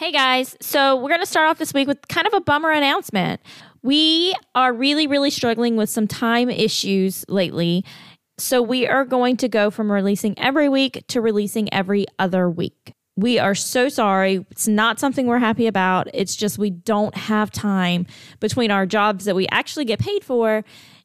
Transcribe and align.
Hey 0.00 0.12
guys, 0.12 0.56
so 0.62 0.96
we're 0.96 1.10
going 1.10 1.20
to 1.20 1.26
start 1.26 1.50
off 1.50 1.58
this 1.58 1.74
week 1.74 1.86
with 1.86 2.08
kind 2.08 2.26
of 2.26 2.32
a 2.32 2.40
bummer 2.40 2.70
announcement. 2.70 3.38
We 3.82 4.34
are 4.54 4.72
really, 4.72 5.06
really 5.06 5.28
struggling 5.28 5.76
with 5.76 5.90
some 5.90 6.08
time 6.08 6.48
issues 6.48 7.22
lately. 7.28 7.84
So 8.38 8.62
we 8.62 8.86
are 8.86 9.04
going 9.04 9.36
to 9.36 9.48
go 9.50 9.70
from 9.70 9.92
releasing 9.92 10.38
every 10.38 10.70
week 10.70 11.04
to 11.08 11.20
releasing 11.20 11.70
every 11.70 12.06
other 12.18 12.48
week. 12.48 12.94
We 13.16 13.38
are 13.38 13.54
so 13.54 13.90
sorry. 13.90 14.46
It's 14.50 14.66
not 14.66 14.98
something 14.98 15.26
we're 15.26 15.38
happy 15.38 15.66
about. 15.66 16.08
It's 16.14 16.34
just 16.34 16.56
we 16.56 16.70
don't 16.70 17.14
have 17.14 17.50
time 17.50 18.06
between 18.40 18.70
our 18.70 18.86
jobs 18.86 19.26
that 19.26 19.36
we 19.36 19.48
actually 19.48 19.84
get 19.84 19.98
paid 19.98 20.24
for 20.24 20.64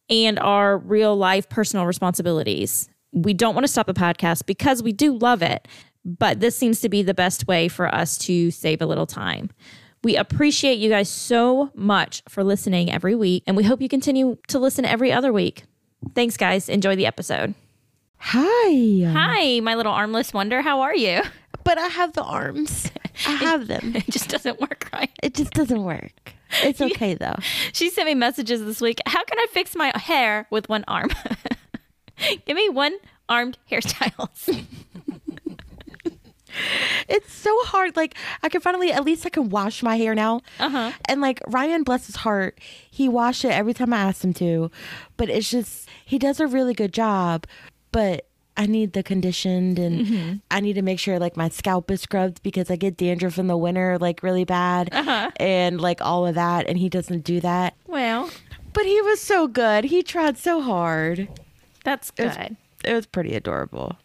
and 0.09 0.39
our 0.39 0.77
real 0.77 1.18
life 1.18 1.50
personal 1.50 1.86
responsibilities. 1.86 2.88
We 3.12 3.34
don't 3.34 3.55
want 3.55 3.66
to 3.66 3.71
stop 3.71 3.88
the 3.88 3.93
podcast 3.93 4.46
because 4.46 4.82
we 4.82 4.93
do 4.93 5.18
love 5.18 5.41
it, 5.41 5.68
but 6.06 6.40
this 6.40 6.56
seems 6.56 6.80
to 6.82 6.90
be 6.90 7.02
the 7.02 7.14
best 7.14 7.48
way 7.48 7.68
for 7.68 7.94
us 7.94 8.18
to 8.20 8.52
save 8.52 8.82
a 8.82 8.86
little 8.86 9.08
time. 9.08 9.50
We 10.04 10.16
appreciate 10.16 10.78
you 10.78 10.89
guys 10.89 11.10
so 11.10 11.71
much 11.74 12.21
for 12.29 12.43
listening 12.43 12.92
every 12.92 13.16
week, 13.16 13.43
and 13.48 13.57
we 13.57 13.64
hope 13.64 13.82
you 13.82 13.89
continue 13.89 14.38
to 14.50 14.60
listen 14.60 14.86
every 14.86 15.12
other 15.12 15.34
week. 15.34 15.64
Thanks, 16.14 16.38
guys. 16.38 16.70
Enjoy 16.70 16.96
the 16.96 17.07
episode. 17.07 17.56
Hi. 18.18 19.04
Hi, 19.12 19.60
my 19.62 19.74
little 19.76 19.92
armless 19.92 20.32
wonder. 20.32 20.62
How 20.62 20.82
are 20.82 20.96
you? 20.96 21.21
But 21.64 21.79
I 21.79 21.88
have 21.88 22.14
the 22.14 22.24
arms. 22.24 22.92
I 23.26 23.32
have 23.32 23.68
them. 23.68 23.96
It 23.96 24.06
just 24.07 24.29
doesn't 24.29 24.62
work 24.62 24.90
right. 24.93 25.10
It 25.24 25.34
just 25.34 25.51
doesn't 25.54 25.84
work. 25.84 26.34
It's 26.64 26.82
okay 26.92 27.15
though. 27.15 27.36
She 27.74 27.90
sent 27.90 28.07
me 28.07 28.14
messages 28.14 28.64
this 28.64 28.82
week. 28.82 29.00
How 29.07 29.24
can 29.24 29.40
I 29.40 29.48
fix 29.51 29.76
my 29.76 29.92
hair 29.96 30.46
with 30.51 30.70
one 30.70 30.84
arm? 30.87 31.10
Give 32.45 32.56
me 32.56 32.70
one 32.70 32.94
armed 33.28 33.58
hairstyles. 33.70 34.66
It's 37.08 37.33
so 37.33 37.58
hard. 37.66 37.95
Like 37.95 38.16
I 38.44 38.50
can 38.50 38.61
finally, 38.61 38.91
at 38.91 39.03
least 39.03 39.25
I 39.25 39.30
can 39.30 39.50
wash 39.50 39.83
my 39.83 39.97
hair 39.97 40.16
now. 40.16 40.41
Uh-huh. 40.59 40.91
And 41.08 41.22
like 41.22 41.39
Ryan, 41.47 41.83
bless 41.83 42.08
his 42.08 42.17
heart, 42.17 42.59
he 42.89 43.08
washed 43.09 43.45
it 43.45 43.50
every 43.52 43.73
time 43.73 43.94
I 43.94 43.97
asked 43.97 44.23
him 44.23 44.34
to. 44.36 44.72
But 45.17 45.30
it's 45.30 45.50
just 45.50 45.88
he 46.06 46.17
does 46.20 46.39
a 46.39 46.47
really 46.47 46.73
good 46.73 46.94
job. 46.94 47.45
But 47.92 48.28
I 48.58 48.67
need 48.67 48.94
the 48.94 49.03
conditioned 49.03 49.78
and 49.80 50.42
I 50.50 50.62
need 50.62 50.73
to 50.73 50.81
make 50.81 50.97
sure 51.00 51.20
like 51.20 51.36
my 51.36 51.50
scalp 51.50 51.92
is 51.92 52.02
scrubbed 52.02 52.42
because 52.42 52.72
I 52.72 52.78
get 52.78 52.95
dandruff 52.95 53.38
in 53.38 53.47
the 53.47 53.58
winter 53.58 53.97
like 54.00 54.23
really 54.23 54.45
bad 54.45 54.90
Uh-huh. 54.94 55.30
and 55.38 55.81
like 55.81 56.00
all 56.02 56.25
of 56.25 56.36
that. 56.36 56.67
And 56.69 56.78
he 56.78 56.88
doesn't 56.88 57.25
do 57.25 57.42
that. 57.42 57.75
well, 57.86 58.30
But 58.72 58.86
he 58.86 59.02
was 59.02 59.19
so 59.19 59.47
good. 59.47 59.84
He 59.86 60.02
tried 60.03 60.38
so 60.38 60.62
hard. 60.62 61.28
that's 61.84 62.12
It 62.17 62.25
was, 62.28 62.38
good. 62.38 62.56
it 62.86 62.94
was 62.94 63.06
pretty 63.06 63.36
adorable. 63.36 63.97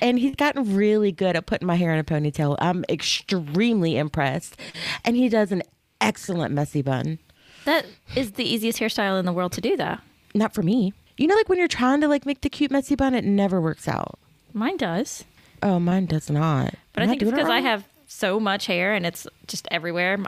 And 0.00 0.18
he's 0.18 0.34
gotten 0.34 0.74
really 0.74 1.12
good 1.12 1.36
at 1.36 1.46
putting 1.46 1.66
my 1.66 1.76
hair 1.76 1.92
in 1.92 1.98
a 1.98 2.04
ponytail. 2.04 2.56
I'm 2.60 2.84
extremely 2.88 3.96
impressed. 3.96 4.58
And 5.04 5.16
he 5.16 5.28
does 5.28 5.52
an 5.52 5.62
excellent 6.00 6.54
messy 6.54 6.82
bun. 6.82 7.18
That 7.64 7.86
is 8.14 8.32
the 8.32 8.44
easiest 8.44 8.78
hairstyle 8.78 9.18
in 9.18 9.24
the 9.24 9.32
world 9.32 9.52
to 9.52 9.60
do, 9.60 9.76
though. 9.76 9.96
Not 10.34 10.52
for 10.54 10.62
me. 10.62 10.92
You 11.16 11.26
know, 11.26 11.34
like 11.34 11.48
when 11.48 11.58
you're 11.58 11.68
trying 11.68 12.00
to 12.00 12.08
like 12.08 12.26
make 12.26 12.40
the 12.40 12.50
cute 12.50 12.70
messy 12.70 12.94
bun, 12.94 13.14
it 13.14 13.24
never 13.24 13.60
works 13.60 13.86
out. 13.86 14.18
Mine 14.52 14.76
does. 14.76 15.24
Oh, 15.62 15.78
mine 15.78 16.06
does 16.06 16.28
not. 16.28 16.74
But 16.92 17.02
Am 17.02 17.08
I 17.08 17.12
think 17.12 17.22
it's 17.22 17.30
doing 17.30 17.40
it 17.40 17.44
because 17.44 17.50
I 17.50 17.60
have 17.60 17.84
so 18.06 18.38
much 18.38 18.66
hair 18.66 18.94
and 18.94 19.06
it's 19.06 19.26
just 19.46 19.66
everywhere. 19.70 20.18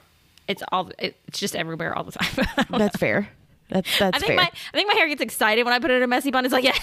It's 0.49 0.63
all 0.71 0.91
it's 0.99 1.39
just 1.39 1.57
everywhere 1.57 1.97
all 1.97 2.05
the 2.05 2.13
time. 2.13 2.67
That's 2.71 2.97
fair. 2.97 3.29
That's 3.69 3.99
that's 3.99 4.17
I 4.17 4.19
think 4.21 4.29
fair. 4.29 4.37
my 4.37 4.43
I 4.45 4.77
think 4.77 4.89
my 4.89 4.95
hair 4.95 5.09
gets 5.09 5.21
excited 5.21 5.65
when 5.65 5.75
I 5.75 5.79
put 5.79 5.91
it 5.91 5.95
in 5.95 6.03
a 6.03 6.07
messy 6.07 6.31
bun. 6.31 6.45
It's 6.45 6.55
like 6.55 6.65
yes, 6.65 6.79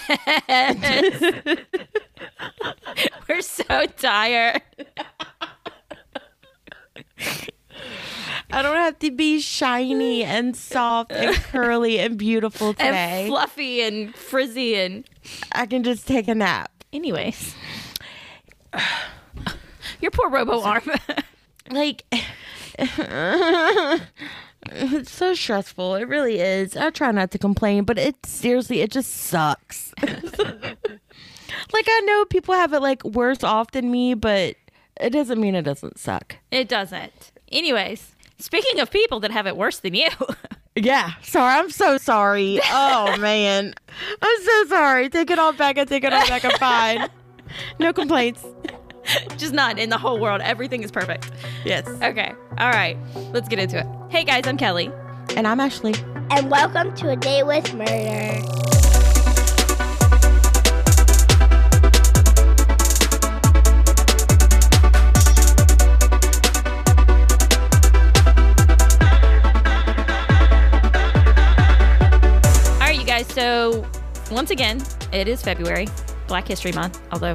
we're 3.28 3.40
so 3.40 3.86
tired. 3.96 4.62
I 8.50 8.62
don't 8.62 8.76
have 8.76 8.98
to 9.00 9.10
be 9.10 9.40
shiny 9.40 10.22
and 10.22 10.56
soft 10.56 11.10
and 11.10 11.34
curly 11.50 11.98
and 11.98 12.16
beautiful 12.18 12.74
and 12.78 13.28
fluffy 13.28 13.82
and 13.82 14.14
frizzy 14.14 14.76
and 14.76 15.04
I 15.52 15.66
can 15.66 15.82
just 15.82 16.06
take 16.06 16.28
a 16.28 16.34
nap. 16.34 16.70
anyways. 16.92 17.54
Your 20.00 20.10
poor 20.10 20.28
robo 20.28 20.60
arm. 20.60 20.82
like 21.70 22.04
it's 24.72 25.10
so 25.10 25.34
stressful. 25.34 25.94
It 25.96 26.08
really 26.08 26.40
is. 26.40 26.76
I 26.76 26.90
try 26.90 27.10
not 27.12 27.30
to 27.32 27.38
complain 27.38 27.84
but 27.84 27.98
it 27.98 28.24
seriously 28.26 28.80
it 28.80 28.90
just 28.90 29.10
sucks. 29.12 29.92
Like 31.72 31.86
i 31.88 32.00
know 32.00 32.24
people 32.26 32.54
have 32.54 32.72
it 32.72 32.80
like 32.80 33.04
worse 33.04 33.44
off 33.44 33.70
than 33.72 33.90
me 33.90 34.14
but 34.14 34.56
it 35.00 35.10
doesn't 35.10 35.40
mean 35.40 35.54
it 35.54 35.62
doesn't 35.62 35.98
suck. 35.98 36.36
It 36.50 36.68
doesn't. 36.68 37.32
Anyways, 37.50 38.14
speaking 38.38 38.80
of 38.80 38.90
people 38.90 39.20
that 39.20 39.30
have 39.30 39.46
it 39.46 39.56
worse 39.56 39.80
than 39.80 39.94
you, 39.94 40.08
yeah. 40.76 41.12
Sorry. 41.22 41.58
I'm 41.58 41.70
so 41.70 41.98
sorry. 41.98 42.60
Oh 42.70 43.16
man. 43.18 43.74
I'm 44.22 44.42
so 44.42 44.64
sorry. 44.66 45.08
Take 45.08 45.30
it 45.30 45.38
all 45.38 45.52
back 45.52 45.78
i 45.78 45.84
take 45.84 46.04
it 46.04 46.12
all 46.12 46.26
back. 46.26 46.44
I'm 46.44 46.58
fine. 46.58 47.08
No 47.78 47.92
complaints 47.92 48.44
just 49.36 49.52
not 49.52 49.78
in 49.78 49.90
the 49.90 49.98
whole 49.98 50.18
world. 50.20 50.40
Everything 50.42 50.82
is 50.82 50.90
perfect. 50.90 51.30
yes 51.64 51.86
Okay. 52.02 52.32
All 52.58 52.70
right. 52.70 52.96
Let's 53.32 53.48
get 53.48 53.58
into 53.58 53.78
it. 53.78 53.86
Hey 54.10 54.24
guys, 54.24 54.46
I'm 54.46 54.56
Kelly. 54.56 54.90
and 55.36 55.46
i'm 55.48 55.58
ashley 55.58 55.94
and 56.30 56.50
welcome 56.50 56.94
to 56.94 57.10
a 57.10 57.16
date 57.16 57.44
with 57.44 57.74
murder. 57.74 58.40
All 71.54 72.80
right, 72.90 72.98
you 72.98 73.04
guys. 73.04 73.26
So, 73.28 73.84
once 74.30 74.50
again, 74.50 74.82
it 75.12 75.28
is 75.28 75.42
February, 75.42 75.86
Black 76.26 76.46
History 76.48 76.72
Month, 76.72 77.00
although 77.12 77.34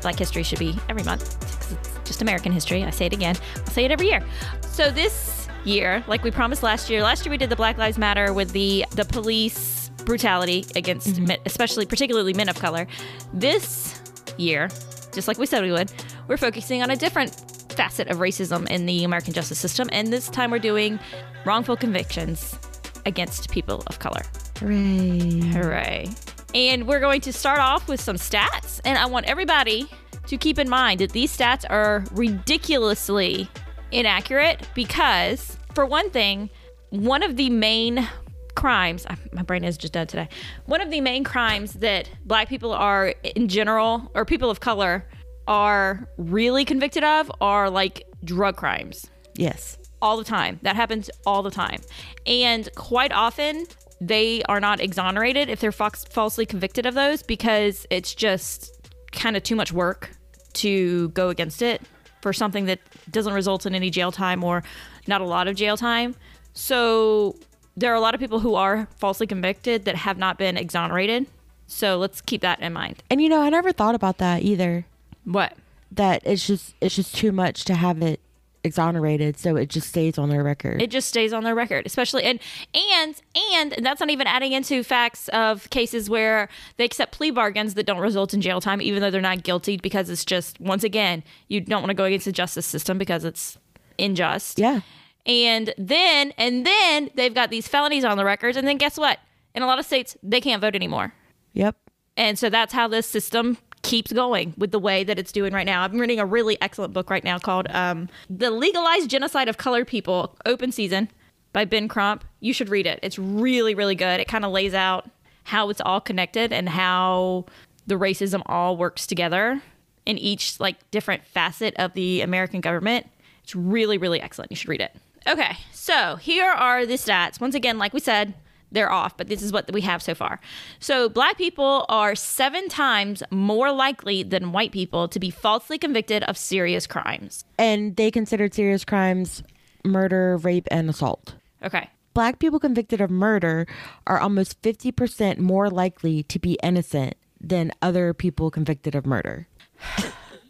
Black 0.00 0.16
History 0.18 0.42
should 0.42 0.58
be 0.58 0.78
every 0.96 1.08
month 1.08 1.38
because 1.40 1.72
it's 1.72 1.98
just 2.04 2.22
American 2.22 2.52
history. 2.52 2.84
I 2.84 2.90
say 2.90 3.06
it 3.06 3.12
again, 3.12 3.36
I'll 3.56 3.66
say 3.66 3.84
it 3.84 3.90
every 3.90 4.08
year. 4.08 4.24
So, 4.62 4.90
this 4.90 5.48
year, 5.64 6.02
like 6.06 6.22
we 6.22 6.30
promised 6.30 6.62
last 6.62 6.88
year, 6.88 7.02
last 7.02 7.24
year 7.24 7.30
we 7.30 7.38
did 7.38 7.50
the 7.50 7.56
Black 7.56 7.76
Lives 7.76 7.98
Matter 7.98 8.32
with 8.32 8.52
the, 8.52 8.84
the 8.92 9.04
police 9.04 9.90
brutality 10.04 10.64
against 10.74 11.08
mm-hmm. 11.08 11.26
men, 11.26 11.38
especially, 11.44 11.84
particularly 11.86 12.32
men 12.32 12.48
of 12.48 12.56
color. 12.56 12.86
This 13.32 14.00
year, 14.38 14.68
just 15.12 15.28
like 15.28 15.38
we 15.38 15.46
said 15.46 15.62
we 15.62 15.72
would, 15.72 15.92
we're 16.28 16.36
focusing 16.36 16.82
on 16.82 16.90
a 16.90 16.96
different 16.96 17.34
facet 17.72 18.08
of 18.08 18.18
racism 18.18 18.68
in 18.70 18.86
the 18.86 19.04
American 19.04 19.32
justice 19.32 19.58
system. 19.58 19.88
And 19.92 20.12
this 20.12 20.28
time 20.28 20.50
we're 20.50 20.58
doing 20.58 20.98
wrongful 21.44 21.76
convictions 21.76 22.58
against 23.04 23.50
people 23.50 23.82
of 23.86 23.98
color. 23.98 24.22
hooray 24.58 25.40
Hooray. 25.52 26.08
And 26.54 26.86
we're 26.86 27.00
going 27.00 27.20
to 27.22 27.32
start 27.32 27.58
off 27.58 27.86
with 27.88 28.00
some 28.00 28.16
stats. 28.16 28.80
And 28.84 28.98
I 28.98 29.06
want 29.06 29.26
everybody 29.26 29.88
to 30.26 30.36
keep 30.36 30.58
in 30.58 30.68
mind 30.68 31.00
that 31.00 31.12
these 31.12 31.36
stats 31.36 31.64
are 31.68 32.04
ridiculously 32.12 33.48
inaccurate 33.92 34.68
because, 34.74 35.56
for 35.74 35.86
one 35.86 36.10
thing, 36.10 36.50
one 36.90 37.22
of 37.22 37.36
the 37.36 37.50
main 37.50 38.08
crimes, 38.54 39.06
my 39.32 39.42
brain 39.42 39.64
is 39.64 39.76
just 39.76 39.92
dead 39.92 40.08
today. 40.08 40.28
One 40.64 40.80
of 40.80 40.90
the 40.90 41.00
main 41.00 41.24
crimes 41.24 41.74
that 41.74 42.10
black 42.24 42.48
people 42.48 42.72
are 42.72 43.14
in 43.36 43.48
general, 43.48 44.10
or 44.14 44.24
people 44.24 44.50
of 44.50 44.60
color, 44.60 45.08
are 45.46 46.08
really 46.16 46.64
convicted 46.64 47.04
of 47.04 47.30
are 47.40 47.70
like 47.70 48.02
drug 48.24 48.56
crimes 48.56 49.06
yes 49.36 49.78
all 50.02 50.16
the 50.16 50.24
time. 50.24 50.58
That 50.62 50.76
happens 50.76 51.10
all 51.24 51.42
the 51.42 51.50
time. 51.50 51.80
And 52.26 52.68
quite 52.74 53.12
often, 53.12 53.66
they 54.00 54.42
are 54.44 54.60
not 54.60 54.80
exonerated 54.80 55.48
if 55.48 55.60
they're 55.60 55.72
falsely 55.72 56.44
convicted 56.46 56.86
of 56.86 56.94
those 56.94 57.22
because 57.22 57.86
it's 57.90 58.14
just 58.14 58.90
kind 59.12 59.36
of 59.36 59.42
too 59.42 59.56
much 59.56 59.72
work 59.72 60.10
to 60.56 61.08
go 61.10 61.28
against 61.30 61.62
it 61.62 61.82
for 62.22 62.32
something 62.32 62.66
that 62.66 62.80
doesn't 63.10 63.32
result 63.32 63.66
in 63.66 63.74
any 63.74 63.90
jail 63.90 64.10
time 64.12 64.42
or 64.44 64.62
not 65.06 65.20
a 65.20 65.24
lot 65.24 65.46
of 65.48 65.54
jail 65.56 65.76
time. 65.76 66.14
So 66.54 67.36
there 67.76 67.92
are 67.92 67.94
a 67.94 68.00
lot 68.00 68.14
of 68.14 68.20
people 68.20 68.40
who 68.40 68.54
are 68.54 68.88
falsely 68.98 69.26
convicted 69.26 69.84
that 69.84 69.94
have 69.96 70.18
not 70.18 70.38
been 70.38 70.56
exonerated. 70.56 71.26
So 71.66 71.98
let's 71.98 72.20
keep 72.20 72.40
that 72.42 72.60
in 72.60 72.72
mind. 72.72 73.02
and 73.10 73.20
you 73.20 73.28
know 73.28 73.40
i 73.42 73.50
never 73.50 73.72
thought 73.72 73.94
about 73.94 74.18
that 74.18 74.42
either 74.42 74.86
What? 75.24 75.54
that 75.90 76.22
it's 76.24 76.46
just 76.46 76.74
it's 76.80 76.94
just 76.96 77.14
too 77.14 77.32
much 77.32 77.64
to 77.64 77.74
have 77.74 78.02
it 78.02 78.20
exonerated 78.66 79.38
so 79.38 79.56
it 79.56 79.70
just 79.70 79.88
stays 79.88 80.18
on 80.18 80.28
their 80.28 80.42
record. 80.42 80.82
It 80.82 80.90
just 80.90 81.08
stays 81.08 81.32
on 81.32 81.44
their 81.44 81.54
record 81.54 81.86
especially 81.86 82.24
and 82.24 82.38
and 82.74 83.22
and 83.34 83.72
and 83.72 83.86
that's 83.86 84.00
not 84.00 84.10
even 84.10 84.26
adding 84.26 84.52
into 84.52 84.82
facts 84.82 85.28
of 85.28 85.70
cases 85.70 86.10
where 86.10 86.48
they 86.76 86.84
accept 86.84 87.12
plea 87.12 87.30
bargains 87.30 87.74
that 87.74 87.86
don't 87.86 88.00
result 88.00 88.34
in 88.34 88.40
jail 88.40 88.60
time 88.60 88.82
even 88.82 89.00
though 89.00 89.10
they're 89.10 89.20
not 89.22 89.42
guilty 89.42 89.78
because 89.78 90.10
it's 90.10 90.24
just 90.24 90.60
once 90.60 90.84
again 90.84 91.22
you 91.48 91.60
don't 91.60 91.80
want 91.80 91.90
to 91.90 91.94
go 91.94 92.04
against 92.04 92.26
the 92.26 92.32
justice 92.32 92.66
system 92.66 92.98
because 92.98 93.24
it's 93.24 93.56
unjust. 93.98 94.58
Yeah. 94.58 94.80
And 95.24 95.74
then 95.78 96.32
and 96.36 96.66
then 96.66 97.10
they've 97.14 97.34
got 97.34 97.50
these 97.50 97.66
felonies 97.66 98.04
on 98.04 98.16
the 98.16 98.24
records 98.24 98.56
and 98.56 98.66
then 98.66 98.76
guess 98.76 98.98
what? 98.98 99.18
In 99.54 99.62
a 99.62 99.66
lot 99.66 99.78
of 99.78 99.86
states 99.86 100.16
they 100.22 100.40
can't 100.40 100.60
vote 100.60 100.74
anymore. 100.74 101.14
Yep. 101.54 101.76
And 102.16 102.38
so 102.38 102.48
that's 102.48 102.72
how 102.72 102.88
this 102.88 103.06
system 103.06 103.58
keeps 103.86 104.12
going 104.12 104.52
with 104.58 104.72
the 104.72 104.78
way 104.78 105.04
that 105.04 105.18
it's 105.18 105.32
doing 105.32 105.52
right 105.52 105.66
now. 105.66 105.82
I'm 105.82 105.98
reading 105.98 106.18
a 106.18 106.26
really 106.26 106.60
excellent 106.60 106.92
book 106.92 107.08
right 107.08 107.22
now 107.22 107.38
called 107.38 107.68
um, 107.70 108.08
The 108.28 108.50
Legalized 108.50 109.08
Genocide 109.08 109.48
of 109.48 109.56
Colored 109.58 109.86
People, 109.86 110.36
Open 110.44 110.72
Season 110.72 111.08
by 111.52 111.64
Ben 111.64 111.86
Crump. 111.88 112.24
You 112.40 112.52
should 112.52 112.68
read 112.68 112.86
it. 112.86 112.98
It's 113.02 113.18
really, 113.18 113.74
really 113.74 113.94
good. 113.94 114.20
It 114.20 114.28
kind 114.28 114.44
of 114.44 114.50
lays 114.50 114.74
out 114.74 115.08
how 115.44 115.70
it's 115.70 115.80
all 115.80 116.00
connected 116.00 116.52
and 116.52 116.68
how 116.68 117.46
the 117.86 117.94
racism 117.94 118.42
all 118.46 118.76
works 118.76 119.06
together 119.06 119.62
in 120.04 120.18
each 120.18 120.58
like 120.58 120.90
different 120.90 121.24
facet 121.24 121.74
of 121.76 121.94
the 121.94 122.20
American 122.22 122.60
government. 122.60 123.06
It's 123.44 123.54
really, 123.54 123.98
really 123.98 124.20
excellent. 124.20 124.50
You 124.50 124.56
should 124.56 124.68
read 124.68 124.80
it. 124.80 124.94
Okay, 125.28 125.56
so 125.72 126.16
here 126.16 126.50
are 126.50 126.86
the 126.86 126.94
stats. 126.94 127.40
Once 127.40 127.54
again, 127.54 127.78
like 127.78 127.92
we 127.92 128.00
said, 128.00 128.34
they're 128.72 128.90
off, 128.90 129.16
but 129.16 129.28
this 129.28 129.42
is 129.42 129.52
what 129.52 129.70
we 129.72 129.80
have 129.82 130.02
so 130.02 130.14
far. 130.14 130.40
So, 130.80 131.08
black 131.08 131.38
people 131.38 131.86
are 131.88 132.14
seven 132.14 132.68
times 132.68 133.22
more 133.30 133.72
likely 133.72 134.22
than 134.22 134.52
white 134.52 134.72
people 134.72 135.08
to 135.08 135.18
be 135.18 135.30
falsely 135.30 135.78
convicted 135.78 136.22
of 136.24 136.36
serious 136.36 136.86
crimes. 136.86 137.44
And 137.58 137.96
they 137.96 138.10
considered 138.10 138.54
serious 138.54 138.84
crimes 138.84 139.42
murder, 139.84 140.36
rape, 140.38 140.66
and 140.70 140.90
assault. 140.90 141.34
Okay. 141.62 141.88
Black 142.12 142.38
people 142.38 142.58
convicted 142.58 143.00
of 143.00 143.10
murder 143.10 143.66
are 144.06 144.18
almost 144.18 144.60
50% 144.62 145.38
more 145.38 145.70
likely 145.70 146.22
to 146.24 146.38
be 146.38 146.58
innocent 146.62 147.14
than 147.40 147.70
other 147.82 148.12
people 148.14 148.50
convicted 148.50 148.94
of 148.94 149.06
murder. 149.06 149.48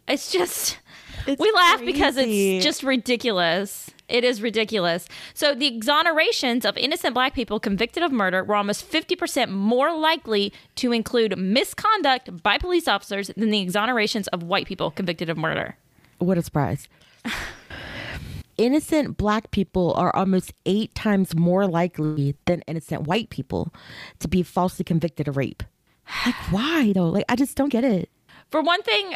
It's 0.09 0.31
just, 0.31 0.79
It's 1.27 1.41
we 1.41 1.51
laugh 1.51 1.83
because 1.83 2.15
it's 2.17 2.63
just 2.63 2.83
ridiculous. 2.83 3.91
It 4.07 4.23
is 4.23 4.41
ridiculous. 4.41 5.07
So, 5.33 5.53
the 5.53 5.69
exonerations 5.69 6.63
of 6.63 6.77
innocent 6.77 7.13
black 7.13 7.33
people 7.33 7.59
convicted 7.59 8.03
of 8.03 8.11
murder 8.11 8.43
were 8.43 8.55
almost 8.55 8.89
50% 8.89 9.49
more 9.49 9.93
likely 9.93 10.53
to 10.75 10.93
include 10.93 11.37
misconduct 11.37 12.41
by 12.41 12.57
police 12.57 12.87
officers 12.87 13.29
than 13.35 13.49
the 13.49 13.65
exonerations 13.65 14.27
of 14.31 14.43
white 14.43 14.65
people 14.65 14.91
convicted 14.91 15.29
of 15.29 15.37
murder. 15.37 15.75
What 16.19 16.37
a 16.37 16.41
surprise. 16.41 16.87
innocent 18.57 19.17
black 19.17 19.51
people 19.51 19.93
are 19.93 20.15
almost 20.15 20.53
eight 20.65 20.93
times 20.95 21.35
more 21.35 21.67
likely 21.67 22.35
than 22.45 22.61
innocent 22.61 23.03
white 23.03 23.29
people 23.29 23.73
to 24.19 24.27
be 24.27 24.43
falsely 24.43 24.83
convicted 24.83 25.27
of 25.27 25.37
rape. 25.37 25.63
Like, 26.25 26.35
why 26.51 26.93
though? 26.93 27.09
Like, 27.09 27.25
I 27.29 27.35
just 27.35 27.57
don't 27.57 27.69
get 27.69 27.83
it. 27.83 28.09
For 28.49 28.61
one 28.61 28.81
thing, 28.81 29.15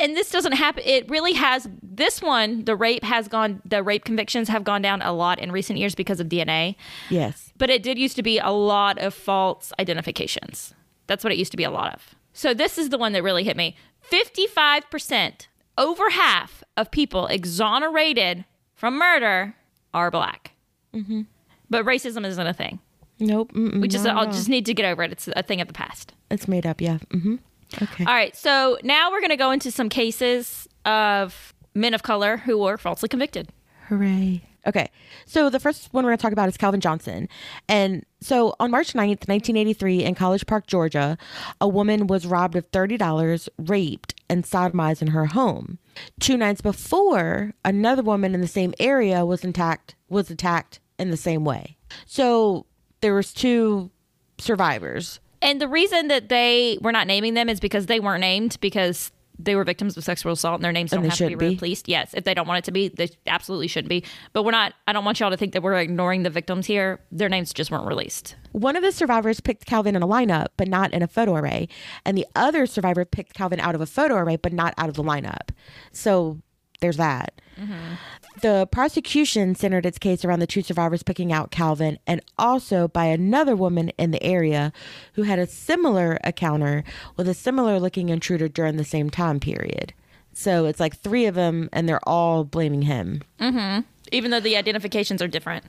and 0.00 0.16
this 0.16 0.30
doesn't 0.30 0.52
happen, 0.52 0.82
it 0.84 1.08
really 1.08 1.34
has. 1.34 1.68
This 1.82 2.20
one, 2.20 2.64
the 2.64 2.76
rape 2.76 3.04
has 3.04 3.28
gone, 3.28 3.62
the 3.64 3.82
rape 3.82 4.04
convictions 4.04 4.48
have 4.48 4.64
gone 4.64 4.82
down 4.82 5.02
a 5.02 5.12
lot 5.12 5.38
in 5.38 5.52
recent 5.52 5.78
years 5.78 5.94
because 5.94 6.20
of 6.20 6.28
DNA. 6.28 6.76
Yes. 7.10 7.52
But 7.56 7.70
it 7.70 7.82
did 7.82 7.98
used 7.98 8.16
to 8.16 8.22
be 8.22 8.38
a 8.38 8.50
lot 8.50 8.98
of 8.98 9.14
false 9.14 9.72
identifications. 9.78 10.74
That's 11.06 11.22
what 11.22 11.32
it 11.32 11.38
used 11.38 11.52
to 11.52 11.56
be 11.56 11.64
a 11.64 11.70
lot 11.70 11.94
of. 11.94 12.14
So 12.32 12.52
this 12.54 12.78
is 12.78 12.88
the 12.88 12.98
one 12.98 13.12
that 13.12 13.22
really 13.22 13.44
hit 13.44 13.56
me 13.56 13.76
55%, 14.10 15.46
over 15.78 16.10
half 16.10 16.62
of 16.76 16.90
people 16.90 17.26
exonerated 17.26 18.44
from 18.74 18.98
murder 18.98 19.54
are 19.92 20.10
black. 20.10 20.52
mm-hmm. 20.92 21.22
But 21.70 21.84
racism 21.84 22.26
isn't 22.26 22.46
a 22.46 22.52
thing. 22.52 22.80
Nope. 23.18 23.52
We 23.54 23.88
just, 23.88 24.06
I'll 24.06 24.26
just 24.26 24.48
need 24.48 24.66
to 24.66 24.74
get 24.74 24.84
over 24.84 25.02
it. 25.02 25.12
It's 25.12 25.28
a 25.34 25.42
thing 25.42 25.60
of 25.60 25.68
the 25.68 25.72
past. 25.72 26.12
It's 26.30 26.46
made 26.46 26.66
up. 26.66 26.80
Yeah. 26.80 26.98
Mm-hmm. 27.10 27.36
Okay. 27.82 28.04
All 28.04 28.14
right, 28.14 28.34
so 28.36 28.78
now 28.82 29.10
we're 29.10 29.20
going 29.20 29.30
to 29.30 29.36
go 29.36 29.50
into 29.50 29.70
some 29.70 29.88
cases 29.88 30.68
of 30.84 31.54
men 31.74 31.94
of 31.94 32.02
color 32.02 32.38
who 32.38 32.58
were 32.58 32.78
falsely 32.78 33.08
convicted. 33.08 33.50
Hooray. 33.88 34.42
Okay. 34.66 34.90
So 35.26 35.50
the 35.50 35.60
first 35.60 35.92
one 35.92 36.04
we're 36.04 36.10
going 36.10 36.18
to 36.18 36.22
talk 36.22 36.32
about 36.32 36.48
is 36.48 36.56
Calvin 36.56 36.80
Johnson. 36.80 37.28
And 37.68 38.04
so 38.20 38.54
on 38.58 38.70
March 38.70 38.94
9th, 38.94 39.28
1983, 39.28 40.04
in 40.04 40.14
College 40.14 40.46
Park, 40.46 40.66
Georgia, 40.66 41.18
a 41.60 41.68
woman 41.68 42.06
was 42.06 42.26
robbed 42.26 42.56
of 42.56 42.70
$30, 42.70 43.48
raped, 43.58 44.14
and 44.28 44.44
sodomized 44.44 45.02
in 45.02 45.08
her 45.08 45.26
home. 45.26 45.78
Two 46.18 46.36
nights 46.36 46.60
before, 46.60 47.52
another 47.64 48.02
woman 48.02 48.34
in 48.34 48.40
the 48.40 48.46
same 48.46 48.74
area 48.80 49.24
was 49.24 49.44
attacked 49.44 49.94
was 50.08 50.30
attacked 50.30 50.80
in 50.98 51.10
the 51.10 51.16
same 51.16 51.44
way. 51.44 51.76
So 52.06 52.66
there 53.00 53.14
was 53.14 53.32
two 53.32 53.90
survivors. 54.38 55.20
And 55.44 55.60
the 55.60 55.68
reason 55.68 56.08
that 56.08 56.28
they 56.28 56.78
were 56.80 56.90
not 56.92 57.06
naming 57.06 57.34
them 57.34 57.48
is 57.48 57.60
because 57.60 57.86
they 57.86 58.00
weren't 58.00 58.22
named 58.22 58.56
because 58.60 59.12
they 59.38 59.56
were 59.56 59.64
victims 59.64 59.96
of 59.96 60.04
sexual 60.04 60.32
assault 60.32 60.54
and 60.56 60.64
their 60.64 60.72
names 60.72 60.92
And 60.92 61.02
don't 61.02 61.10
have 61.10 61.18
to 61.18 61.28
be 61.28 61.34
be. 61.34 61.54
released. 61.56 61.88
Yes, 61.88 62.14
if 62.14 62.24
they 62.24 62.34
don't 62.34 62.46
want 62.46 62.58
it 62.58 62.64
to 62.64 62.72
be, 62.72 62.88
they 62.88 63.10
absolutely 63.26 63.66
shouldn't 63.66 63.88
be. 63.88 64.04
But 64.32 64.44
we're 64.44 64.52
not, 64.52 64.74
I 64.86 64.92
don't 64.92 65.04
want 65.04 65.18
y'all 65.20 65.30
to 65.30 65.36
think 65.36 65.52
that 65.52 65.62
we're 65.62 65.74
ignoring 65.74 66.22
the 66.22 66.30
victims 66.30 66.66
here. 66.66 67.00
Their 67.10 67.28
names 67.28 67.52
just 67.52 67.70
weren't 67.70 67.86
released. 67.86 68.36
One 68.52 68.76
of 68.76 68.82
the 68.82 68.92
survivors 68.92 69.40
picked 69.40 69.66
Calvin 69.66 69.96
in 69.96 70.02
a 70.02 70.06
lineup, 70.06 70.48
but 70.56 70.68
not 70.68 70.92
in 70.92 71.02
a 71.02 71.08
photo 71.08 71.34
array. 71.34 71.68
And 72.04 72.16
the 72.16 72.26
other 72.36 72.64
survivor 72.66 73.04
picked 73.04 73.34
Calvin 73.34 73.58
out 73.60 73.74
of 73.74 73.80
a 73.80 73.86
photo 73.86 74.14
array, 74.14 74.36
but 74.36 74.52
not 74.52 74.72
out 74.78 74.88
of 74.88 74.94
the 74.94 75.02
lineup. 75.02 75.50
So 75.90 76.40
there's 76.80 76.96
that. 76.96 77.40
Mm-hmm. 77.58 77.94
The 78.42 78.66
prosecution 78.70 79.54
centered 79.54 79.86
its 79.86 79.98
case 79.98 80.24
around 80.24 80.40
the 80.40 80.46
two 80.46 80.62
survivors 80.62 81.02
picking 81.02 81.32
out 81.32 81.50
Calvin 81.50 81.98
and 82.06 82.20
also 82.36 82.88
by 82.88 83.06
another 83.06 83.54
woman 83.54 83.90
in 83.90 84.10
the 84.10 84.22
area 84.22 84.72
who 85.14 85.22
had 85.22 85.38
a 85.38 85.46
similar 85.46 86.18
encounter 86.24 86.82
with 87.16 87.28
a 87.28 87.34
similar 87.34 87.78
looking 87.78 88.08
intruder 88.08 88.48
during 88.48 88.76
the 88.76 88.84
same 88.84 89.08
time 89.08 89.38
period. 89.38 89.94
So 90.32 90.66
it's 90.66 90.80
like 90.80 90.96
three 90.96 91.26
of 91.26 91.36
them, 91.36 91.68
and 91.72 91.88
they're 91.88 92.06
all 92.08 92.42
blaming 92.42 92.82
him. 92.82 93.22
Mm-hmm. 93.38 93.82
Even 94.10 94.30
though 94.32 94.40
the 94.40 94.56
identifications 94.56 95.22
are 95.22 95.28
different. 95.28 95.64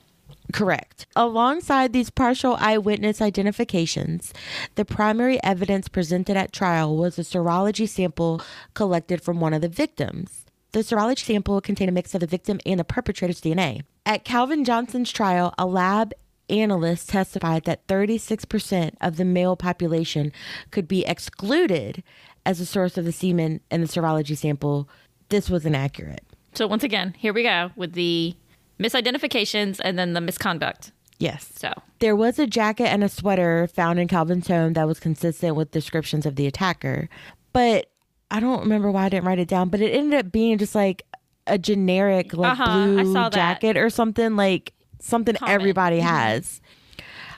Correct. 0.54 1.06
Alongside 1.16 1.94
these 1.94 2.10
partial 2.10 2.56
eyewitness 2.60 3.22
identifications, 3.22 4.34
the 4.76 4.86
primary 4.86 5.42
evidence 5.44 5.88
presented 5.88 6.38
at 6.38 6.52
trial 6.52 6.96
was 6.96 7.18
a 7.18 7.24
serology 7.24 7.88
sample 7.88 8.42
collected 8.74 9.22
from 9.22 9.40
one 9.40 9.54
of 9.54 9.62
the 9.62 9.70
victims. 9.70 10.45
The 10.76 10.82
serology 10.82 11.20
sample 11.20 11.62
contained 11.62 11.88
a 11.88 11.94
mix 11.94 12.14
of 12.16 12.20
the 12.20 12.28
victim 12.28 12.60
and 12.66 12.78
the 12.78 12.84
perpetrator's 12.84 13.40
DNA. 13.40 13.84
At 14.06 14.26
Calvin 14.26 14.66
Johnson's 14.66 15.10
trial, 15.10 15.54
a 15.58 15.66
lab 15.66 16.12
analyst 16.50 17.08
testified 17.08 17.64
that 17.64 17.88
36% 17.88 18.92
of 19.00 19.16
the 19.16 19.24
male 19.24 19.56
population 19.56 20.34
could 20.72 20.86
be 20.86 21.06
excluded 21.06 22.04
as 22.46 22.60
a 22.60 22.66
source 22.66 22.98
of 22.98 23.06
the 23.06 23.14
semen 23.14 23.62
in 23.72 23.80
the 23.80 23.88
serology 23.88 24.36
sample. 24.36 24.90
This 25.30 25.50
was 25.50 25.66
inaccurate. 25.66 26.26
So 26.56 26.68
once 26.68 26.84
again, 26.84 27.16
here 27.18 27.32
we 27.32 27.44
go 27.44 27.72
with 27.78 27.94
the 27.94 28.36
misidentifications 28.78 29.80
and 29.82 29.98
then 29.98 30.12
the 30.12 30.20
misconduct. 30.20 30.92
Yes. 31.20 31.54
So 31.56 31.72
There 32.00 32.18
was 32.18 32.38
a 32.38 32.48
jacket 32.48 32.88
and 32.88 33.02
a 33.02 33.08
sweater 33.08 33.68
found 33.68 33.98
in 33.98 34.10
Calvin's 34.10 34.50
home 34.50 34.74
that 34.74 34.88
was 34.90 35.00
consistent 35.00 35.56
with 35.56 35.72
descriptions 35.72 36.26
of 36.26 36.36
the 36.36 36.48
attacker, 36.48 37.08
but 37.54 37.90
I 38.36 38.40
don't 38.40 38.62
remember 38.62 38.92
why 38.92 39.06
I 39.06 39.10
didn't 39.10 39.26
write 39.26 39.40
it 39.40 39.48
down. 39.48 39.70
But 39.70 39.82
it 39.82 39.92
ended 39.94 40.20
up 40.20 40.32
being 40.32 40.58
just 40.58 40.76
like 40.76 41.04
a 41.48 41.58
generic, 41.58 42.34
like 42.34 42.60
Uh-huh, 42.60 42.86
blue 43.04 43.30
jacket 43.30 43.78
or 43.78 43.90
something, 43.90 44.36
like 44.36 44.74
something 45.00 45.36
Common. 45.36 45.54
everybody 45.54 46.00
has. 46.00 46.60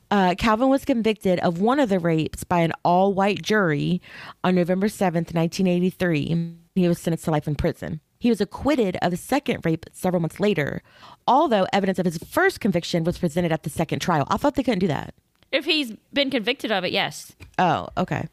Uh, 0.10 0.36
Calvin 0.38 0.69
was 0.69 0.86
convicted 0.86 1.38
of 1.41 1.60
one 1.60 1.79
of 1.79 1.89
the 1.89 2.00
rapes 2.00 2.43
by 2.45 2.60
an 2.62 2.72
all 2.86 3.13
white 3.13 3.41
jury 3.41 4.01
on 4.43 4.55
November 4.55 4.88
7th, 4.88 5.33
1983. 5.36 6.55
He 6.75 6.88
was 6.88 7.00
sentenced 7.00 7.25
to 7.25 7.31
life 7.31 7.48
in 7.48 7.55
prison. 7.55 8.00
He 8.19 8.29
was 8.29 8.39
acquitted 8.41 8.98
of 9.01 9.12
the 9.12 9.17
second 9.17 9.65
rape 9.65 9.86
several 9.91 10.22
months 10.22 10.39
later, 10.39 10.81
although 11.27 11.67
evidence 11.74 12.00
of 12.00 12.05
his 12.05 12.17
first 12.19 12.60
conviction 12.62 13.03
was 13.03 13.17
presented 13.17 13.51
at 13.51 13.63
the 13.63 13.69
second 13.69 14.00
trial. 14.00 14.25
I 14.29 14.38
thought 14.38 14.55
they 14.55 14.63
couldn't 14.63 14.79
do 14.79 14.88
that. 14.88 15.13
if 15.51 15.65
he's 15.65 15.91
been 16.13 16.29
convicted 16.29 16.72
of 16.72 16.83
it, 16.83 16.91
yes. 16.91 17.33
Oh, 17.60 17.88
okay. 17.98 18.27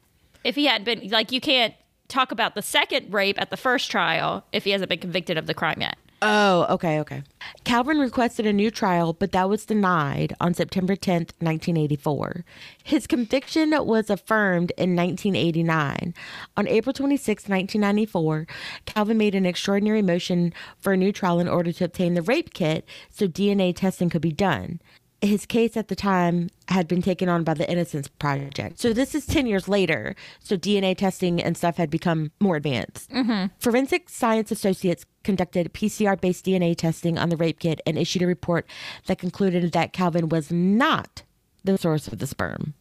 If 0.44 0.54
he 0.54 0.66
hadn't 0.66 0.84
been, 0.84 1.08
like, 1.10 1.32
you 1.32 1.40
can't 1.40 1.74
talk 2.08 2.32
about 2.32 2.54
the 2.54 2.62
second 2.62 3.12
rape 3.12 3.40
at 3.40 3.50
the 3.50 3.56
first 3.56 3.90
trial 3.90 4.44
if 4.52 4.64
he 4.64 4.70
hasn't 4.70 4.88
been 4.88 4.98
convicted 4.98 5.38
of 5.38 5.46
the 5.46 5.54
crime 5.54 5.80
yet. 5.80 5.96
Oh, 6.26 6.66
okay, 6.70 7.00
okay. 7.00 7.22
Calvin 7.64 7.98
requested 7.98 8.46
a 8.46 8.52
new 8.52 8.70
trial, 8.70 9.12
but 9.12 9.32
that 9.32 9.48
was 9.48 9.66
denied 9.66 10.34
on 10.40 10.54
September 10.54 10.96
10th, 10.96 11.32
1984. 11.40 12.46
His 12.82 13.06
conviction 13.06 13.74
was 13.84 14.08
affirmed 14.08 14.72
in 14.78 14.96
1989. 14.96 16.14
On 16.56 16.68
April 16.68 16.94
26, 16.94 17.42
1994, 17.42 18.46
Calvin 18.86 19.18
made 19.18 19.34
an 19.34 19.44
extraordinary 19.44 20.00
motion 20.00 20.54
for 20.80 20.94
a 20.94 20.96
new 20.96 21.12
trial 21.12 21.40
in 21.40 21.48
order 21.48 21.72
to 21.72 21.84
obtain 21.84 22.14
the 22.14 22.22
rape 22.22 22.54
kit 22.54 22.88
so 23.10 23.28
DNA 23.28 23.76
testing 23.76 24.08
could 24.08 24.22
be 24.22 24.32
done. 24.32 24.80
His 25.24 25.46
case 25.46 25.76
at 25.76 25.88
the 25.88 25.96
time 25.96 26.50
had 26.68 26.86
been 26.86 27.00
taken 27.00 27.28
on 27.28 27.44
by 27.44 27.54
the 27.54 27.68
Innocence 27.70 28.08
Project. 28.08 28.78
So 28.78 28.92
this 28.92 29.14
is 29.14 29.26
10 29.26 29.46
years 29.46 29.68
later. 29.68 30.14
So 30.40 30.56
DNA 30.56 30.96
testing 30.96 31.42
and 31.42 31.56
stuff 31.56 31.76
had 31.76 31.88
become 31.90 32.30
more 32.40 32.56
advanced. 32.56 33.10
Mm-hmm. 33.10 33.46
Forensic 33.58 34.10
Science 34.10 34.50
Associates 34.50 35.06
conducted 35.22 35.72
PCR 35.72 36.20
based 36.20 36.44
DNA 36.44 36.76
testing 36.76 37.18
on 37.18 37.30
the 37.30 37.36
rape 37.36 37.58
kit 37.58 37.80
and 37.86 37.96
issued 37.96 38.22
a 38.22 38.26
report 38.26 38.66
that 39.06 39.18
concluded 39.18 39.72
that 39.72 39.92
Calvin 39.92 40.28
was 40.28 40.50
not 40.52 41.22
the 41.64 41.78
source 41.78 42.06
of 42.08 42.18
the 42.18 42.26
sperm. 42.26 42.74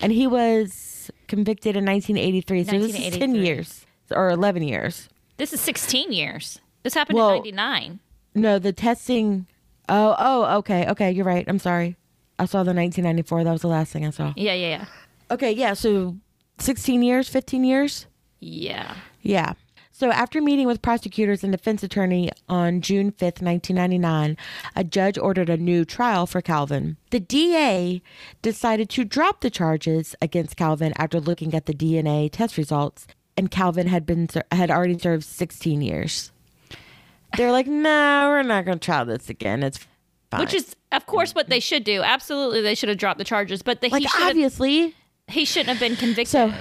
And 0.00 0.12
he 0.12 0.26
was 0.26 1.10
convicted 1.28 1.76
in 1.76 1.84
1983. 1.86 2.64
So 2.64 2.78
this 2.78 2.98
is 2.98 3.16
10 3.16 3.34
years 3.34 3.86
or 4.10 4.28
11 4.30 4.62
years. 4.64 5.08
This 5.38 5.52
is 5.52 5.60
16 5.60 6.12
years. 6.12 6.60
This 6.82 6.94
happened 6.94 7.16
Well- 7.16 7.30
in 7.42 7.54
99. 7.56 8.00
No, 8.34 8.58
the 8.58 8.72
testing. 8.72 9.46
Oh, 9.90 10.14
oh, 10.18 10.58
okay. 10.58 10.88
Okay, 10.88 11.10
you're 11.10 11.24
right. 11.24 11.44
I'm 11.46 11.58
sorry. 11.58 11.96
I 12.38 12.46
saw 12.46 12.62
the 12.62 12.72
1994. 12.72 13.44
That 13.44 13.52
was 13.52 13.62
the 13.62 13.68
last 13.68 13.92
thing 13.92 14.06
I 14.06 14.10
saw. 14.10 14.32
Yeah, 14.36 14.54
yeah, 14.54 14.68
yeah. 14.68 14.84
Okay, 15.30 15.52
yeah. 15.52 15.74
So 15.74 16.16
16 16.58 17.02
years, 17.02 17.28
15 17.28 17.64
years. 17.64 18.06
Yeah. 18.38 18.94
Yeah. 19.20 19.54
So, 19.92 20.10
after 20.10 20.40
meeting 20.40 20.66
with 20.66 20.80
prosecutors 20.80 21.44
and 21.44 21.52
defense 21.52 21.82
attorney 21.82 22.30
on 22.48 22.80
June 22.80 23.12
5th, 23.12 23.42
1999, 23.42 24.34
a 24.74 24.82
judge 24.82 25.18
ordered 25.18 25.50
a 25.50 25.58
new 25.58 25.84
trial 25.84 26.26
for 26.26 26.40
Calvin. 26.40 26.96
The 27.10 27.20
DA 27.20 28.00
decided 28.40 28.88
to 28.90 29.04
drop 29.04 29.42
the 29.42 29.50
charges 29.50 30.14
against 30.22 30.56
Calvin 30.56 30.94
after 30.96 31.20
looking 31.20 31.52
at 31.52 31.66
the 31.66 31.74
DNA 31.74 32.30
test 32.32 32.56
results, 32.56 33.06
and 33.36 33.50
Calvin 33.50 33.88
had 33.88 34.06
been 34.06 34.26
had 34.50 34.70
already 34.70 34.98
served 34.98 35.24
16 35.24 35.82
years. 35.82 36.32
They're 37.36 37.52
like, 37.52 37.66
"No, 37.66 38.28
we're 38.30 38.42
not 38.42 38.64
going 38.64 38.78
to 38.78 38.84
try 38.84 39.04
this 39.04 39.28
again. 39.28 39.62
It's 39.62 39.78
fine." 40.30 40.40
Which 40.40 40.54
is, 40.54 40.74
of 40.92 41.06
course, 41.06 41.34
what 41.34 41.48
they 41.48 41.60
should 41.60 41.84
do. 41.84 42.02
Absolutely, 42.02 42.60
they 42.60 42.74
should 42.74 42.88
have 42.88 42.98
dropped 42.98 43.18
the 43.18 43.24
charges, 43.24 43.62
but 43.62 43.80
the, 43.80 43.88
like 43.88 44.02
he 44.02 44.08
obviously. 44.20 44.94
he 45.28 45.44
shouldn't 45.44 45.68
have 45.68 45.80
been 45.80 45.96
convicted. 45.96 46.28
So, 46.28 46.52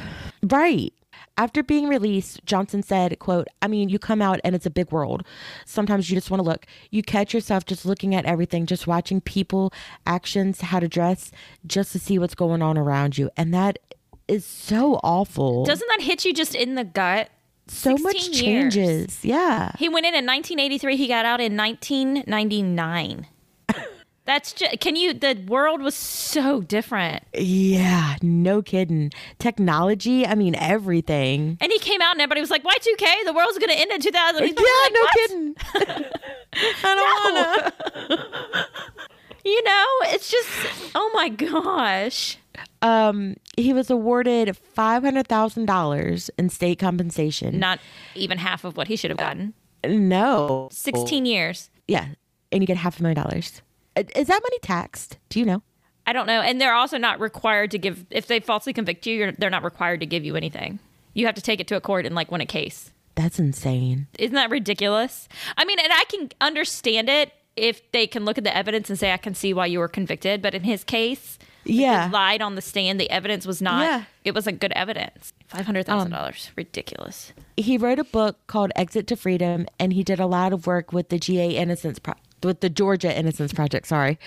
right. 0.44 0.94
After 1.38 1.64
being 1.64 1.88
released, 1.88 2.44
Johnson 2.46 2.84
said, 2.84 3.18
quote, 3.20 3.48
I 3.62 3.70
mean, 3.70 3.88
you 3.88 3.98
come 3.98 4.22
out 4.22 4.42
and 4.44 4.54
it's 4.56 4.66
a 4.66 4.70
big 4.70 4.92
world. 4.92 5.24
Sometimes 5.66 6.10
you 6.10 6.18
just 6.18 6.30
want 6.30 6.44
to 6.44 6.50
look. 6.50 6.66
You 6.92 7.02
catch 7.02 7.34
yourself 7.34 7.64
just 7.64 7.86
looking 7.86 8.14
at 8.14 8.26
everything, 8.26 8.66
just 8.66 8.88
watching 8.88 9.22
people, 9.22 9.72
actions, 10.06 10.60
how 10.60 10.82
to 10.82 10.90
dress, 10.90 11.32
just 11.66 11.94
to 11.94 12.00
see 12.00 12.20
what's 12.20 12.36
going 12.36 12.62
on 12.62 12.78
around 12.78 13.18
you. 13.18 13.30
And 13.38 13.54
that 13.54 13.80
is 14.28 14.46
so 14.46 14.96
awful. 15.02 15.64
Doesn't 15.64 15.88
that 15.88 16.02
hit 16.02 16.26
you 16.26 16.34
just 16.34 16.56
in 16.56 16.76
the 16.76 16.84
gut? 16.84 17.30
So 17.70 17.98
much 17.98 18.22
16 18.22 18.50
years. 18.50 18.74
changes. 18.74 19.26
Yeah. 19.26 19.72
He 19.78 19.90
went 19.90 20.06
in 20.06 20.16
in 20.16 20.26
1983. 20.26 20.96
He 20.98 21.08
got 21.08 21.26
out 21.26 21.40
in 21.42 21.56
1999. 21.56 23.28
That's 24.26 24.54
just, 24.54 24.80
can 24.80 24.96
you, 24.96 25.14
the 25.14 25.44
world 25.48 25.82
was 25.82 25.96
so 25.96 26.62
different. 26.62 27.24
Yeah. 27.34 28.16
No 28.22 28.62
kidding. 28.62 29.12
Technology, 29.40 30.26
I 30.26 30.36
mean, 30.36 30.56
everything. 30.56 31.58
And 31.60 31.72
he 31.72 31.80
came 31.80 32.02
out 32.02 32.12
and 32.12 32.22
everybody 32.22 32.42
was 32.42 32.52
like, 32.52 32.64
Y2K, 32.64 33.26
the 33.26 33.34
world's 33.34 33.58
going 33.58 33.70
to 33.70 33.80
end 33.80 33.92
in 33.92 34.02
2000. 34.02 34.44
He's 34.44 34.54
yeah, 34.56 34.64
like, 34.84 34.94
no 34.94 35.02
"What?" 35.02 35.14
kidding. 35.14 35.56
I 36.84 36.96
don't 36.96 37.34
wanna. 37.34 38.66
You 39.46 39.64
know, 39.64 39.86
it's 40.14 40.30
just, 40.30 40.50
oh 40.96 41.10
my 41.14 41.30
gosh. 41.30 42.38
Um, 42.82 43.36
he 43.58 43.74
was 43.74 43.90
awarded 43.90 44.56
five 44.58 45.04
hundred 45.04 45.28
thousand 45.28 45.66
dollars 45.66 46.30
in 46.38 46.50
state 46.50 46.80
compensation. 46.80 47.60
Not 47.60 47.80
even 48.16 48.38
half 48.38 48.64
of 48.64 48.78
what 48.78 48.88
he 48.88 48.96
should 48.96 49.12
have 49.12 49.18
gotten. 49.18 49.54
No, 49.86 50.68
16 50.72 51.26
years. 51.26 51.70
Yeah, 51.88 52.08
and 52.52 52.62
you 52.62 52.68
get 52.68 52.78
half 52.78 53.00
a 53.00 53.04
million 53.04 53.24
dollars. 53.24 53.62
Uh, 53.96 54.04
Is 54.16 54.28
that 54.28 54.42
money 54.44 54.60
taxed? 54.62 55.18
Do 55.30 55.40
you 55.40 55.46
know? 55.46 55.62
I 56.06 56.14
don't 56.14 56.28
know. 56.28 56.42
And 56.42 56.60
they're 56.60 56.74
also 56.74 56.98
not 56.98 57.20
required 57.20 57.72
to 57.72 57.78
give, 57.78 58.06
if 58.10 58.28
they 58.28 58.40
falsely 58.40 58.74
convict 58.74 59.06
you, 59.06 59.16
you're, 59.16 59.32
they're 59.34 59.50
not 59.50 59.64
required 59.64 60.00
to 60.00 60.06
give 60.06 60.26
you 60.26 60.36
anything. 60.36 60.80
You 61.14 61.26
have 61.28 61.36
to 61.36 61.42
take 61.42 61.60
it 61.60 61.68
to 61.68 61.76
a 61.76 61.82
court 61.82 62.06
and 62.06 62.16
like 62.16 62.32
win 62.32 62.42
a 62.42 62.46
case. 62.46 62.92
That's 63.16 63.40
insane. 63.40 64.08
Isn't 64.18 64.36
that 64.36 64.50
ridiculous? 64.50 65.28
I 65.58 65.66
mean, 65.66 65.78
and 65.80 65.92
I 65.94 66.04
can 66.10 66.30
understand 66.42 67.10
it 67.10 67.32
if 67.56 67.92
they 67.92 68.08
can 68.08 68.26
look 68.26 68.38
at 68.38 68.44
the 68.44 68.56
evidence 68.56 68.90
and 68.90 68.98
say, 68.98 69.12
I 69.12 69.18
can 69.18 69.36
see 69.36 69.54
why 69.54 69.66
you 69.68 69.80
were 69.80 69.88
convicted. 69.88 70.42
But 70.42 70.56
in 70.56 70.64
his 70.64 70.84
case, 70.84 71.38
Yeah, 71.70 72.08
he 72.08 72.12
lied 72.14 72.42
on 72.42 72.56
the 72.56 72.62
stand. 72.62 73.00
The 73.00 73.10
evidence 73.10 73.46
was 73.46 73.62
not, 73.62 73.84
Yeah. 73.84 74.04
it 74.24 74.34
wasn't 74.36 74.60
good 74.60 74.72
evidence. 74.74 75.34
$500,000. 75.54 76.50
Ridiculous. 76.56 77.34
he 77.58 77.78
wrote 77.78 78.00
a 78.00 78.04
book 78.04 78.38
called 78.48 78.72
Exit 78.76 79.08
to 79.08 79.16
Freedom, 79.16 79.66
and 79.80 79.94
he 79.94 80.04
did 80.04 80.20
a 80.20 80.28
lot 80.28 80.54
of 80.54 80.68
work 80.68 80.92
with 80.94 81.10
the 81.10 81.20
GA 81.20 81.50
Innocence 81.56 82.00
Pro- 82.00 82.14
with 82.44 82.62
the 82.62 82.70
Georgia 82.70 83.16
Innocence 83.18 83.52
Project. 83.54 83.88
Sorry, 83.88 84.18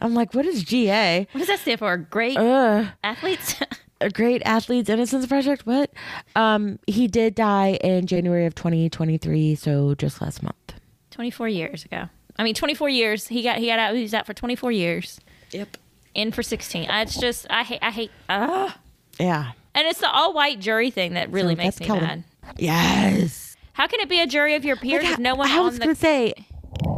I'm 0.00 0.14
like, 0.14 0.34
what 0.34 0.46
is 0.46 0.62
GA? 0.64 1.26
What 1.32 1.38
does 1.38 1.48
that 1.48 1.58
stand 1.60 1.78
for? 1.80 1.96
Great 1.96 2.36
Ugh. 2.38 2.86
athletes? 3.04 3.56
a 4.00 4.08
great 4.10 4.40
athletes 4.44 4.88
innocence 4.88 5.26
project 5.26 5.66
what 5.66 5.90
um 6.36 6.78
he 6.86 7.08
did 7.08 7.34
die 7.34 7.76
in 7.82 8.06
january 8.06 8.46
of 8.46 8.54
2023 8.54 9.56
so 9.56 9.92
just 9.96 10.22
last 10.22 10.40
month 10.40 10.74
24 11.10 11.48
years 11.48 11.84
ago. 11.84 12.08
I 12.38 12.44
mean, 12.44 12.54
24 12.54 12.88
years. 12.90 13.26
He 13.26 13.42
got, 13.42 13.58
he 13.58 13.66
got 13.66 13.80
out, 13.80 13.96
he 13.96 14.02
was 14.02 14.14
out 14.14 14.24
for 14.24 14.32
24 14.34 14.70
years. 14.70 15.18
yep 15.50 15.76
In 16.18 16.32
for 16.32 16.42
16. 16.42 16.90
I- 16.90 17.02
It's 17.02 17.18
just, 17.18 17.46
I 17.48 17.62
hate, 17.62 17.78
I 17.82 17.90
hate, 17.90 18.10
ah. 18.28 18.76
yeah 19.20 19.52
And 19.74 19.86
it's 19.86 20.00
the 20.00 20.10
all 20.10 20.32
white 20.34 20.58
jury 20.60 20.90
thing 20.90 21.14
that 21.14 21.30
really 21.30 21.54
So 21.54 21.62
makes 21.62 21.80
me 21.80 21.86
Kelly. 21.86 22.00
mad. 22.00 22.24
yes 22.56 23.56
How 23.74 23.86
can 23.86 24.00
it 24.00 24.08
be 24.08 24.20
a 24.20 24.26
jury 24.26 24.54
of 24.54 24.64
your 24.64 24.76
peers 24.76 25.04
Like, 25.04 25.12
if 25.14 25.18
no 25.18 25.34
one 25.34 25.48
i 25.50 25.60
was 25.60 25.74
the 25.78 25.80
gonna 25.84 25.94
say 25.94 26.34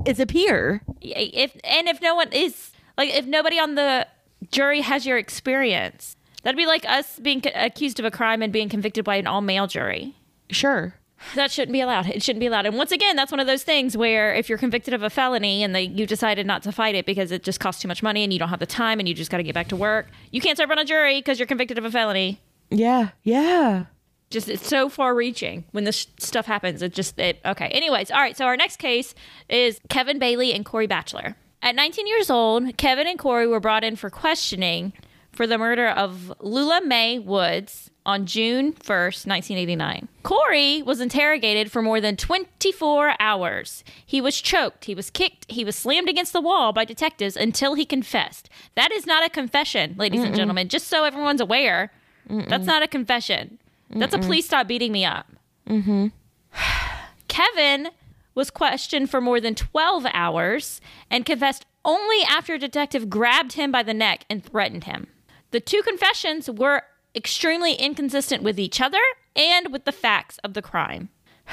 it's 0.07 0.21
a 0.21 0.27
peer 0.27 0.83
if 1.01 1.53
and 1.65 1.89
if 1.89 2.01
no 2.03 2.15
one 2.15 2.33
is 2.33 2.71
like 2.99 3.11
if 3.15 3.27
nobody 3.27 3.59
on 3.59 3.75
the 3.77 4.07
jury 4.51 4.81
has 4.81 5.05
your 5.07 5.19
experience? 5.19 6.17
That'd 6.43 6.57
be 6.57 6.67
like 6.67 6.85
us 6.89 7.19
being 7.19 7.43
co- 7.43 7.51
accused 7.55 7.99
of 7.99 8.07
a 8.07 8.11
crime 8.11 8.41
and 8.43 8.51
being 8.53 8.69
convicted 8.71 9.05
by 9.05 9.17
an 9.17 9.27
all 9.27 9.43
male 9.43 9.67
jury. 9.67 10.15
sure 10.51 10.95
That 11.35 11.51
shouldn't 11.51 11.73
be 11.73 11.81
allowed. 11.81 12.07
It 12.07 12.23
shouldn't 12.23 12.41
be 12.41 12.47
allowed. 12.47 12.67
And 12.67 12.77
once 12.77 12.93
again, 12.93 13.15
that's 13.17 13.31
one 13.31 13.41
of 13.41 13.47
those 13.47 13.63
things 13.63 13.97
where 13.97 14.35
if 14.35 14.49
you're 14.49 14.59
convicted 14.59 14.95
of 14.95 15.03
a 15.03 15.11
felony 15.11 15.63
and 15.63 15.75
they, 15.75 15.83
you 15.83 16.07
decided 16.07 16.47
not 16.47 16.63
to 16.65 16.73
fight 16.73 16.95
it 16.95 17.07
because 17.07 17.31
it 17.31 17.43
just 17.43 17.61
costs 17.61 17.83
too 17.83 17.89
much 17.89 18.03
money 18.03 18.25
and 18.25 18.33
you 18.33 18.39
don't 18.39 18.49
have 18.49 18.59
the 18.59 18.67
time 18.67 18.99
and 18.99 19.09
you 19.09 19.15
just 19.15 19.31
got 19.31 19.37
to 19.37 19.43
get 19.43 19.55
back 19.55 19.69
to 19.69 19.77
work, 19.77 20.09
you 20.31 20.41
can't 20.41 20.57
serve 20.59 20.71
on 20.71 20.79
a 20.79 20.85
jury 20.85 21.19
because 21.19 21.39
you're 21.39 21.47
convicted 21.47 21.79
of 21.79 21.85
a 21.85 21.91
felony. 21.91 22.41
yeah 22.71 23.11
yeah 23.23 23.85
just 24.31 24.49
it's 24.49 24.67
so 24.67 24.89
far 24.89 25.15
reaching 25.15 25.65
when 25.73 25.83
this 25.85 26.07
stuff 26.19 26.47
happens 26.47 26.83
it 26.83 26.95
just 26.95 27.19
it 27.19 27.41
okay 27.45 27.67
anyways 27.69 28.11
all 28.13 28.21
right 28.21 28.37
so 28.37 28.45
our 28.47 28.57
next 28.57 28.77
case 28.77 29.13
is 29.49 29.81
kevin 29.89 30.21
bailey 30.21 30.53
and 30.53 30.65
corey 30.65 30.87
batchelor 30.87 31.35
at 31.63 31.75
19 31.75 32.07
years 32.07 32.31
old 32.31 32.77
kevin 32.77 33.09
and 33.09 33.19
corey 33.19 33.47
were 33.49 33.59
brought 33.59 33.83
in 33.83 33.97
for 33.97 34.09
questioning 34.09 34.93
for 35.33 35.49
the 35.49 35.59
murder 35.59 35.89
of 35.89 36.33
lula 36.41 36.81
mae 36.85 37.19
woods 37.19 37.91
on 38.11 38.27
june 38.27 38.73
1st 38.73 39.27
1989 39.27 40.09
corey 40.23 40.83
was 40.83 41.01
interrogated 41.01 41.71
for 41.71 41.83
more 41.83 42.01
than 42.01 42.17
24 42.17 43.15
hours. 43.19 43.83
He 44.05 44.21
was 44.21 44.41
choked 44.41 44.85
he 44.85 44.95
was 44.95 45.11
kicked 45.11 45.51
he 45.51 45.65
was 45.65 45.77
slammed 45.77 46.09
against 46.09 46.33
the 46.33 46.41
wall 46.41 46.73
by 46.73 46.85
detectives 46.85 47.37
until 47.37 47.75
he 47.75 47.85
confessed. 47.85 48.49
That 48.75 48.93
is 48.93 49.07
not 49.07 49.25
a 49.25 49.31
confession 49.31 49.95
ladies 49.97 50.23
and 50.23 50.35
gentlemen 50.35 50.69
just 50.69 50.89
so 50.89 51.05
everyone's 51.05 51.41
aware. 51.41 51.91
That's 52.29 52.67
not 52.67 52.83
a 52.83 52.89
confession. 52.89 53.59
That's 53.91 54.15
a 54.15 54.19
please 54.19 54.47
stop 54.47 54.69
beating 54.69 54.93
me 54.93 55.05
up. 55.05 55.27
Mm-hmm. 55.69 56.09
Kevin 57.29 57.89
was 58.35 58.51
questioned 58.51 59.11
for 59.11 59.21
more 59.21 59.41
than 59.41 59.55
12 59.55 60.07
hours 60.13 60.81
and 61.11 61.27
confessed 61.27 61.67
only 61.85 62.23
after 62.29 62.55
a 62.55 62.59
detective 62.59 63.11
grabbed 63.11 63.55
him 63.55 63.73
by 63.73 63.83
the 63.83 63.95
neck 63.95 64.25
and 64.31 64.45
threatened 64.45 64.85
him. 64.85 65.09
The 65.51 65.61
two 65.61 65.83
confessions 65.83 66.49
were 66.49 66.83
extremely 67.15 67.75
inconsistent 67.75 68.43
with 68.43 68.59
each 68.59 68.81
other 68.81 69.01
and 69.37 69.73
with 69.73 69.85
the 69.85 69.93
facts 69.93 70.39
of 70.45 70.55
the 70.55 70.63
crime. 70.63 71.09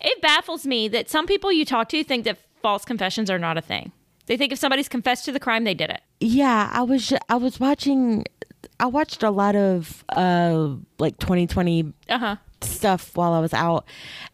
It 0.00 0.22
baffles 0.22 0.64
me 0.64 0.86
that 0.88 1.10
some 1.10 1.26
people 1.26 1.50
you 1.50 1.64
talk 1.64 1.88
to 1.88 2.04
think 2.04 2.24
that 2.24 2.38
false 2.62 2.84
confessions 2.84 3.28
are 3.30 3.38
not 3.38 3.58
a 3.58 3.60
thing. 3.60 3.90
They 4.26 4.36
think 4.36 4.52
if 4.52 4.58
somebody's 4.60 4.88
confessed 4.88 5.24
to 5.24 5.32
the 5.32 5.40
crime, 5.40 5.64
they 5.64 5.74
did 5.74 5.90
it. 5.90 6.02
yeah 6.20 6.70
i 6.72 6.82
was 6.82 7.12
i 7.28 7.34
was 7.34 7.58
watching 7.58 8.24
i 8.78 8.86
watched 8.86 9.24
a 9.24 9.30
lot 9.30 9.56
of 9.56 10.04
uh 10.10 10.68
like 11.00 11.18
2020 11.18 11.92
Uh 12.08 12.18
huh. 12.18 12.36
stuff 12.62 13.16
while 13.16 13.32
I 13.32 13.40
was 13.40 13.52
out, 13.52 13.86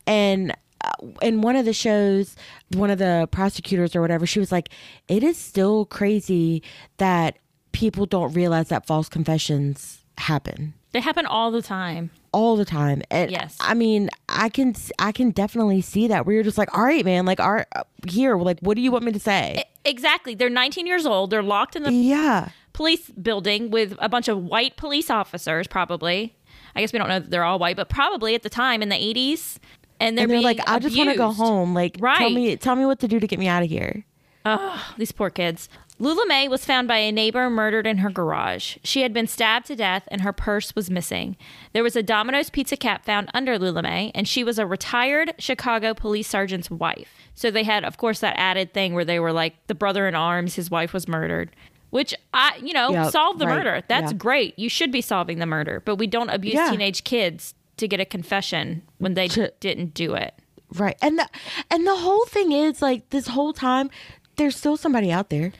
and 0.06 0.52
uh, 0.82 0.90
in 1.22 1.40
one 1.40 1.56
of 1.56 1.64
the 1.64 1.72
shows, 1.72 2.36
one 2.74 2.90
of 2.90 2.98
the 2.98 3.26
prosecutors 3.30 3.96
or 3.96 4.02
whatever, 4.02 4.26
she 4.26 4.40
was 4.40 4.52
like, 4.52 4.68
"It 5.08 5.22
is 5.24 5.38
still 5.38 5.86
crazy 5.86 6.62
that 6.98 7.38
people 7.72 8.04
don't 8.04 8.34
realize 8.34 8.68
that 8.68 8.86
false 8.86 9.08
confessions 9.08 10.03
happen." 10.18 10.74
They 10.92 11.00
happen 11.00 11.26
all 11.26 11.50
the 11.50 11.62
time. 11.62 12.10
all 12.32 12.56
the 12.56 12.64
time 12.64 13.00
and 13.12 13.30
Yes. 13.30 13.56
i 13.60 13.74
mean 13.74 14.10
i 14.28 14.48
can 14.48 14.74
i 14.98 15.12
can 15.12 15.30
definitely 15.30 15.80
see 15.80 16.08
that 16.08 16.26
where 16.26 16.34
you're 16.34 16.42
just 16.42 16.58
like 16.58 16.76
all 16.76 16.82
right 16.84 17.04
man 17.04 17.24
like 17.24 17.38
all 17.38 17.52
right, 17.52 17.66
here 18.08 18.36
like 18.36 18.58
what 18.60 18.74
do 18.74 18.80
you 18.82 18.90
want 18.90 19.04
me 19.04 19.12
to 19.12 19.20
say 19.20 19.62
Exactly. 19.84 20.34
They're 20.34 20.48
19 20.48 20.86
years 20.86 21.04
old. 21.04 21.30
They're 21.30 21.42
locked 21.42 21.76
in 21.76 21.82
the 21.82 21.92
yeah 21.92 22.48
police 22.72 23.10
building 23.10 23.70
with 23.70 23.94
a 24.00 24.08
bunch 24.08 24.28
of 24.28 24.38
white 24.44 24.76
police 24.76 25.10
officers, 25.10 25.66
probably. 25.68 26.34
I 26.74 26.80
guess 26.80 26.92
we 26.92 26.98
don't 26.98 27.08
know 27.08 27.20
that 27.20 27.30
they're 27.30 27.44
all 27.44 27.58
white, 27.58 27.76
but 27.76 27.88
probably 27.88 28.34
at 28.34 28.42
the 28.42 28.48
time 28.50 28.82
in 28.82 28.88
the 28.88 28.96
80s. 28.96 29.58
And 30.00 30.16
they're, 30.18 30.24
and 30.24 30.30
they're 30.30 30.36
being 30.36 30.42
like 30.42 30.60
i 30.66 30.78
just 30.80 30.96
want 30.96 31.10
to 31.10 31.16
go 31.16 31.30
home 31.32 31.72
like 31.74 31.96
right. 32.00 32.18
tell 32.18 32.30
me 32.30 32.56
tell 32.56 32.74
me 32.76 32.84
what 32.86 32.98
to 33.00 33.06
do 33.08 33.20
to 33.20 33.26
get 33.26 33.38
me 33.38 33.46
out 33.46 33.62
of 33.62 33.68
here 33.68 34.04
Oh, 34.46 34.92
These 34.98 35.12
poor 35.12 35.30
kids. 35.30 35.70
Lula 36.00 36.24
Mae 36.26 36.48
was 36.48 36.64
found 36.64 36.88
by 36.88 36.98
a 36.98 37.12
neighbor 37.12 37.48
murdered 37.48 37.86
in 37.86 37.98
her 37.98 38.10
garage. 38.10 38.78
She 38.82 39.02
had 39.02 39.12
been 39.12 39.28
stabbed 39.28 39.66
to 39.66 39.76
death 39.76 40.02
and 40.08 40.22
her 40.22 40.32
purse 40.32 40.74
was 40.74 40.90
missing. 40.90 41.36
There 41.72 41.84
was 41.84 41.94
a 41.94 42.02
Domino's 42.02 42.50
pizza 42.50 42.76
cap 42.76 43.04
found 43.04 43.30
under 43.32 43.58
Lula 43.58 43.82
Mae, 43.82 44.10
and 44.14 44.26
she 44.26 44.42
was 44.42 44.58
a 44.58 44.66
retired 44.66 45.34
Chicago 45.38 45.94
police 45.94 46.26
sergeant's 46.28 46.68
wife. 46.70 47.14
So 47.36 47.50
they 47.50 47.62
had, 47.62 47.84
of 47.84 47.96
course, 47.96 48.18
that 48.20 48.34
added 48.36 48.74
thing 48.74 48.92
where 48.94 49.04
they 49.04 49.20
were 49.20 49.32
like 49.32 49.54
the 49.68 49.74
brother 49.74 50.08
in 50.08 50.14
arms, 50.16 50.56
his 50.56 50.70
wife 50.70 50.92
was 50.92 51.06
murdered. 51.06 51.50
Which 51.90 52.12
I, 52.34 52.56
you 52.60 52.72
know, 52.74 52.90
Yeah, 52.90 53.08
solve 53.10 53.38
the 53.38 53.46
right, 53.46 53.58
murder. 53.58 53.82
That's 53.86 54.10
yeah. 54.10 54.18
great. 54.18 54.58
You 54.58 54.68
should 54.68 54.90
be 54.90 55.00
solving 55.00 55.38
the 55.38 55.46
murder, 55.46 55.80
but 55.84 55.94
we 55.94 56.08
don't 56.08 56.28
abuse 56.30 56.54
Yeah. 56.54 56.70
teenage 56.70 57.04
kids 57.04 57.54
to 57.76 57.86
get 57.86 58.00
a 58.00 58.04
confession 58.04 58.82
when 58.98 59.14
they 59.14 59.28
To- 59.28 59.52
didn't 59.60 59.94
do 59.94 60.14
it. 60.14 60.34
right 60.74 60.96
and 61.02 61.18
the 61.20 61.28
and 61.70 61.86
the 61.86 61.94
whole 61.94 62.24
thing 62.26 62.50
is 62.50 62.82
like 62.82 63.10
this 63.10 63.28
whole 63.28 63.52
time 63.52 63.90
there's 64.36 64.56
still 64.56 64.76
somebody 64.76 65.12
out 65.12 65.28
there 65.30 65.52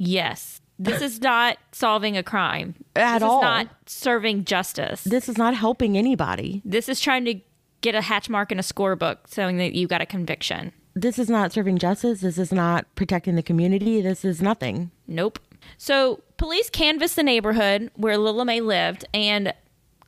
Yes. 0.00 0.62
This 0.78 1.02
is 1.02 1.20
not 1.20 1.58
solving 1.72 2.16
a 2.16 2.22
crime. 2.22 2.74
At 2.96 3.18
this 3.18 3.22
all. 3.22 3.40
is 3.40 3.42
not 3.42 3.68
serving 3.84 4.46
justice. 4.46 5.04
This 5.04 5.28
is 5.28 5.36
not 5.36 5.54
helping 5.54 5.98
anybody. 5.98 6.62
This 6.64 6.88
is 6.88 7.00
trying 7.00 7.26
to 7.26 7.38
get 7.82 7.94
a 7.94 8.00
hatch 8.00 8.30
mark 8.30 8.50
in 8.50 8.58
a 8.58 8.62
scorebook 8.62 9.18
saying 9.26 9.58
that 9.58 9.74
you 9.74 9.86
got 9.86 10.00
a 10.00 10.06
conviction. 10.06 10.72
This 10.94 11.18
is 11.18 11.28
not 11.28 11.52
serving 11.52 11.78
justice. 11.78 12.22
This 12.22 12.38
is 12.38 12.50
not 12.50 12.86
protecting 12.94 13.34
the 13.34 13.42
community. 13.42 14.00
This 14.00 14.24
is 14.24 14.40
nothing. 14.40 14.90
Nope. 15.06 15.38
So 15.76 16.22
police 16.38 16.70
canvassed 16.70 17.16
the 17.16 17.22
neighborhood 17.22 17.90
where 17.96 18.16
Lila 18.16 18.46
Mae 18.46 18.62
lived, 18.62 19.04
and 19.12 19.52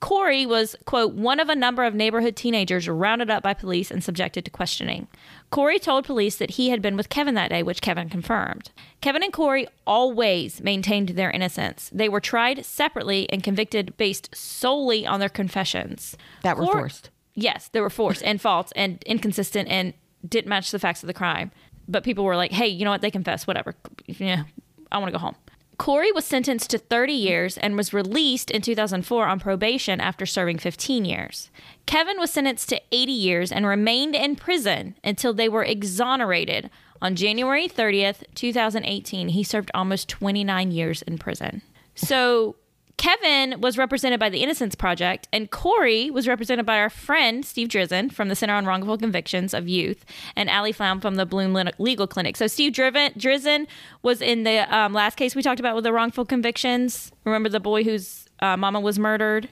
Corey 0.00 0.46
was, 0.46 0.75
quote, 0.87 1.12
one 1.12 1.38
of 1.38 1.50
a 1.50 1.54
number 1.54 1.84
of 1.84 1.94
neighborhood 1.94 2.34
teenagers 2.34 2.88
rounded 2.88 3.30
up 3.30 3.42
by 3.42 3.54
police 3.54 3.90
and 3.90 4.02
subjected 4.02 4.44
to 4.46 4.50
questioning. 4.50 5.06
Corey 5.52 5.78
told 5.78 6.06
police 6.06 6.37
that 6.37 6.52
he 6.52 6.71
had 6.71 6.80
been 6.80 6.97
with 6.97 7.11
Kevin 7.11 7.35
that 7.35 7.50
day, 7.50 7.62
which 7.62 7.82
Kevin 7.82 8.09
confirmed. 8.09 8.71
Kevin 9.02 9.23
and 9.23 9.35
Corey 9.35 9.68
always 9.87 10.62
maintained 10.62 11.11
their 11.11 11.30
innocence. 11.30 11.90
They 11.92 12.09
were 12.09 12.21
tried 12.21 12.64
separately 12.64 13.28
and 13.30 13.42
convicted 13.42 13.94
based 13.99 14.35
solely 14.35 15.06
on 15.06 15.21
their 15.21 15.28
confessions. 15.28 16.16
That 16.42 16.56
were 16.56 16.64
Cor- 16.64 16.73
forced. 16.73 17.11
Yes, 17.35 17.68
they 17.68 17.82
were 17.82 17.90
forced 17.90 18.23
and 18.23 18.40
false 18.40 18.73
and 18.73 19.02
inconsistent 19.04 19.68
and 19.68 19.92
didn't 20.26 20.49
match 20.49 20.71
the 20.71 20.78
facts 20.78 21.02
of 21.02 21.06
the 21.06 21.14
crime. 21.14 21.50
But 21.87 22.02
people 22.02 22.25
were 22.25 22.37
like, 22.37 22.52
hey, 22.52 22.68
you 22.68 22.87
know 22.87 22.90
what? 22.90 23.02
They 23.02 23.11
confess, 23.11 23.47
whatever. 23.47 23.75
Yeah, 24.06 24.44
I 24.90 24.99
want 24.99 25.12
to 25.12 25.18
go 25.18 25.23
home. 25.23 25.37
Corey 25.82 26.12
was 26.12 26.24
sentenced 26.24 26.70
to 26.70 26.78
30 26.78 27.12
years 27.12 27.58
and 27.58 27.76
was 27.76 27.92
released 27.92 28.52
in 28.52 28.62
2004 28.62 29.26
on 29.26 29.40
probation 29.40 30.00
after 30.00 30.24
serving 30.24 30.58
15 30.58 31.04
years. 31.04 31.50
Kevin 31.86 32.20
was 32.20 32.30
sentenced 32.30 32.68
to 32.68 32.80
80 32.92 33.10
years 33.10 33.50
and 33.50 33.66
remained 33.66 34.14
in 34.14 34.36
prison 34.36 34.94
until 35.02 35.34
they 35.34 35.48
were 35.48 35.64
exonerated. 35.64 36.70
On 37.00 37.16
January 37.16 37.68
30th, 37.68 38.22
2018, 38.36 39.30
he 39.30 39.42
served 39.42 39.72
almost 39.74 40.08
29 40.08 40.70
years 40.70 41.02
in 41.02 41.18
prison. 41.18 41.62
So 41.96 42.54
Kevin 43.02 43.61
was 43.61 43.76
represented 43.76 44.21
by 44.21 44.28
the 44.28 44.44
Innocence 44.44 44.76
Project, 44.76 45.26
and 45.32 45.50
Corey 45.50 46.09
was 46.09 46.28
represented 46.28 46.64
by 46.64 46.78
our 46.78 46.88
friend 46.88 47.44
Steve 47.44 47.66
Drizin 47.66 48.12
from 48.12 48.28
the 48.28 48.37
Center 48.37 48.54
on 48.54 48.64
Wrongful 48.64 48.97
Convictions 48.97 49.52
of 49.52 49.66
Youth, 49.68 50.04
and 50.37 50.49
Ali 50.49 50.71
Flaum 50.71 51.00
from 51.00 51.16
the 51.16 51.26
Bluhm 51.26 51.68
Legal 51.80 52.06
Clinic. 52.06 52.37
So 52.37 52.47
Steve 52.47 52.73
Driven, 52.73 53.12
Drizin 53.14 53.66
was 54.02 54.23
in 54.23 54.44
the 54.44 54.73
um, 54.73 54.92
last 54.92 55.16
case 55.16 55.35
we 55.35 55.42
talked 55.42 55.59
about 55.59 55.75
with 55.75 55.82
the 55.82 55.92
wrongful 55.92 56.25
convictions. 56.25 57.11
Remember 57.25 57.49
the 57.49 57.59
boy 57.59 57.82
whose 57.82 58.28
uh, 58.38 58.56
mama 58.56 58.78
was 58.78 59.00
murdered? 59.00 59.49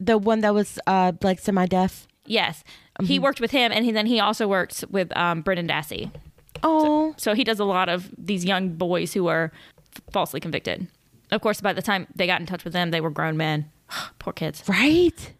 The 0.00 0.16
one 0.16 0.40
that 0.40 0.54
was 0.54 0.78
uh 0.86 1.12
like 1.22 1.40
semi 1.40 1.66
deaf. 1.66 2.08
Yes, 2.24 2.64
he 3.02 3.18
worked 3.18 3.38
with 3.42 3.50
him, 3.50 3.70
and 3.70 3.84
he, 3.84 3.92
then 3.92 4.06
he 4.06 4.18
also 4.18 4.48
worked 4.48 4.82
with 4.88 5.14
um, 5.14 5.42
Brendan 5.42 5.68
Dassey. 5.68 6.10
Oh, 6.62 7.12
So 7.18 7.34
he 7.34 7.44
does 7.44 7.60
a 7.60 7.64
lot 7.66 7.90
of 7.90 8.08
these 8.16 8.46
young 8.46 8.70
boys 8.70 9.12
who 9.12 9.26
are 9.26 9.52
f- 9.94 10.02
falsely 10.10 10.40
convicted. 10.40 10.88
Of 11.30 11.40
course, 11.40 11.60
by 11.60 11.72
the 11.72 11.82
time 11.82 12.06
they 12.14 12.26
got 12.26 12.40
in 12.40 12.46
touch 12.46 12.64
with 12.64 12.72
them, 12.72 12.90
they 12.90 13.00
were 13.00 13.10
grown 13.10 13.36
men. 13.36 13.70
Poor 14.18 14.32
kids. 14.32 14.62
right. 14.68 15.34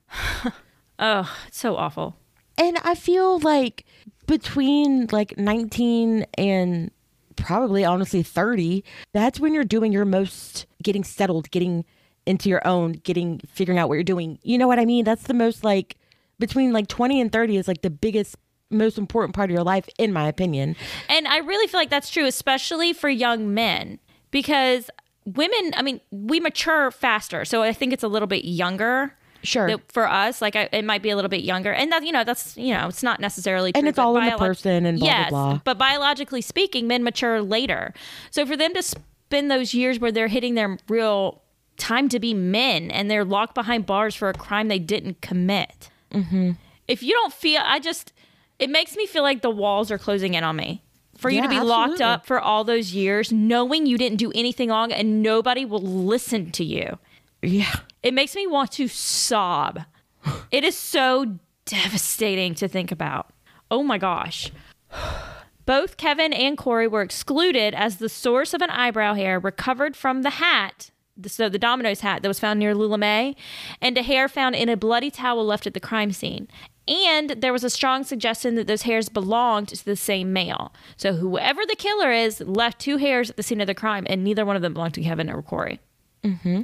Oh, 1.01 1.33
it's 1.47 1.59
so 1.59 1.77
awful. 1.77 2.17
And 2.57 2.77
I 2.83 2.97
feel 2.97 3.39
like 3.39 3.85
between 4.27 5.07
like 5.13 5.39
19 5.39 6.27
and 6.37 6.91
probably 7.37 7.85
honestly 7.85 8.25
30, 8.25 8.83
that's 9.13 9.39
when 9.39 9.55
you're 9.55 9.63
doing 9.63 9.93
your 9.93 10.05
most 10.05 10.67
getting 10.83 11.05
settled, 11.05 11.53
getting 11.53 11.85
into 12.27 12.49
your 12.49 12.67
own, 12.67 12.93
getting 12.93 13.41
figuring 13.47 13.79
out 13.79 13.89
what 13.89 13.95
you're 13.95 14.03
doing. 14.03 14.41
You 14.43 14.59
know 14.59 14.67
what 14.67 14.81
I 14.81 14.85
mean? 14.85 15.05
That's 15.05 15.23
the 15.23 15.35
most 15.35 15.63
like 15.63 15.97
between 16.41 16.73
like 16.73 16.89
20 16.89 17.21
and 17.21 17.31
30 17.31 17.57
is 17.57 17.69
like 17.69 17.83
the 17.83 17.91
biggest 17.91 18.37
most 18.71 18.99
important 18.99 19.35
part 19.35 19.51
of 19.51 19.55
your 19.55 19.65
life 19.65 19.89
in 19.99 20.13
my 20.13 20.29
opinion. 20.29 20.77
And 21.09 21.27
I 21.29 21.39
really 21.39 21.67
feel 21.69 21.81
like 21.81 21.91
that's 21.91 22.11
true, 22.11 22.27
especially 22.27 22.93
for 22.93 23.09
young 23.09 23.55
men, 23.55 23.99
because 24.31 24.91
women, 25.37 25.73
I 25.77 25.83
mean, 25.83 26.01
we 26.11 26.41
mature 26.41 26.91
faster. 26.91 27.45
So 27.45 27.63
I 27.63 27.73
think 27.73 27.93
it's 27.93 28.03
a 28.03 28.09
little 28.09 28.29
bit 28.29 28.45
younger. 28.45 29.15
Sure. 29.45 29.69
that 29.69 29.93
for 29.93 30.09
us, 30.09 30.43
like 30.43 30.57
I, 30.57 30.69
it 30.73 30.85
might 30.85 31.01
be 31.01 31.11
a 31.11 31.17
little 31.17 31.29
bit 31.29 31.45
younger, 31.45 31.73
and 31.73 31.93
that 31.93 32.05
you 32.05 32.11
know 32.11 32.25
that's 32.25 32.57
you 32.57 32.75
know 32.75 32.89
it's 32.89 33.05
not 33.05 33.21
necessarily 33.21 33.71
true, 33.73 33.79
And 33.79 33.89
it's 33.89 33.97
all 33.97 34.17
in 34.17 34.27
the 34.27 34.37
person 34.37 34.85
and 34.85 34.99
blah, 34.99 35.07
blah, 35.07 35.17
yes, 35.17 35.31
blah. 35.31 35.61
but 35.63 35.79
biologically 35.79 36.41
speaking, 36.41 36.89
men 36.89 37.05
mature 37.05 37.41
later. 37.41 37.95
So 38.33 38.45
for 38.45 38.57
them 38.57 38.75
to 38.75 38.83
spend 38.83 39.49
those 39.49 39.75
years 39.75 40.01
where 40.01 40.11
they're 40.11 40.27
hitting 40.27 40.57
their 40.57 40.77
real 40.89 41.41
time 41.77 42.09
to 42.09 42.19
be 42.19 42.35
men 42.35 42.91
and 42.91 43.09
they're 43.09 43.25
locked 43.25 43.55
behind 43.55 43.87
bars 43.87 44.17
for 44.17 44.29
a 44.29 44.35
crime 44.35 44.67
they 44.67 44.81
didn't 44.81 45.21
commit. 45.21 45.89
Mm-hmm. 46.13 46.53
If 46.89 47.05
you 47.05 47.13
don't 47.13 47.33
feel, 47.33 47.61
I 47.65 47.79
just 47.79 48.13
it 48.59 48.71
makes 48.71 48.97
me 48.97 49.07
feel 49.07 49.23
like 49.23 49.43
the 49.43 49.51
walls 49.51 49.93
are 49.93 49.99
closing 49.99 50.35
in 50.35 50.43
on 50.43 50.57
me. 50.57 50.83
For 51.19 51.31
you 51.31 51.37
Yeah, 51.39 51.43
to 51.43 51.49
be 51.49 51.61
locked 51.61 52.01
up 52.01 52.25
for 52.27 52.41
all 52.41 52.63
those 52.65 52.95
years, 52.95 53.33
knowing 53.33 53.87
you 53.87 53.99
didn't 53.99 54.19
do 54.19 54.33
anything 54.35 54.71
wrong 54.71 54.93
and 54.93 55.23
nobody 55.23 55.65
will 55.65 55.83
listen 55.83 56.51
to 56.53 56.65
you. 56.65 56.99
yeah. 57.43 57.75
It 58.03 58.15
makes 58.15 58.35
me 58.37 58.47
want 58.47 58.73
to 58.73 58.89
sob. 58.89 59.81
It 60.53 60.65
is 60.65 60.77
so 60.77 61.39
devastating 61.65 62.55
to 62.55 62.69
think 62.69 62.91
about. 62.93 63.31
Oh 63.71 63.83
my 63.83 63.99
gosh. 63.99 64.51
Both 65.67 65.97
Kevin 65.99 66.33
and 66.33 66.57
Corey 66.57 66.89
were 66.89 67.03
excluded 67.03 67.75
as 67.75 67.97
the 67.97 68.09
source 68.09 68.55
of 68.55 68.63
an 68.63 68.71
eyebrow 68.71 69.15
hair 69.15 69.39
recovered 69.39 69.97
from 69.97 70.23
the 70.23 70.31
hat, 70.31 70.91
so 71.27 71.49
the 71.51 71.59
Domino's 71.59 72.01
hat 72.01 72.23
that 72.23 72.29
was 72.29 72.41
found 72.41 72.59
near 72.59 72.75
Lula 72.75 72.97
Mae, 72.97 73.37
and 73.83 73.99
a 73.99 74.03
hair 74.03 74.29
found 74.29 74.55
in 74.55 74.69
a 74.71 74.77
bloody 74.79 75.11
towel 75.11 75.45
left 75.45 75.67
at 75.67 75.75
the 75.75 75.81
crime 75.81 76.13
scene. 76.13 76.49
And 76.89 77.31
there 77.31 77.53
was 77.53 77.65
a 77.65 77.71
strong 77.71 78.03
suggestion 78.03 78.55
that 78.55 78.67
those 78.67 78.83
hairs 78.83 79.09
belonged 79.11 79.69
to 79.69 79.85
the 79.85 79.95
same 79.95 80.33
male. 80.33 80.73
So 80.97 81.13
whoever 81.13 81.61
the 81.67 81.77
killer 81.77 82.11
is 82.11 82.41
left 82.41 82.79
two 82.81 82.97
hairs 82.97 83.29
at 83.31 83.37
the 83.37 83.43
scene 83.43 83.61
of 83.61 83.67
the 83.67 83.75
crime, 83.75 84.07
and 84.09 84.25
neither 84.25 84.47
one 84.47 84.57
of 84.57 84.63
them 84.63 84.73
belonged 84.73 84.95
to 84.95 85.03
Kevin 85.03 85.29
or 85.29 85.43
Corey. 85.43 85.81
Mm-hmm. 86.25 86.63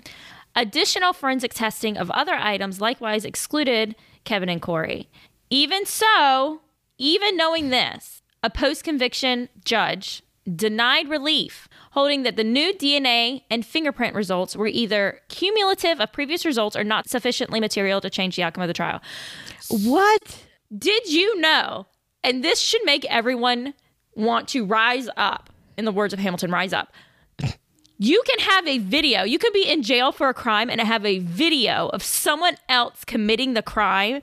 Additional 0.57 1.13
forensic 1.13 1.53
testing 1.53 1.99
of 1.99 2.11
other 2.13 2.35
items 2.35 2.81
likewise 2.81 3.25
excluded 3.25 3.95
Kevin 4.25 4.49
and 4.49 4.63
Corey. 4.63 5.09
Even 5.51 5.85
so, 5.85 6.63
even 6.97 7.37
knowing 7.37 7.69
this, 7.71 8.23
a 8.43 8.49
post 8.49 8.83
conviction 8.83 9.49
judge 9.65 10.23
denied 10.53 11.09
relief, 11.09 11.69
holding 11.93 12.23
that 12.23 12.37
the 12.37 12.45
new 12.45 12.73
DNA 12.75 13.43
and 13.51 13.65
fingerprint 13.65 14.15
results 14.15 14.55
were 14.57 14.67
either 14.67 15.21
cumulative 15.29 16.01
of 16.01 16.13
previous 16.13 16.45
results 16.45 16.77
or 16.77 16.85
not 16.85 17.09
sufficiently 17.09 17.61
material 17.61 18.01
to 18.01 18.11
change 18.11 18.37
the 18.37 18.43
outcome 18.43 18.63
of 18.63 18.69
the 18.69 18.75
trial. 18.75 19.01
What? 19.69 20.45
Did 20.77 21.11
you 21.11 21.41
know? 21.41 21.87
And 22.23 22.43
this 22.43 22.61
should 22.61 22.83
make 22.85 23.05
everyone 23.07 23.75
want 24.15 24.49
to 24.49 24.65
rise 24.65 25.09
up. 25.17 25.51
In 25.77 25.85
the 25.85 25.93
words 25.93 26.13
of 26.13 26.21
Hamilton, 26.21 26.51
rise 26.51 26.73
up. 26.73 26.93
You 27.99 28.23
can 28.27 28.39
have 28.41 28.67
a 28.67 28.79
video. 28.79 29.23
You 29.23 29.39
could 29.39 29.53
be 29.53 29.69
in 29.69 29.83
jail 29.83 30.13
for 30.13 30.29
a 30.29 30.35
crime 30.35 30.69
and 30.69 30.81
have 30.81 31.07
a 31.07 31.19
video 31.21 31.89
of 31.89 32.03
someone 32.03 32.57
else 32.69 33.05
committing 33.05 33.55
the 33.55 33.63
crime. 33.63 34.21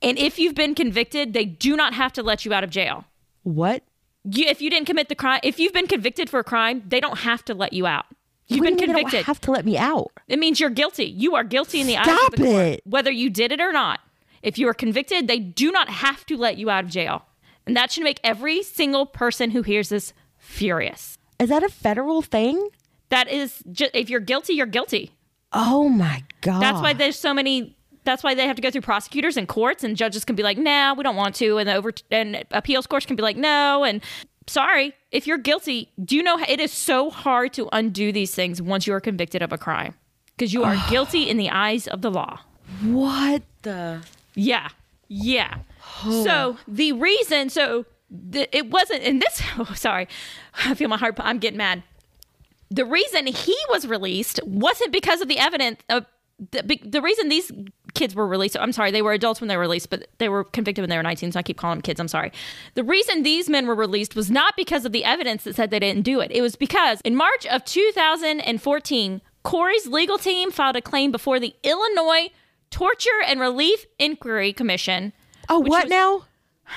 And 0.00 0.18
if 0.18 0.38
you've 0.38 0.54
been 0.54 0.74
convicted, 0.74 1.32
they 1.32 1.44
do 1.44 1.76
not 1.76 1.94
have 1.94 2.12
to 2.14 2.22
let 2.22 2.44
you 2.44 2.52
out 2.52 2.64
of 2.64 2.70
jail. 2.70 3.04
What? 3.42 3.82
You, 4.24 4.44
if 4.46 4.60
you 4.62 4.70
didn't 4.70 4.86
commit 4.86 5.08
the 5.08 5.14
crime, 5.14 5.40
if 5.42 5.58
you've 5.58 5.72
been 5.72 5.86
convicted 5.86 6.30
for 6.30 6.40
a 6.40 6.44
crime, 6.44 6.82
they 6.86 7.00
don't 7.00 7.18
have 7.18 7.44
to 7.46 7.54
let 7.54 7.72
you 7.72 7.86
out. 7.86 8.06
You've 8.46 8.60
What 8.60 8.64
been 8.66 8.78
you 8.78 8.86
mean 8.86 8.88
they 8.88 9.02
don't 9.02 9.10
convicted. 9.10 9.26
have 9.26 9.40
to 9.42 9.50
let 9.50 9.64
me 9.64 9.78
out. 9.78 10.12
It 10.28 10.38
means 10.38 10.60
you're 10.60 10.70
guilty. 10.70 11.06
You 11.06 11.34
are 11.34 11.44
guilty 11.44 11.80
in 11.80 11.86
the 11.86 11.96
eyes 11.96 12.06
of 12.08 12.30
the 12.32 12.44
court, 12.44 12.66
it. 12.66 12.82
whether 12.84 13.10
you 13.10 13.30
did 13.30 13.50
it 13.52 13.60
or 13.60 13.72
not. 13.72 14.00
If 14.42 14.58
you 14.58 14.68
are 14.68 14.74
convicted, 14.74 15.26
they 15.28 15.38
do 15.38 15.70
not 15.70 15.88
have 15.88 16.26
to 16.26 16.36
let 16.36 16.58
you 16.58 16.68
out 16.70 16.84
of 16.84 16.90
jail. 16.90 17.24
And 17.66 17.76
that 17.76 17.92
should 17.92 18.04
make 18.04 18.20
every 18.24 18.62
single 18.62 19.06
person 19.06 19.50
who 19.52 19.62
hears 19.62 19.88
this 19.88 20.12
furious. 20.38 21.16
Is 21.38 21.48
that 21.48 21.62
a 21.62 21.68
federal 21.68 22.22
thing? 22.22 22.68
That 23.08 23.28
is 23.30 23.62
just 23.70 23.94
if 23.94 24.10
you're 24.10 24.20
guilty, 24.20 24.54
you're 24.54 24.66
guilty. 24.66 25.12
Oh 25.52 25.88
my 25.88 26.24
god. 26.40 26.60
That's 26.62 26.80
why 26.80 26.92
there's 26.92 27.18
so 27.18 27.32
many 27.34 27.76
that's 28.04 28.22
why 28.22 28.34
they 28.34 28.46
have 28.46 28.56
to 28.56 28.62
go 28.62 28.70
through 28.70 28.80
prosecutors 28.82 29.36
and 29.36 29.46
courts 29.48 29.84
and 29.84 29.96
judges 29.96 30.24
can 30.24 30.36
be 30.36 30.42
like, 30.42 30.58
"Nah, 30.58 30.94
we 30.94 31.02
don't 31.02 31.16
want 31.16 31.34
to." 31.36 31.58
And 31.58 31.68
the 31.68 31.74
over 31.74 31.92
and 32.10 32.44
appeals 32.50 32.86
courts 32.86 33.06
can 33.06 33.16
be 33.16 33.22
like, 33.22 33.36
"No." 33.36 33.84
And 33.84 34.02
sorry, 34.46 34.94
if 35.10 35.26
you're 35.26 35.38
guilty, 35.38 35.90
do 36.02 36.16
you 36.16 36.22
know 36.22 36.38
it 36.48 36.60
is 36.60 36.72
so 36.72 37.10
hard 37.10 37.52
to 37.54 37.68
undo 37.72 38.12
these 38.12 38.34
things 38.34 38.60
once 38.60 38.86
you 38.86 38.94
are 38.94 39.00
convicted 39.00 39.42
of 39.42 39.52
a 39.52 39.58
crime 39.58 39.94
because 40.36 40.52
you 40.52 40.64
are 40.64 40.76
guilty 40.90 41.28
in 41.28 41.36
the 41.36 41.50
eyes 41.50 41.86
of 41.86 42.02
the 42.02 42.10
law. 42.10 42.40
What 42.82 43.42
the 43.62 44.02
Yeah. 44.34 44.68
Yeah. 45.08 45.58
Oh. 46.04 46.24
So 46.24 46.56
the 46.66 46.92
reason, 46.92 47.50
so 47.50 47.84
the, 48.10 48.54
it 48.56 48.70
wasn't, 48.70 49.02
in 49.02 49.18
this, 49.18 49.42
oh, 49.58 49.72
sorry, 49.74 50.08
I 50.64 50.74
feel 50.74 50.88
my 50.88 50.96
heart, 50.96 51.16
I'm 51.18 51.38
getting 51.38 51.58
mad. 51.58 51.82
The 52.70 52.84
reason 52.86 53.26
he 53.26 53.56
was 53.68 53.86
released 53.86 54.40
wasn't 54.44 54.92
because 54.92 55.20
of 55.20 55.28
the 55.28 55.38
evidence. 55.38 55.80
Of, 55.90 56.06
the, 56.50 56.78
the 56.84 57.00
reason 57.00 57.28
these 57.28 57.52
kids 57.94 58.14
were 58.14 58.26
released, 58.26 58.56
I'm 58.58 58.72
sorry, 58.72 58.90
they 58.90 59.02
were 59.02 59.12
adults 59.12 59.40
when 59.40 59.48
they 59.48 59.56
were 59.56 59.62
released, 59.62 59.90
but 59.90 60.08
they 60.18 60.28
were 60.28 60.44
convicted 60.44 60.82
when 60.82 60.90
they 60.90 60.96
were 60.96 61.02
19, 61.02 61.32
so 61.32 61.38
I 61.38 61.42
keep 61.42 61.56
calling 61.56 61.76
them 61.76 61.82
kids. 61.82 62.00
I'm 62.00 62.08
sorry. 62.08 62.32
The 62.74 62.84
reason 62.84 63.22
these 63.22 63.48
men 63.48 63.66
were 63.66 63.74
released 63.74 64.16
was 64.16 64.30
not 64.30 64.54
because 64.56 64.84
of 64.84 64.92
the 64.92 65.04
evidence 65.04 65.44
that 65.44 65.54
said 65.56 65.70
they 65.70 65.78
didn't 65.78 66.02
do 66.02 66.20
it. 66.20 66.30
It 66.32 66.42
was 66.42 66.56
because 66.56 67.00
in 67.02 67.14
March 67.16 67.46
of 67.46 67.64
2014, 67.64 69.20
Corey's 69.42 69.86
legal 69.86 70.18
team 70.18 70.50
filed 70.50 70.76
a 70.76 70.80
claim 70.82 71.10
before 71.12 71.40
the 71.40 71.54
Illinois 71.62 72.28
Torture 72.70 73.10
and 73.26 73.40
Relief 73.40 73.86
Inquiry 73.98 74.52
Commission 74.52 75.12
Oh, 75.48 75.58
what 75.60 75.84
was- 75.84 75.90
now? 75.90 76.24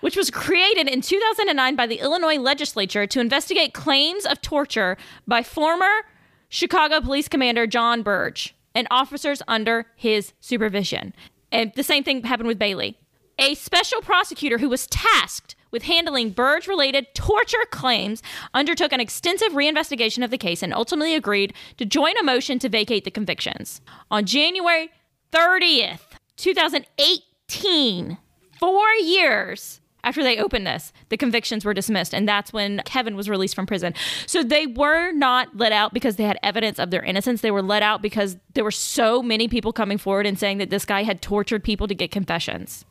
which 0.00 0.16
was 0.16 0.30
created 0.30 0.88
in 0.88 1.00
2009 1.00 1.76
by 1.76 1.86
the 1.86 1.98
Illinois 2.00 2.36
legislature 2.38 3.06
to 3.06 3.20
investigate 3.20 3.72
claims 3.74 4.24
of 4.26 4.40
torture 4.42 4.96
by 5.26 5.42
former 5.42 6.02
Chicago 6.48 7.00
Police 7.00 7.26
Commander 7.28 7.66
John 7.66 8.02
Burge 8.02 8.54
and 8.74 8.86
officers 8.90 9.42
under 9.48 9.86
his 9.96 10.32
supervision. 10.40 11.14
And 11.52 11.72
the 11.76 11.82
same 11.82 12.04
thing 12.04 12.22
happened 12.22 12.48
with 12.48 12.58
Bailey. 12.58 12.98
A 13.38 13.54
special 13.54 14.00
prosecutor 14.00 14.58
who 14.58 14.68
was 14.68 14.86
tasked 14.86 15.56
with 15.70 15.82
handling 15.82 16.30
Burge 16.30 16.68
related 16.68 17.06
torture 17.14 17.64
claims 17.70 18.22
undertook 18.54 18.92
an 18.92 19.00
extensive 19.00 19.52
reinvestigation 19.52 20.22
of 20.22 20.30
the 20.30 20.38
case 20.38 20.62
and 20.62 20.72
ultimately 20.72 21.14
agreed 21.14 21.52
to 21.78 21.84
join 21.84 22.16
a 22.16 22.22
motion 22.22 22.60
to 22.60 22.68
vacate 22.68 23.04
the 23.04 23.10
convictions. 23.10 23.80
On 24.10 24.24
January 24.24 24.90
30th, 25.32 26.12
2018, 26.36 28.18
four 28.60 28.88
years 29.02 29.80
after 30.04 30.22
they 30.22 30.38
opened 30.38 30.66
this, 30.66 30.92
the 31.08 31.16
convictions 31.16 31.64
were 31.64 31.74
dismissed, 31.74 32.14
and 32.14 32.28
that's 32.28 32.52
when 32.52 32.82
Kevin 32.84 33.16
was 33.16 33.28
released 33.28 33.54
from 33.54 33.66
prison. 33.66 33.94
So 34.26 34.42
they 34.42 34.66
were 34.66 35.12
not 35.12 35.56
let 35.56 35.72
out 35.72 35.92
because 35.92 36.16
they 36.16 36.24
had 36.24 36.38
evidence 36.42 36.78
of 36.78 36.90
their 36.90 37.02
innocence. 37.02 37.40
They 37.40 37.50
were 37.50 37.62
let 37.62 37.82
out 37.82 38.02
because 38.02 38.36
there 38.54 38.64
were 38.64 38.70
so 38.70 39.22
many 39.22 39.48
people 39.48 39.72
coming 39.72 39.98
forward 39.98 40.26
and 40.26 40.38
saying 40.38 40.58
that 40.58 40.70
this 40.70 40.84
guy 40.84 41.02
had 41.02 41.22
tortured 41.22 41.64
people 41.64 41.88
to 41.88 41.94
get 41.94 42.10
confessions. 42.10 42.84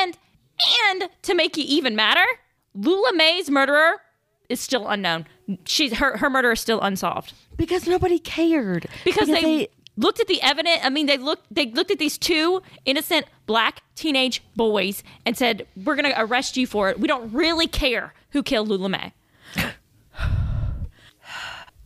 And 0.00 0.16
and 0.88 1.08
to 1.22 1.34
make 1.34 1.58
it 1.58 1.62
even 1.62 1.96
madder, 1.96 2.24
Lula 2.74 3.12
Mae's 3.14 3.50
murderer 3.50 4.00
is 4.48 4.60
still 4.60 4.86
unknown. 4.88 5.26
She's 5.64 5.94
her 5.94 6.16
her 6.18 6.30
murder 6.30 6.52
is 6.52 6.60
still 6.60 6.80
unsolved 6.80 7.32
Because 7.56 7.86
nobody 7.86 8.18
cared. 8.18 8.86
because, 9.04 9.28
they, 9.28 9.68
looked 9.96 10.20
at 10.20 10.26
the 10.26 10.40
evidence. 10.42 10.80
I 10.82 10.90
mean, 10.90 11.06
they 11.06 11.18
looked 11.18 11.46
they 11.50 11.66
looked 11.66 11.90
at 11.90 11.98
these 11.98 12.18
two 12.18 12.62
innocent 12.84 13.26
black 13.46 13.82
teenage 13.94 14.42
boys 14.56 15.02
and 15.24 15.36
said, 15.36 15.66
"We're 15.76 15.96
going 15.96 16.10
to 16.10 16.20
arrest 16.20 16.56
you 16.56 16.66
for 16.66 16.90
it. 16.90 16.98
We 17.00 17.08
don't 17.08 17.32
really 17.32 17.66
care 17.66 18.14
who 18.30 18.42
killed 18.42 18.68
Lula 18.68 18.88
Mae." 18.88 19.12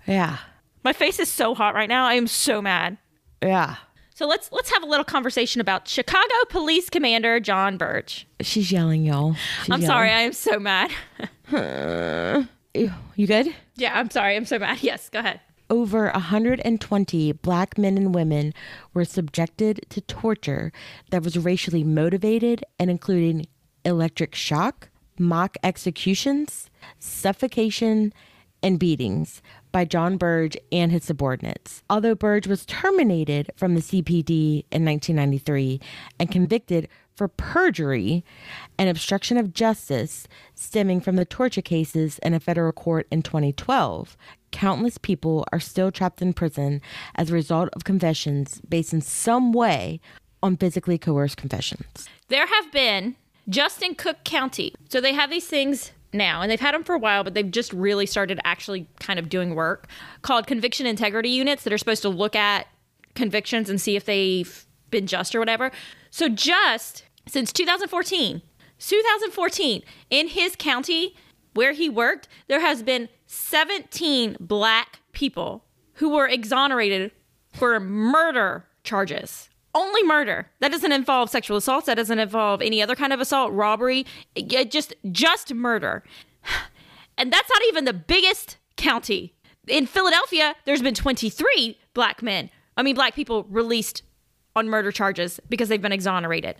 yeah. 0.06 0.38
My 0.84 0.92
face 0.92 1.18
is 1.18 1.28
so 1.28 1.54
hot 1.54 1.74
right 1.74 1.88
now. 1.88 2.06
I 2.06 2.14
am 2.14 2.26
so 2.26 2.62
mad. 2.62 2.98
Yeah. 3.42 3.76
So 4.14 4.26
let's 4.26 4.50
let's 4.50 4.70
have 4.72 4.82
a 4.82 4.86
little 4.86 5.04
conversation 5.04 5.60
about 5.60 5.86
Chicago 5.86 6.34
Police 6.48 6.90
Commander 6.90 7.38
John 7.38 7.76
Burge. 7.76 8.26
She's 8.40 8.72
yelling, 8.72 9.04
y'all. 9.04 9.34
She's 9.62 9.70
I'm 9.70 9.82
sorry, 9.82 10.10
I 10.10 10.22
am 10.22 10.32
so 10.32 10.58
mad. 10.58 10.90
You 12.74 13.26
good? 13.26 13.52
yeah, 13.74 13.98
I'm 13.98 14.10
sorry. 14.10 14.36
I'm 14.36 14.44
so 14.44 14.58
mad. 14.58 14.78
Yes, 14.82 15.08
go 15.08 15.18
ahead. 15.18 15.40
Over 15.70 16.10
120 16.10 17.32
black 17.32 17.76
men 17.76 17.98
and 17.98 18.14
women 18.14 18.54
were 18.94 19.04
subjected 19.04 19.84
to 19.90 20.00
torture 20.00 20.72
that 21.10 21.22
was 21.22 21.36
racially 21.36 21.84
motivated 21.84 22.64
and 22.78 22.90
including 22.90 23.46
electric 23.84 24.34
shock, 24.34 24.88
mock 25.18 25.56
executions, 25.62 26.70
suffocation, 26.98 28.14
and 28.62 28.78
beatings 28.78 29.42
by 29.70 29.84
John 29.84 30.16
Burge 30.16 30.56
and 30.72 30.90
his 30.90 31.04
subordinates. 31.04 31.82
Although 31.88 32.14
Burge 32.14 32.46
was 32.46 32.64
terminated 32.64 33.50
from 33.56 33.74
the 33.74 33.80
CPD 33.80 34.64
in 34.72 34.84
1993 34.84 35.80
and 36.18 36.30
convicted 36.30 36.88
for 37.18 37.28
perjury 37.28 38.24
and 38.78 38.88
obstruction 38.88 39.36
of 39.36 39.52
justice 39.52 40.28
stemming 40.54 41.00
from 41.00 41.16
the 41.16 41.24
torture 41.24 41.60
cases 41.60 42.20
in 42.20 42.32
a 42.32 42.40
federal 42.40 42.70
court 42.70 43.08
in 43.10 43.22
2012, 43.22 44.16
countless 44.52 44.96
people 44.98 45.44
are 45.52 45.58
still 45.58 45.90
trapped 45.90 46.22
in 46.22 46.32
prison 46.32 46.80
as 47.16 47.28
a 47.28 47.34
result 47.34 47.68
of 47.72 47.82
confessions 47.82 48.62
based 48.68 48.92
in 48.92 49.00
some 49.00 49.52
way 49.52 50.00
on 50.42 50.56
physically 50.56 50.96
coerced 50.96 51.36
confessions. 51.36 52.08
There 52.28 52.46
have 52.46 52.70
been 52.70 53.16
just 53.48 53.82
in 53.82 53.96
Cook 53.96 54.22
County. 54.24 54.72
So 54.88 55.00
they 55.00 55.12
have 55.12 55.28
these 55.28 55.48
things 55.48 55.90
now, 56.12 56.40
and 56.40 56.50
they've 56.50 56.60
had 56.60 56.74
them 56.74 56.84
for 56.84 56.94
a 56.94 56.98
while, 56.98 57.24
but 57.24 57.34
they've 57.34 57.50
just 57.50 57.72
really 57.72 58.06
started 58.06 58.38
actually 58.44 58.86
kind 59.00 59.18
of 59.18 59.28
doing 59.28 59.56
work 59.56 59.88
called 60.22 60.46
conviction 60.46 60.86
integrity 60.86 61.30
units 61.30 61.64
that 61.64 61.72
are 61.72 61.78
supposed 61.78 62.02
to 62.02 62.08
look 62.08 62.36
at 62.36 62.68
convictions 63.14 63.68
and 63.68 63.80
see 63.80 63.96
if 63.96 64.04
they've 64.04 64.64
been 64.90 65.06
just 65.06 65.34
or 65.34 65.40
whatever. 65.40 65.72
So 66.10 66.28
just 66.28 67.04
since 67.28 67.52
2014, 67.52 68.42
2014, 68.78 69.82
in 70.10 70.28
his 70.28 70.56
county 70.56 71.14
where 71.54 71.72
he 71.72 71.88
worked, 71.88 72.28
there 72.46 72.60
has 72.60 72.82
been 72.82 73.08
17 73.26 74.36
black 74.40 75.00
people 75.12 75.64
who 75.94 76.10
were 76.10 76.28
exonerated 76.28 77.10
for 77.52 77.78
murder 77.80 78.66
charges. 78.84 79.48
Only 79.74 80.02
murder. 80.02 80.50
That 80.60 80.72
doesn't 80.72 80.92
involve 80.92 81.30
sexual 81.30 81.56
assaults. 81.56 81.86
That 81.86 81.96
doesn't 81.96 82.18
involve 82.18 82.62
any 82.62 82.82
other 82.82 82.94
kind 82.96 83.12
of 83.12 83.20
assault, 83.20 83.52
robbery. 83.52 84.06
It 84.34 84.70
just 84.70 84.94
just 85.12 85.52
murder. 85.54 86.04
And 87.20 87.32
that's 87.32 87.50
not 87.50 87.62
even 87.66 87.84
the 87.84 87.92
biggest 87.92 88.58
county. 88.76 89.34
In 89.66 89.86
Philadelphia, 89.86 90.54
there's 90.66 90.80
been 90.80 90.94
23 90.94 91.76
black 91.92 92.22
men. 92.22 92.48
I 92.76 92.84
mean, 92.84 92.94
black 92.94 93.16
people 93.16 93.42
released 93.50 94.04
on 94.54 94.68
murder 94.68 94.92
charges 94.92 95.40
because 95.48 95.68
they've 95.68 95.82
been 95.82 95.90
exonerated. 95.90 96.54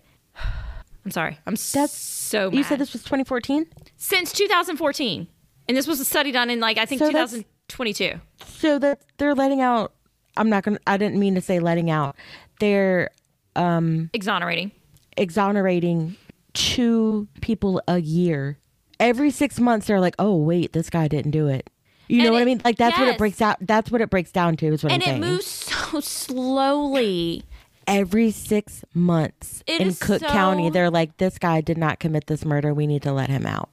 I'm 1.08 1.12
sorry. 1.12 1.38
I'm 1.46 1.54
That's- 1.54 1.92
so 1.92 2.50
mad. 2.50 2.56
You 2.56 2.62
said 2.64 2.78
this 2.78 2.92
was 2.92 3.02
2014? 3.02 3.66
since 3.96 4.30
2014, 4.32 5.26
and 5.68 5.76
this 5.76 5.86
was 5.86 5.98
a 6.00 6.04
study 6.04 6.30
done 6.32 6.50
in 6.50 6.60
like 6.60 6.76
I 6.76 6.84
think 6.84 6.98
So 6.98 7.06
that's- 7.10 7.32
2022. 7.68 8.20
So 8.46 8.78
that 8.78 9.00
they're 9.16 9.34
letting 9.34 9.60
out 9.62 9.92
I'm 10.36 10.48
not 10.50 10.62
gonna 10.64 10.78
I 10.86 10.96
didn't 10.98 11.18
mean 11.18 11.34
to 11.34 11.40
say 11.40 11.60
letting 11.60 11.90
out. 11.90 12.14
They're 12.60 13.08
um 13.56 14.10
Exonerating. 14.12 14.70
exonerating 15.16 16.16
two 16.54 17.26
people 17.40 17.80
a 17.88 17.98
year. 18.00 18.58
Every 19.00 19.30
six 19.30 19.58
months 19.60 19.86
they're 19.86 20.00
like, 20.00 20.14
Oh 20.18 20.36
wait, 20.36 20.72
this 20.72 20.90
guy 20.90 21.08
didn't 21.08 21.30
do 21.32 21.48
it. 21.48 21.70
You 22.08 22.18
know 22.18 22.24
And 22.26 22.34
what 22.34 22.42
I 22.42 22.44
mean? 22.46 22.60
Like 22.64 22.76
that's 22.76 22.98
what 22.98 23.08
it 23.08 23.18
breaks 23.18 23.40
out 23.42 23.56
that's 23.60 23.90
what 23.90 24.00
it 24.00 24.10
breaks 24.10 24.30
down 24.32 24.56
to 24.58 24.66
is 24.66 24.82
what 24.84 24.92
And 24.92 25.02
I'm 25.02 25.08
it 25.08 25.12
saying. 25.12 25.20
moves 25.32 25.46
so 25.46 26.00
slowly. 26.58 27.42
Every 27.88 28.30
six 28.30 28.84
months 28.94 29.64
It 29.66 29.80
in 29.80 29.94
Cook 29.94 30.20
so- 30.20 30.28
County, 30.28 30.68
they're 30.70 30.90
like, 30.90 31.16
This 31.16 31.38
guy 31.38 31.60
did 31.62 31.78
not 31.78 31.98
commit 31.98 32.26
this 32.26 32.44
murder, 32.44 32.72
we 32.74 32.86
need 32.86 33.02
to 33.02 33.12
let 33.12 33.30
him 33.30 33.46
out. 33.46 33.70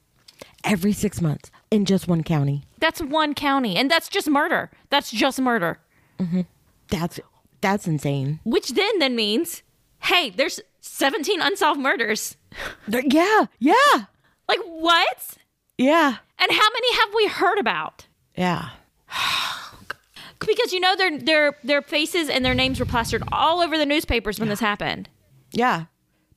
Every 0.64 0.92
six 0.92 1.20
months 1.20 1.50
in 1.70 1.84
just 1.84 2.08
one 2.08 2.24
county. 2.24 2.64
That's 2.80 3.00
one 3.00 3.34
county, 3.34 3.76
and 3.76 3.90
that's 3.90 4.08
just 4.08 4.28
murder. 4.28 4.70
That's 4.90 5.10
just 5.12 5.38
murder. 5.40 5.78
Mm-hmm. 6.18 6.40
That's 6.88 7.20
that's 7.60 7.86
insane. 7.86 8.40
Which 8.44 8.70
then 8.70 8.98
then 8.98 9.14
means, 9.14 9.62
hey, 10.00 10.30
there's 10.30 10.60
17 10.80 11.40
unsolved 11.40 11.78
murders. 11.80 12.36
Yeah, 12.88 13.46
yeah, 13.58 14.06
Like 14.48 14.60
what? 14.64 15.36
yeah, 15.78 16.16
And 16.38 16.50
how 16.52 16.68
many 16.72 16.94
have 16.94 17.08
we 17.14 17.26
heard 17.28 17.58
about? 17.58 18.06
yeah. 18.36 18.70
Because 20.40 20.72
you 20.72 20.80
know 20.80 20.96
their 20.96 21.18
their 21.18 21.56
their 21.64 21.82
faces 21.82 22.28
and 22.28 22.44
their 22.44 22.54
names 22.54 22.78
were 22.78 22.86
plastered 22.86 23.22
all 23.32 23.60
over 23.60 23.78
the 23.78 23.86
newspapers 23.86 24.38
when 24.38 24.48
this 24.48 24.60
happened. 24.60 25.08
Yeah. 25.52 25.86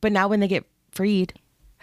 But 0.01 0.11
now 0.11 0.27
when 0.27 0.39
they 0.39 0.47
get 0.47 0.65
freed, 0.91 1.33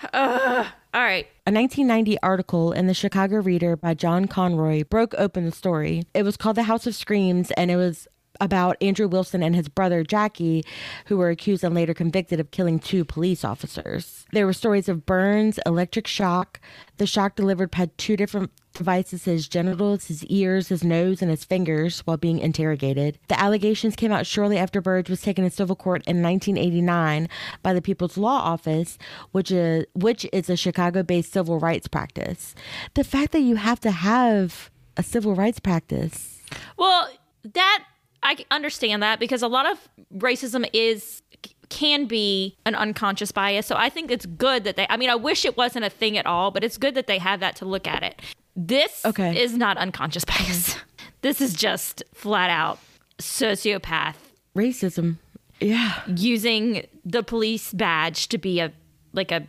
All 0.15 1.03
right. 1.03 1.27
a 1.47 1.53
1990 1.53 2.19
article 2.23 2.73
in 2.73 2.87
the 2.87 2.95
Chicago 2.95 3.41
Reader 3.41 3.77
by 3.77 3.95
John 3.95 4.27
Conroy 4.27 4.85
broke 4.85 5.15
open 5.19 5.45
the 5.45 5.53
story. 5.53 6.05
It 6.15 6.23
was 6.23 6.37
called 6.37 6.57
The 6.57 6.65
House 6.65 6.87
of 6.87 6.95
Screams 6.95 7.51
and 7.53 7.71
it 7.71 7.77
was 7.77 8.09
about 8.41 8.77
Andrew 8.83 9.09
Wilson 9.09 9.43
and 9.43 9.55
his 9.55 9.69
brother 9.69 10.05
Jackie, 10.05 10.65
who 11.07 11.17
were 11.17 11.31
accused 11.31 11.65
and 11.65 11.75
later 11.75 11.95
convicted 11.95 12.41
of 12.41 12.51
killing 12.51 12.79
two 12.79 13.05
police 13.05 13.45
officers. 13.45 14.27
There 14.33 14.47
were 14.47 14.53
stories 14.53 14.89
of 14.89 15.07
burns, 15.07 15.59
electric 15.65 16.07
shock. 16.07 16.61
The 16.99 17.07
shock 17.07 17.37
delivered 17.37 17.75
had 17.75 17.97
two 17.97 18.17
different 18.17 18.51
devices 18.77 19.25
his 19.25 19.49
genitals, 19.49 20.07
his 20.07 20.25
ears, 20.27 20.69
his 20.69 20.85
nose, 20.85 21.23
and 21.23 21.31
his 21.31 21.45
fingers 21.45 22.01
while 22.01 22.17
being 22.17 22.39
interrogated. 22.39 23.19
The 23.29 23.41
allegations 23.41 23.97
came 23.97 24.13
out 24.13 24.27
shortly 24.27 24.59
after 24.59 24.81
Burge 24.81 25.11
was 25.11 25.23
taken 25.23 25.45
to 25.45 25.51
civil 25.51 25.77
court 25.77 26.03
in 26.07 26.23
1989 26.23 27.29
by 27.63 27.73
the 27.73 27.83
People's 27.83 28.17
Law 28.17 28.41
Office, 28.41 28.99
which 29.33 29.51
is 29.51 29.87
which 29.95 30.27
is 30.33 30.51
a 30.51 30.57
Chicago-based 30.57 31.33
civil 31.33 31.59
rights 31.59 31.89
practice. 31.89 32.55
The 32.95 33.05
fact 33.05 33.33
that 33.33 33.41
you 33.41 33.57
have 33.57 33.81
to 33.81 33.91
have 33.91 34.71
a 34.97 35.03
civil 35.03 35.35
rights 35.35 35.61
practice. 35.61 36.43
Well, 36.77 37.09
that 37.55 37.85
I 38.23 38.45
understand 38.51 39.03
that 39.03 39.21
because 39.21 39.43
a 39.43 39.49
lot 39.49 39.71
of 39.71 39.89
racism 40.17 40.69
is 40.73 41.23
can 41.69 42.07
be 42.07 42.57
an 42.65 42.75
unconscious 42.75 43.33
bias. 43.33 43.67
So 43.67 43.77
I 43.77 43.89
think 43.89 44.11
it's 44.11 44.27
good 44.27 44.65
that 44.65 44.77
they 44.77 44.87
I 44.89 44.97
mean 44.97 45.11
I 45.11 45.15
wish 45.17 45.45
it 45.45 45.57
wasn't 45.57 45.85
a 45.85 45.91
thing 45.91 46.17
at 46.19 46.27
all, 46.27 46.51
but 46.51 46.63
it's 46.65 46.77
good 46.79 46.95
that 46.95 47.07
they 47.07 47.19
have 47.19 47.41
that 47.41 47.57
to 47.57 47.65
look 47.65 47.87
at 47.87 48.03
it. 48.03 48.21
This 48.55 49.05
Okay. 49.05 49.41
is 49.43 49.57
not 49.57 49.77
unconscious 49.79 50.25
bias. 50.33 50.77
This 51.23 51.41
is 51.41 51.55
just 51.55 52.03
flat 52.15 52.51
out 52.51 52.79
sociopath 53.19 54.15
Racism. 54.57 55.17
Yeah. 55.61 56.01
using 56.07 56.87
the 57.05 57.23
police 57.23 57.73
badge 57.73 58.29
to 58.29 58.39
be 58.39 58.61
a 58.61 58.73
like 59.13 59.33
a 59.33 59.47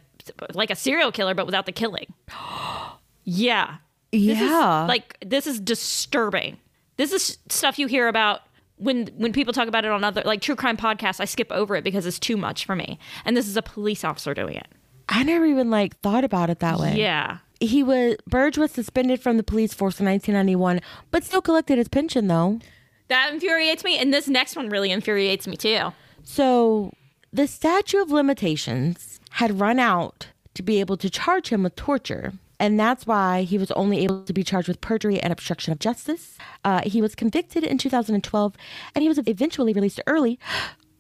like 0.54 0.70
a 0.72 0.76
serial 0.76 1.12
killer 1.12 1.34
but 1.34 1.46
without 1.46 1.66
the 1.66 1.72
killing. 1.72 2.08
yeah. 3.24 3.76
This 4.12 4.40
is, 4.40 4.50
Yeah. 4.50 4.86
like 4.88 5.18
this 5.26 5.48
is 5.48 5.60
disturbing. 5.60 6.58
This 6.96 7.12
is 7.12 7.38
stuff 7.50 7.78
you 7.78 7.88
hear 7.88 8.08
about 8.08 8.42
when 8.78 9.08
when 9.18 9.34
people 9.34 9.54
talk 9.54 9.68
about 9.68 9.86
it 9.86 9.92
on 9.92 10.04
other 10.04 10.22
like 10.26 10.42
true 10.42 10.56
crime 10.56 10.78
podcasts. 10.78 11.20
I 11.20 11.26
skip 11.26 11.52
over 11.52 11.76
it 11.76 11.84
because 11.84 12.06
it's 12.06 12.20
too 12.20 12.38
much 12.38 12.66
for 12.66 12.76
me. 12.76 13.00
And 13.26 13.36
this 13.36 13.48
is 13.48 13.58
a 13.58 13.62
police 13.62 14.04
officer 14.04 14.34
doing 14.34 14.56
it. 14.56 14.68
I 15.10 15.24
never 15.24 15.46
even 15.46 15.70
like 15.70 16.00
thought 16.00 16.24
about 16.24 16.50
it 16.50 16.60
that 16.60 16.80
way. 16.80 16.96
Yeah. 16.98 17.40
He 17.60 17.82
was 17.82 18.18
Burge 18.28 18.58
was 18.58 18.72
suspended 18.72 19.22
from 19.22 19.38
the 19.38 19.44
police 19.44 19.74
force 19.74 20.00
in 20.00 20.06
1991, 20.06 20.82
but 21.12 21.24
still 21.24 21.42
collected 21.42 21.78
his 21.78 21.88
pension 21.88 22.28
though. 22.28 22.60
That 23.08 23.34
infuriates 23.34 23.84
me. 23.84 23.98
And 23.98 24.14
this 24.14 24.28
next 24.28 24.56
one 24.56 24.70
really 24.70 24.92
infuriates 24.92 25.48
me 25.48 25.56
too. 25.56 25.94
So 26.24 26.92
the 27.32 27.48
statute 27.48 28.02
of 28.02 28.12
limitations 28.12 29.20
had 29.32 29.60
run 29.60 29.80
out 29.80 30.28
to 30.56 30.64
be 30.64 30.80
able 30.80 30.98
to 30.98 31.10
charge 31.10 31.50
him 31.50 31.64
with 31.64 31.76
torture. 31.76 32.34
And 32.60 32.80
that's 32.80 33.06
why 33.06 33.44
he 33.44 33.58
was 33.58 33.70
only 33.72 34.04
able 34.04 34.24
to 34.24 34.34
be 34.34 34.44
charged 34.44 34.68
with 34.68 34.82
perjury 34.82 35.20
and 35.20 35.32
obstruction 35.32 35.72
of 35.72 35.80
justice. 35.80 36.38
Uh, 36.64 36.82
he 36.84 37.02
was 37.02 37.14
convicted 37.14 37.64
in 37.64 37.78
2012 37.78 38.56
and 38.96 39.02
he 39.04 39.08
was 39.08 39.20
eventually 39.28 39.74
released 39.74 40.02
early 40.08 40.40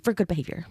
for 0.01 0.13
good 0.13 0.27
behavior. 0.27 0.67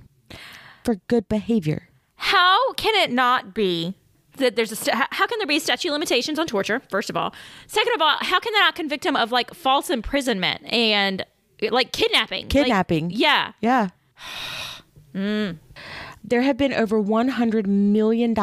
For 0.84 0.96
good 1.08 1.28
behavior. 1.28 1.88
How 2.14 2.72
can 2.74 2.94
it 2.94 3.10
not 3.10 3.52
be 3.52 3.94
that 4.36 4.54
there's 4.54 4.70
a 4.70 4.76
st- 4.76 4.96
how 5.10 5.26
can 5.26 5.38
there 5.38 5.46
be 5.46 5.58
statute 5.58 5.90
limitations 5.90 6.38
on 6.38 6.46
torture? 6.46 6.80
First 6.88 7.10
of 7.10 7.16
all, 7.16 7.34
second 7.66 7.94
of 7.94 8.02
all, 8.02 8.16
how 8.20 8.38
can 8.38 8.52
they 8.52 8.60
not 8.60 8.74
convict 8.76 9.04
him 9.04 9.16
of 9.16 9.32
like 9.32 9.52
false 9.54 9.90
imprisonment 9.90 10.64
and 10.72 11.24
like 11.70 11.90
kidnapping? 11.92 12.44
Like, 12.44 12.50
Kidnapping. 12.50 13.10
yeah, 13.10 13.52
Yeah. 13.60 13.88
There 16.28 16.42
have 16.42 16.56
been 16.56 16.72
over 16.72 17.00
$100 17.00 17.66
million 17.68 18.34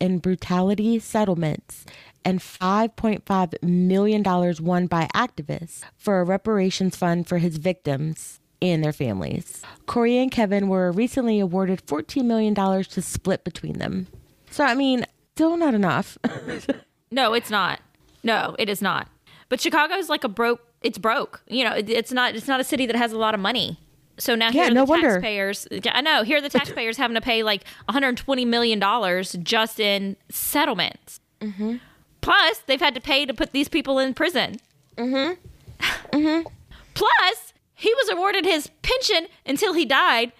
in 0.00 0.18
brutality 0.18 0.98
settlements 0.98 1.86
and 2.24 2.40
$5.5 2.40 3.62
million 3.62 4.54
won 4.60 4.86
by 4.88 5.08
activists 5.14 5.82
for 5.96 6.20
a 6.20 6.24
reparations 6.24 6.96
fund 6.96 7.28
for 7.28 7.38
his 7.38 7.58
victims 7.58 8.40
and 8.60 8.82
their 8.82 8.92
families. 8.92 9.62
Corey 9.86 10.18
and 10.18 10.32
Kevin 10.32 10.66
were 10.68 10.90
recently 10.90 11.38
awarded 11.38 11.86
$14 11.86 12.24
million 12.24 12.52
to 12.54 13.00
split 13.00 13.44
between 13.44 13.78
them. 13.78 14.08
So, 14.50 14.64
I 14.64 14.74
mean, 14.74 15.06
still 15.36 15.56
not 15.56 15.74
enough. 15.74 16.18
no, 17.12 17.32
it's 17.34 17.48
not. 17.48 17.78
No, 18.24 18.56
it 18.58 18.68
is 18.68 18.82
not. 18.82 19.06
But 19.48 19.60
Chicago's 19.60 20.08
like 20.08 20.24
a 20.24 20.28
broke. 20.28 20.66
It's 20.82 20.98
broke. 20.98 21.42
You 21.46 21.62
know, 21.62 21.74
it's 21.76 22.10
not. 22.10 22.34
It's 22.34 22.48
not 22.48 22.58
a 22.58 22.64
city 22.64 22.86
that 22.86 22.96
has 22.96 23.12
a 23.12 23.18
lot 23.18 23.34
of 23.34 23.40
money. 23.40 23.78
So 24.20 24.34
now 24.34 24.50
here 24.52 24.62
Yeah, 24.64 24.70
are 24.70 24.74
no 24.74 24.84
the 24.84 24.90
wonder. 24.90 25.10
taxpayers. 25.12 25.66
I 25.92 26.00
know 26.00 26.22
here 26.22 26.38
are 26.38 26.40
the 26.40 26.48
taxpayers 26.50 26.96
having 26.96 27.14
to 27.16 27.20
pay 27.20 27.42
like 27.42 27.64
120 27.86 28.44
million 28.44 28.78
dollars 28.78 29.32
just 29.42 29.80
in 29.80 30.16
settlements. 30.28 31.20
Mm-hmm. 31.40 31.76
Plus, 32.20 32.58
they've 32.66 32.80
had 32.80 32.94
to 32.94 33.00
pay 33.00 33.24
to 33.26 33.32
put 33.34 33.52
these 33.52 33.68
people 33.68 33.98
in 33.98 34.14
prison. 34.14 34.56
Mm-hmm. 34.96 35.34
Mm-hmm. 36.12 36.46
Plus, 36.92 37.52
he 37.72 37.94
was 37.94 38.10
awarded 38.10 38.44
his 38.44 38.68
pension 38.82 39.26
until 39.46 39.72
he 39.72 39.86
died. 39.86 40.32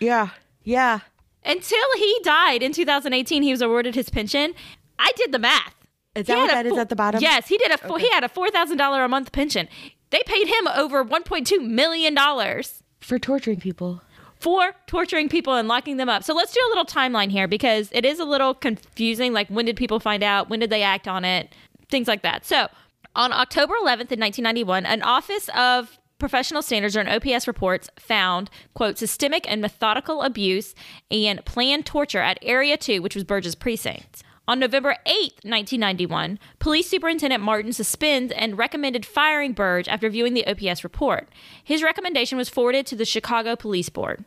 yeah. 0.00 0.30
Yeah. 0.64 1.00
Until 1.44 1.84
he 1.96 2.18
died 2.24 2.62
in 2.62 2.72
2018, 2.72 3.42
he 3.42 3.50
was 3.52 3.60
awarded 3.62 3.94
his 3.94 4.08
pension. 4.10 4.54
I 4.98 5.12
did 5.16 5.30
the 5.32 5.38
math. 5.38 5.74
Is 6.16 6.26
that 6.26 6.36
what 6.36 6.50
that 6.50 6.66
is 6.66 6.76
at 6.76 6.88
the 6.88 6.96
bottom? 6.96 7.20
Yes, 7.22 7.46
he 7.48 7.56
did 7.58 7.70
a 7.70 7.78
four, 7.78 7.98
he 7.98 8.08
had 8.10 8.24
a 8.24 8.28
four 8.28 8.50
thousand 8.50 8.76
dollar 8.78 9.02
a 9.04 9.08
month 9.08 9.30
pension. 9.32 9.68
They 10.12 10.22
paid 10.24 10.46
him 10.46 10.68
over 10.68 11.04
1.2 11.04 11.66
million 11.66 12.14
dollars 12.14 12.82
For 13.00 13.18
torturing 13.18 13.58
people. 13.58 14.00
for 14.38 14.74
torturing 14.86 15.28
people 15.28 15.54
and 15.54 15.66
locking 15.66 15.96
them 15.96 16.08
up. 16.08 16.22
So 16.22 16.34
let's 16.34 16.52
do 16.52 16.60
a 16.64 16.68
little 16.68 16.84
timeline 16.84 17.30
here 17.30 17.48
because 17.48 17.88
it 17.92 18.04
is 18.04 18.20
a 18.20 18.24
little 18.24 18.54
confusing. 18.54 19.32
Like 19.32 19.48
when 19.48 19.64
did 19.64 19.76
people 19.76 19.98
find 19.98 20.22
out? 20.22 20.48
When 20.48 20.60
did 20.60 20.70
they 20.70 20.82
act 20.82 21.08
on 21.08 21.24
it? 21.24 21.52
Things 21.88 22.06
like 22.08 22.22
that. 22.22 22.44
So 22.46 22.68
on 23.16 23.32
October 23.32 23.74
11th 23.82 24.12
in 24.12 24.20
1991, 24.20 24.86
an 24.86 25.02
Office 25.02 25.48
of 25.56 25.98
Professional 26.18 26.62
Standards 26.62 26.96
or 26.96 27.00
an 27.00 27.08
OPS 27.08 27.46
reports 27.48 27.88
found 27.98 28.48
quote 28.74 28.96
systemic 28.98 29.44
and 29.50 29.60
methodical 29.60 30.22
abuse 30.22 30.74
and 31.10 31.44
planned 31.44 31.84
torture 31.84 32.20
at 32.20 32.38
Area 32.42 32.76
2, 32.76 33.02
which 33.02 33.14
was 33.16 33.24
Burge's 33.24 33.54
precinct. 33.56 34.22
On 34.48 34.58
November 34.58 34.96
8th, 35.06 35.44
1991, 35.44 36.38
Police 36.58 36.88
Superintendent 36.88 37.42
Martin 37.42 37.72
suspended 37.72 38.32
and 38.36 38.58
recommended 38.58 39.06
firing 39.06 39.52
Burge 39.52 39.86
after 39.88 40.10
viewing 40.10 40.34
the 40.34 40.44
OPS 40.46 40.82
report. 40.82 41.28
His 41.62 41.82
recommendation 41.82 42.36
was 42.38 42.48
forwarded 42.48 42.84
to 42.86 42.96
the 42.96 43.04
Chicago 43.04 43.54
Police 43.54 43.88
Board. 43.88 44.24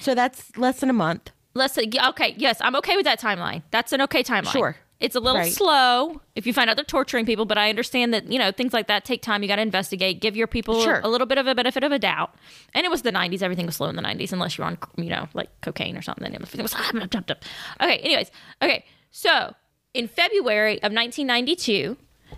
So 0.00 0.14
that's 0.14 0.56
less 0.58 0.80
than 0.80 0.90
a 0.90 0.94
month. 0.94 1.30
Let's 1.54 1.74
say, 1.74 1.90
okay, 2.08 2.34
yes, 2.36 2.58
I'm 2.60 2.76
okay 2.76 2.96
with 2.96 3.04
that 3.06 3.20
timeline. 3.20 3.62
That's 3.70 3.92
an 3.92 4.02
okay 4.02 4.22
timeline. 4.22 4.52
Sure. 4.52 4.76
It's 5.00 5.14
a 5.14 5.20
little 5.20 5.40
Right. 5.40 5.52
slow 5.52 6.20
if 6.34 6.44
you 6.46 6.52
find 6.52 6.68
out 6.68 6.76
they're 6.76 6.84
torturing 6.84 7.24
people, 7.24 7.44
but 7.46 7.56
I 7.56 7.70
understand 7.70 8.12
that, 8.12 8.30
you 8.30 8.38
know, 8.38 8.50
things 8.50 8.72
like 8.72 8.88
that 8.88 9.04
take 9.04 9.22
time. 9.22 9.42
You 9.42 9.48
got 9.48 9.56
to 9.56 9.62
investigate, 9.62 10.20
give 10.20 10.36
your 10.36 10.48
people 10.48 10.82
Sure. 10.82 11.00
a 11.04 11.08
little 11.08 11.26
bit 11.26 11.38
of 11.38 11.46
a 11.46 11.54
benefit 11.54 11.84
of 11.84 11.92
a 11.92 11.98
doubt. 12.00 12.34
And 12.74 12.84
it 12.84 12.90
was 12.90 13.02
the 13.02 13.12
90s. 13.12 13.40
Everything 13.42 13.64
was 13.66 13.76
slow 13.76 13.88
in 13.88 13.94
the 13.96 14.02
90s, 14.02 14.32
unless 14.32 14.58
you're 14.58 14.66
on, 14.66 14.76
you 14.96 15.08
know, 15.08 15.28
like 15.34 15.48
cocaine 15.60 15.96
or 15.96 16.02
something. 16.02 16.34
Everything 16.34 16.62
was. 16.62 16.74
Okay, 17.80 17.96
anyways. 17.98 18.30
Okay, 18.60 18.84
so 19.10 19.54
in 19.94 20.08
February 20.08 20.74
of 20.78 20.92
1992, 20.92 21.96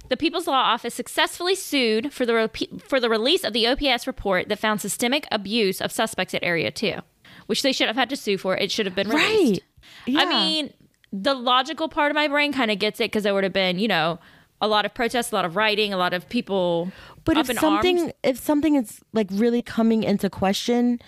the 0.08 0.16
People's 0.16 0.46
Law 0.46 0.54
Office 0.54 0.94
successfully 0.94 1.54
sued 1.54 2.12
for 2.12 2.24
the, 2.26 2.32
repe- 2.32 2.82
for 2.82 3.00
the 3.00 3.08
release 3.08 3.44
of 3.44 3.52
the 3.52 3.66
OPS 3.66 4.06
report 4.06 4.48
that 4.48 4.58
found 4.58 4.80
systemic 4.80 5.26
abuse 5.30 5.80
of 5.80 5.92
suspects 5.92 6.34
at 6.34 6.42
Area 6.42 6.70
2, 6.70 6.94
which 7.46 7.62
they 7.62 7.72
should 7.72 7.86
have 7.86 7.96
had 7.96 8.10
to 8.10 8.16
sue 8.16 8.38
for. 8.38 8.56
It 8.56 8.70
should 8.70 8.86
have 8.86 8.94
been 8.94 9.08
released. 9.08 9.60
Right. 9.60 9.62
Yeah. 10.06 10.20
I 10.20 10.24
mean, 10.26 10.72
the 11.12 11.34
logical 11.34 11.88
part 11.88 12.10
of 12.10 12.14
my 12.14 12.28
brain 12.28 12.52
kind 12.52 12.70
of 12.70 12.78
gets 12.78 13.00
it 13.00 13.04
because 13.04 13.24
there 13.24 13.34
would 13.34 13.44
have 13.44 13.52
been, 13.52 13.78
you 13.78 13.88
know, 13.88 14.18
a 14.60 14.68
lot 14.68 14.84
of 14.84 14.94
protests, 14.94 15.32
a 15.32 15.34
lot 15.34 15.44
of 15.44 15.56
writing, 15.56 15.92
a 15.92 15.96
lot 15.96 16.12
of 16.12 16.28
people 16.28 16.92
But 17.24 17.36
if 17.36 17.50
in 17.50 17.56
something 17.56 18.00
arms. 18.00 18.12
if 18.22 18.38
something 18.38 18.76
is 18.76 19.00
like 19.12 19.28
really 19.32 19.62
coming 19.62 20.04
into 20.04 20.28
question, 20.28 21.00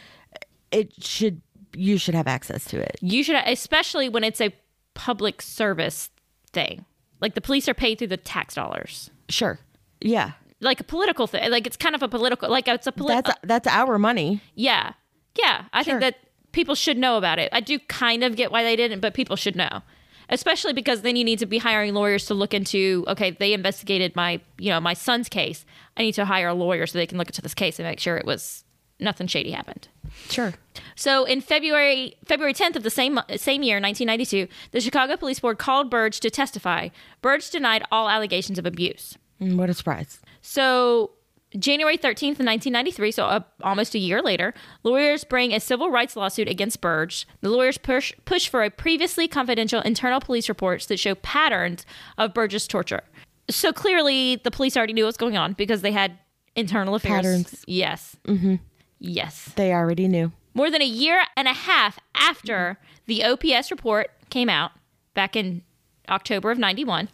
it 0.70 0.92
should 1.03 1.42
you 1.75 1.98
should 1.98 2.14
have 2.14 2.27
access 2.27 2.64
to 2.66 2.79
it. 2.81 2.98
You 3.01 3.22
should, 3.25 3.37
especially 3.46 4.09
when 4.09 4.25
it's 4.25 4.40
a 4.40 4.53
public 4.95 5.43
service 5.43 6.11
thing. 6.53 6.85
Like 7.21 7.35
the 7.35 7.41
police 7.41 7.69
are 7.69 7.75
paid 7.75 7.99
through 7.99 8.09
the 8.09 8.17
tax 8.17 8.55
dollars. 8.55 9.11
Sure. 9.29 9.59
Yeah. 10.01 10.33
Like 10.61 10.81
a 10.81 10.85
political 10.85 11.27
thing. 11.27 11.51
Like 11.51 11.67
it's 11.67 11.77
kind 11.77 11.95
of 11.95 12.03
a 12.03 12.09
political, 12.09 12.51
like 12.51 12.69
it's 12.69 12.87
a 12.87 12.93
political. 12.93 13.33
That's 13.43 13.67
that's 13.67 13.67
our 13.69 13.99
money. 13.99 14.41
Yeah. 14.55 14.93
Yeah. 15.39 15.65
I 15.73 15.83
Sure. 15.83 15.93
think 15.95 16.01
that 16.01 16.17
people 16.53 16.75
should 16.75 16.99
know 16.99 17.17
about 17.17 17.39
it. 17.39 17.49
I 17.53 17.61
do 17.61 17.79
kind 17.79 18.23
of 18.25 18.37
get 18.37 18.51
why 18.53 18.63
they 18.63 18.77
didn't, 18.77 19.01
but 19.01 19.15
people 19.15 19.37
should 19.37 19.57
know. 19.57 19.83
Especially 20.29 20.73
because 20.73 21.03
then 21.03 21.17
you 21.17 21.25
need 21.25 21.39
to 21.41 21.47
be 21.47 21.59
hiring 21.59 21.93
lawyers 21.95 22.27
to 22.27 22.35
look 22.35 22.55
into, 22.55 23.05
okay, 23.09 23.33
they 23.33 23.53
investigated 23.53 24.17
my, 24.17 24.41
you 24.59 24.71
know, 24.71 24.81
my 24.81 24.95
son's 24.95 25.29
case. 25.29 25.67
I 25.97 26.03
need 26.03 26.13
to 26.13 26.25
hire 26.25 26.49
a 26.49 26.55
lawyer 26.55 26.87
so 26.87 26.97
they 26.99 27.07
can 27.07 27.19
look 27.19 27.29
into 27.29 27.43
this 27.43 27.55
case 27.55 27.79
and 27.79 27.87
make 27.87 28.01
sure 28.01 28.17
it 28.17 28.25
was 28.25 28.62
nothing 29.03 29.27
shady 29.27 29.51
happened. 29.51 29.88
Sure. 30.29 30.55
So 30.95 31.25
in 31.25 31.41
February 31.41 32.17
February 32.25 32.55
10th 32.55 32.77
of 32.77 32.83
the 32.83 32.91
same 32.91 33.19
same 33.37 33.62
year, 33.62 33.77
1992, 33.77 34.49
the 34.71 34.81
Chicago 34.81 35.17
Police 35.17 35.41
Board 35.41 35.59
called 35.59 35.91
Burge 35.91 36.21
to 36.21 36.31
testify. 36.31 36.88
Burge 37.21 37.51
denied 37.51 37.83
all 37.91 38.09
allegations 38.09 38.59
of 38.59 38.67
abuse. 38.67 39.17
Mm, 39.41 39.57
what 39.57 39.71
a 39.71 39.75
surprise. 39.75 40.21
So, 40.41 41.12
January 41.59 41.99
13th, 41.99 42.38
1993, 42.38 43.11
so 43.12 43.25
uh, 43.25 43.41
almost 43.62 43.95
a 43.95 43.99
year 43.99 44.23
later, 44.23 44.55
lawyers 44.85 45.25
bring 45.25 45.53
a 45.53 45.61
civil 45.61 45.91
rights 45.91 46.17
lawsuit 46.17 46.49
against 46.49 46.81
Burge. 46.81 47.27
The 47.43 47.51
lawyers 47.51 47.77
push, 47.77 48.12
push 48.25 48.49
for 48.49 48.62
a 48.62 48.71
previously 48.71 49.29
confidential 49.29 49.83
internal 49.83 50.21
police 50.21 50.49
reports 50.49 50.87
that 50.87 50.99
show 50.99 51.15
patterns 51.17 51.85
of 52.17 52.33
Burge's 52.33 52.67
torture. 52.67 53.03
So, 53.51 53.73
clearly, 53.73 54.37
the 54.37 54.51
police 54.51 54.77
already 54.77 54.93
knew 54.93 55.05
what 55.05 55.09
was 55.09 55.17
going 55.17 55.37
on 55.37 55.53
because 55.55 55.83
they 55.83 55.93
had 55.93 56.19
internal 56.55 56.95
affairs. 56.95 57.23
Patterns. 57.23 57.65
Yes. 57.67 58.17
Mm-hmm. 58.27 58.57
Yes. 59.03 59.51
They 59.57 59.73
already 59.73 60.07
knew. 60.07 60.33
More 60.55 60.71
than 60.71 60.81
a 60.81 60.87
year 60.87 61.23
and 61.37 61.49
a 61.49 61.53
half 61.53 61.99
after 62.15 62.79
the 63.07 63.25
OPS 63.25 63.71
report 63.71 64.11
came 64.31 64.49
out 64.49 64.71
back 65.12 65.35
in 65.35 65.62
October 66.09 66.51
of 66.51 66.59
91, 66.59 67.09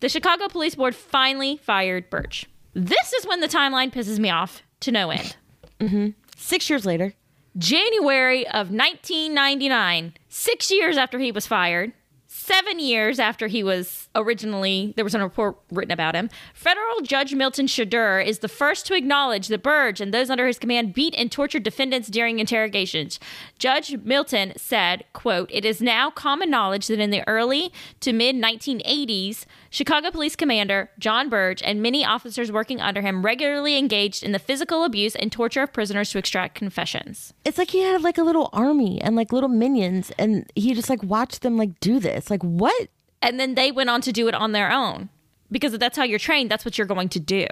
the 0.00 0.08
Chicago 0.08 0.48
Police 0.48 0.74
Board 0.74 0.94
finally 0.94 1.56
fired 1.56 2.10
Burge. 2.10 2.46
This 2.74 3.12
is 3.14 3.26
when 3.26 3.40
the 3.40 3.48
timeline 3.48 3.92
pisses 3.92 4.18
me 4.18 4.30
off 4.30 4.62
to 4.80 4.92
no 4.92 5.10
end. 5.10 5.36
Mm-hmm. 5.80 6.08
Six 6.36 6.68
years 6.68 6.84
later. 6.84 7.14
January 7.56 8.46
of 8.46 8.70
1999, 8.70 10.14
six 10.28 10.70
years 10.70 10.96
after 10.96 11.18
he 11.18 11.32
was 11.32 11.46
fired, 11.46 11.92
seven 12.32 12.78
years 12.78 13.18
after 13.18 13.48
he 13.48 13.64
was 13.64 14.08
originally, 14.14 14.92
there 14.94 15.04
was 15.04 15.16
a 15.16 15.18
report 15.18 15.56
written 15.72 15.90
about 15.90 16.14
him, 16.14 16.30
federal 16.54 17.00
Judge 17.00 17.34
Milton 17.34 17.66
Shadur 17.66 18.24
is 18.24 18.38
the 18.38 18.48
first 18.48 18.86
to 18.86 18.94
acknowledge 18.94 19.48
that 19.48 19.64
Burge 19.64 20.00
and 20.00 20.14
those 20.14 20.30
under 20.30 20.46
his 20.46 20.56
command 20.56 20.94
beat 20.94 21.12
and 21.18 21.32
tortured 21.32 21.64
defendants 21.64 22.08
during 22.08 22.38
interrogations. 22.38 23.18
Judge 23.58 23.96
Milton 24.04 24.52
said, 24.56 25.04
quote, 25.12 25.50
It 25.52 25.64
is 25.64 25.82
now 25.82 26.08
common 26.08 26.50
knowledge 26.50 26.86
that 26.86 27.00
in 27.00 27.10
the 27.10 27.26
early 27.26 27.72
to 27.98 28.12
mid 28.12 28.36
1980s, 28.36 29.44
Chicago 29.72 30.10
Police 30.10 30.34
Commander 30.34 30.90
John 30.98 31.28
Burge 31.28 31.62
and 31.62 31.80
many 31.80 32.04
officers 32.04 32.50
working 32.50 32.80
under 32.80 33.00
him 33.00 33.24
regularly 33.24 33.78
engaged 33.78 34.24
in 34.24 34.32
the 34.32 34.40
physical 34.40 34.82
abuse 34.84 35.14
and 35.14 35.30
torture 35.30 35.62
of 35.62 35.72
prisoners 35.72 36.10
to 36.10 36.18
extract 36.18 36.56
confessions. 36.56 37.32
It's 37.44 37.56
like 37.56 37.70
he 37.70 37.80
had 37.80 38.02
like 38.02 38.18
a 38.18 38.24
little 38.24 38.50
army 38.52 39.00
and 39.00 39.14
like 39.14 39.32
little 39.32 39.48
minions 39.48 40.10
and 40.18 40.50
he 40.56 40.74
just 40.74 40.90
like 40.90 41.02
watched 41.04 41.42
them 41.42 41.56
like 41.56 41.78
do 41.78 42.00
this. 42.00 42.19
It's 42.20 42.30
like 42.30 42.42
what? 42.42 42.88
and 43.22 43.38
then 43.38 43.54
they 43.54 43.70
went 43.70 43.90
on 43.90 44.00
to 44.02 44.12
do 44.12 44.28
it 44.28 44.34
on 44.34 44.52
their 44.52 44.70
own 44.72 45.10
because 45.52 45.76
that's 45.78 45.96
how 45.98 46.04
you're 46.04 46.18
trained 46.18 46.50
that's 46.50 46.64
what 46.64 46.78
you're 46.78 46.86
going 46.86 47.08
to 47.10 47.20
do 47.20 47.46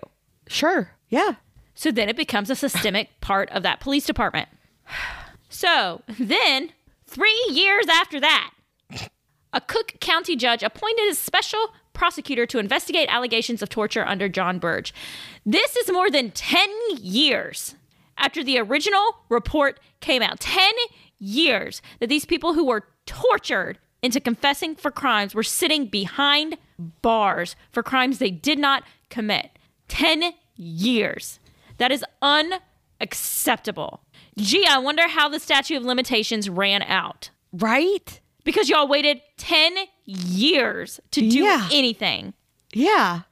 Sure. 0.47 0.93
Yeah. 1.09 1.33
so 1.75 1.91
then 1.91 2.09
it 2.09 2.17
becomes 2.17 2.49
a 2.51 2.55
systemic 2.55 3.09
part 3.21 3.51
of 3.51 3.63
that 3.65 3.81
police 3.81 4.07
department 4.07 4.49
so 5.49 6.03
then 6.19 6.73
three 7.07 7.39
years 7.51 7.87
after 7.89 8.21
that 8.21 8.53
a 9.53 9.61
cook 9.61 9.95
county 10.01 10.37
judge 10.37 10.63
appointed 10.63 11.11
a 11.11 11.15
special 11.15 11.73
prosecutor 11.95 12.47
to 12.47 12.59
investigate 12.59 13.09
allegations 13.11 13.61
of 13.63 13.69
torture 13.69 14.07
under 14.07 14.29
John 14.29 14.59
Burge. 14.59 14.93
This 15.45 15.75
is 15.77 15.91
more 15.91 16.11
than 16.11 16.31
10 16.31 16.69
years 17.01 17.75
after 18.19 18.45
the 18.45 18.59
original 18.59 19.05
report 19.29 19.81
came 20.01 20.23
out. 20.23 20.39
10 20.39 20.71
years 21.19 21.83
that 21.99 22.09
these 22.09 22.25
people 22.27 22.53
who 22.55 22.67
were 22.67 22.85
tortured 23.07 23.79
into 24.03 24.21
confessing 24.21 24.77
for 24.77 24.91
crimes 24.91 25.35
were 25.35 25.43
sitting 25.43 25.87
behind 25.87 26.57
bars 27.03 27.57
for 27.73 27.83
crimes 27.83 28.19
they 28.19 28.31
did 28.31 28.59
not 28.59 28.85
commit. 29.11 29.51
10 29.89 30.33
years. 30.57 31.39
That 31.79 31.91
is 31.93 32.05
unacceptable. 33.01 34.03
Gee, 34.37 34.67
I 34.69 34.79
wonder 34.79 35.09
how 35.09 35.29
the 35.29 35.41
statute 35.41 35.77
of 35.77 35.83
limitations 35.85 36.49
ran 36.49 36.83
out. 36.83 37.31
Right? 37.53 38.21
Because 38.45 38.69
y'all 38.69 38.87
waited 38.89 39.21
10 39.37 39.75
years 40.05 41.01
to 41.11 41.21
do 41.21 41.41
Yeah. 41.45 41.69
anything. 41.73 42.35
Yeah. 42.73 43.23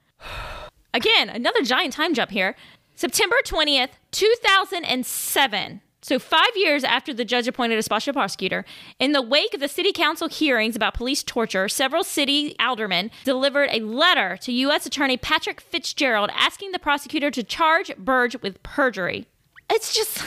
Again, 0.95 1.29
another 1.29 1.63
giant 1.63 1.93
time 1.93 2.15
jump 2.15 2.31
here. 2.31 2.57
September 2.95 3.37
20th, 3.45 3.91
2007. 4.11 5.83
So, 6.07 6.21
five 6.21 6.51
years 6.55 6.85
after 6.85 7.13
the 7.13 7.25
judge 7.25 7.49
appointed 7.49 7.81
a 7.81 7.83
special 7.83 8.13
prosecutor, 8.13 8.65
in 9.01 9.11
the 9.11 9.21
wake 9.21 9.55
of 9.55 9.59
the 9.59 9.67
city 9.67 9.91
council 9.91 10.29
hearings 10.29 10.77
about 10.77 10.95
police 10.95 11.25
torture, 11.25 11.69
several 11.69 12.05
city 12.05 12.55
aldermen 12.61 13.11
delivered 13.25 13.71
a 13.73 13.81
letter 13.81 14.37
to 14.43 14.53
U.S. 14.53 14.87
Attorney 14.87 15.17
Patrick 15.17 15.61
Fitzgerald 15.61 16.31
asking 16.33 16.71
the 16.71 16.79
prosecutor 16.79 17.33
to 17.33 17.43
charge 17.43 17.91
Burge 17.97 18.41
with 18.41 18.63
perjury. 18.63 19.27
It's 19.69 19.93
just 19.97 20.23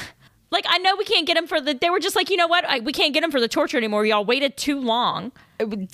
like, 0.51 0.65
I 0.67 0.79
know 0.79 0.97
we 0.97 1.05
can't 1.05 1.25
get 1.25 1.37
him 1.37 1.47
for 1.47 1.61
the. 1.61 1.73
They 1.73 1.89
were 1.89 2.01
just 2.01 2.17
like, 2.17 2.29
you 2.29 2.35
know 2.35 2.47
what? 2.47 2.65
I, 2.65 2.79
we 2.79 2.91
can't 2.91 3.13
get 3.13 3.23
him 3.23 3.31
for 3.31 3.39
the 3.39 3.47
torture 3.47 3.77
anymore. 3.77 4.05
Y'all 4.05 4.25
waited 4.25 4.57
too 4.57 4.81
long. 4.81 5.31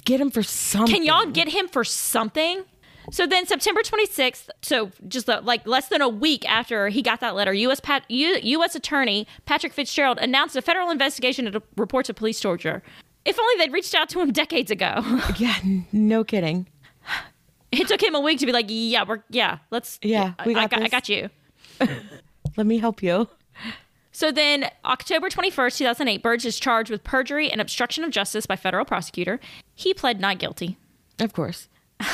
Get 0.04 0.19
him 0.19 0.32
for 0.32 0.41
something. 0.41 0.95
Can 0.95 1.04
y'all 1.04 1.28
get 1.28 1.50
him 1.50 1.67
for 1.67 1.84
something? 1.84 2.63
So 3.11 3.27
then 3.27 3.45
September 3.45 3.81
26th, 3.81 4.49
so 4.61 4.91
just 5.07 5.29
uh, 5.29 5.41
like 5.43 5.65
less 5.67 5.87
than 5.89 6.01
a 6.01 6.09
week 6.09 6.47
after 6.49 6.89
he 6.89 7.01
got 7.01 7.19
that 7.19 7.35
letter, 7.35 7.53
US 7.53 7.79
Pat, 7.79 8.09
U, 8.09 8.39
US 8.41 8.75
Attorney 8.75 9.27
Patrick 9.45 9.73
Fitzgerald 9.73 10.17
announced 10.19 10.55
a 10.55 10.61
federal 10.61 10.89
investigation 10.89 11.47
into 11.47 11.61
reports 11.77 12.09
of 12.09 12.15
police 12.15 12.39
torture. 12.39 12.81
If 13.25 13.39
only 13.39 13.55
they'd 13.57 13.73
reached 13.73 13.95
out 13.95 14.09
to 14.09 14.19
him 14.21 14.31
decades 14.31 14.71
ago. 14.71 15.03
Yeah, 15.37 15.55
no 15.91 16.23
kidding. 16.23 16.67
it 17.71 17.87
took 17.87 18.01
him 18.01 18.15
a 18.15 18.19
week 18.19 18.39
to 18.39 18.45
be 18.45 18.51
like, 18.51 18.67
"Yeah, 18.69 19.03
we're 19.07 19.23
yeah, 19.29 19.59
let's 19.71 19.99
Yeah, 20.01 20.33
we 20.45 20.55
I, 20.55 20.59
I 20.59 20.67
got 20.67 20.71
got 20.71 20.81
I 20.83 20.87
got 20.87 21.09
you." 21.09 21.29
Let 22.57 22.67
me 22.67 22.77
help 22.77 23.03
you. 23.03 23.27
So 24.11 24.31
then, 24.31 24.69
October 24.85 25.27
21st, 25.29 25.77
2008, 25.79 26.23
Burge 26.23 26.45
is 26.45 26.57
charged 26.57 26.89
with 26.89 27.03
perjury 27.03 27.51
and 27.51 27.59
obstruction 27.59 28.05
of 28.05 28.11
justice 28.11 28.45
by 28.45 28.55
federal 28.55 28.85
prosecutor. 28.85 29.41
He 29.73 29.93
pled 29.93 30.21
not 30.21 30.39
guilty. 30.39 30.77
Of 31.19 31.33
course. 31.33 31.67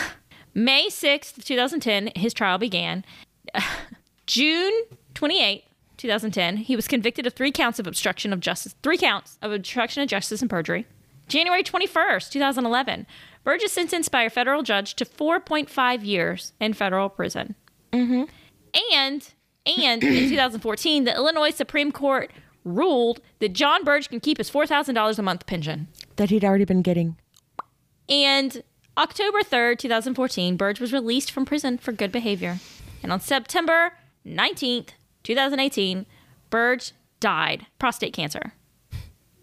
May 0.53 0.87
6th, 0.87 1.43
2010, 1.43 2.11
his 2.15 2.33
trial 2.33 2.57
began. 2.57 3.05
June 4.25 4.73
28th, 5.15 5.63
2010, 5.97 6.57
he 6.57 6.75
was 6.75 6.87
convicted 6.87 7.27
of 7.27 7.33
three 7.33 7.51
counts 7.51 7.79
of 7.79 7.87
obstruction 7.87 8.33
of 8.33 8.39
justice, 8.39 8.75
three 8.81 8.97
counts 8.97 9.37
of 9.41 9.51
obstruction 9.51 10.01
of 10.01 10.09
justice 10.09 10.41
and 10.41 10.49
perjury. 10.49 10.85
January 11.27 11.63
21st, 11.63 12.29
2011, 12.31 13.07
Burge's 13.43 13.71
sentenced 13.71 14.11
by 14.11 14.23
a 14.23 14.29
federal 14.29 14.63
judge 14.63 14.95
to 14.95 15.05
4.5 15.05 16.05
years 16.05 16.53
in 16.59 16.73
federal 16.73 17.07
prison. 17.09 17.55
Mm-hmm. 17.93 18.23
And, 18.93 19.29
and 19.65 20.03
in 20.03 20.29
2014, 20.29 21.05
the 21.05 21.15
Illinois 21.15 21.51
Supreme 21.51 21.91
Court 21.91 22.31
ruled 22.63 23.21
that 23.39 23.53
Jon 23.53 23.83
Burge 23.83 24.09
can 24.09 24.19
keep 24.19 24.37
his 24.37 24.51
$4,000 24.51 25.17
a 25.17 25.21
month 25.21 25.45
pension. 25.45 25.87
That 26.17 26.29
he'd 26.29 26.43
already 26.43 26.65
been 26.65 26.81
getting. 26.81 27.17
And 28.09 28.61
October 29.01 29.39
3rd, 29.41 29.79
2014, 29.79 30.57
Burge 30.57 30.79
was 30.79 30.93
released 30.93 31.31
from 31.31 31.43
prison 31.43 31.79
for 31.79 31.91
good 31.91 32.11
behavior. 32.11 32.59
And 33.01 33.11
on 33.11 33.19
September 33.19 33.93
19th, 34.27 34.89
2018, 35.23 36.05
Burge 36.51 36.91
died 37.19 37.65
prostate 37.79 38.13
cancer. 38.13 38.53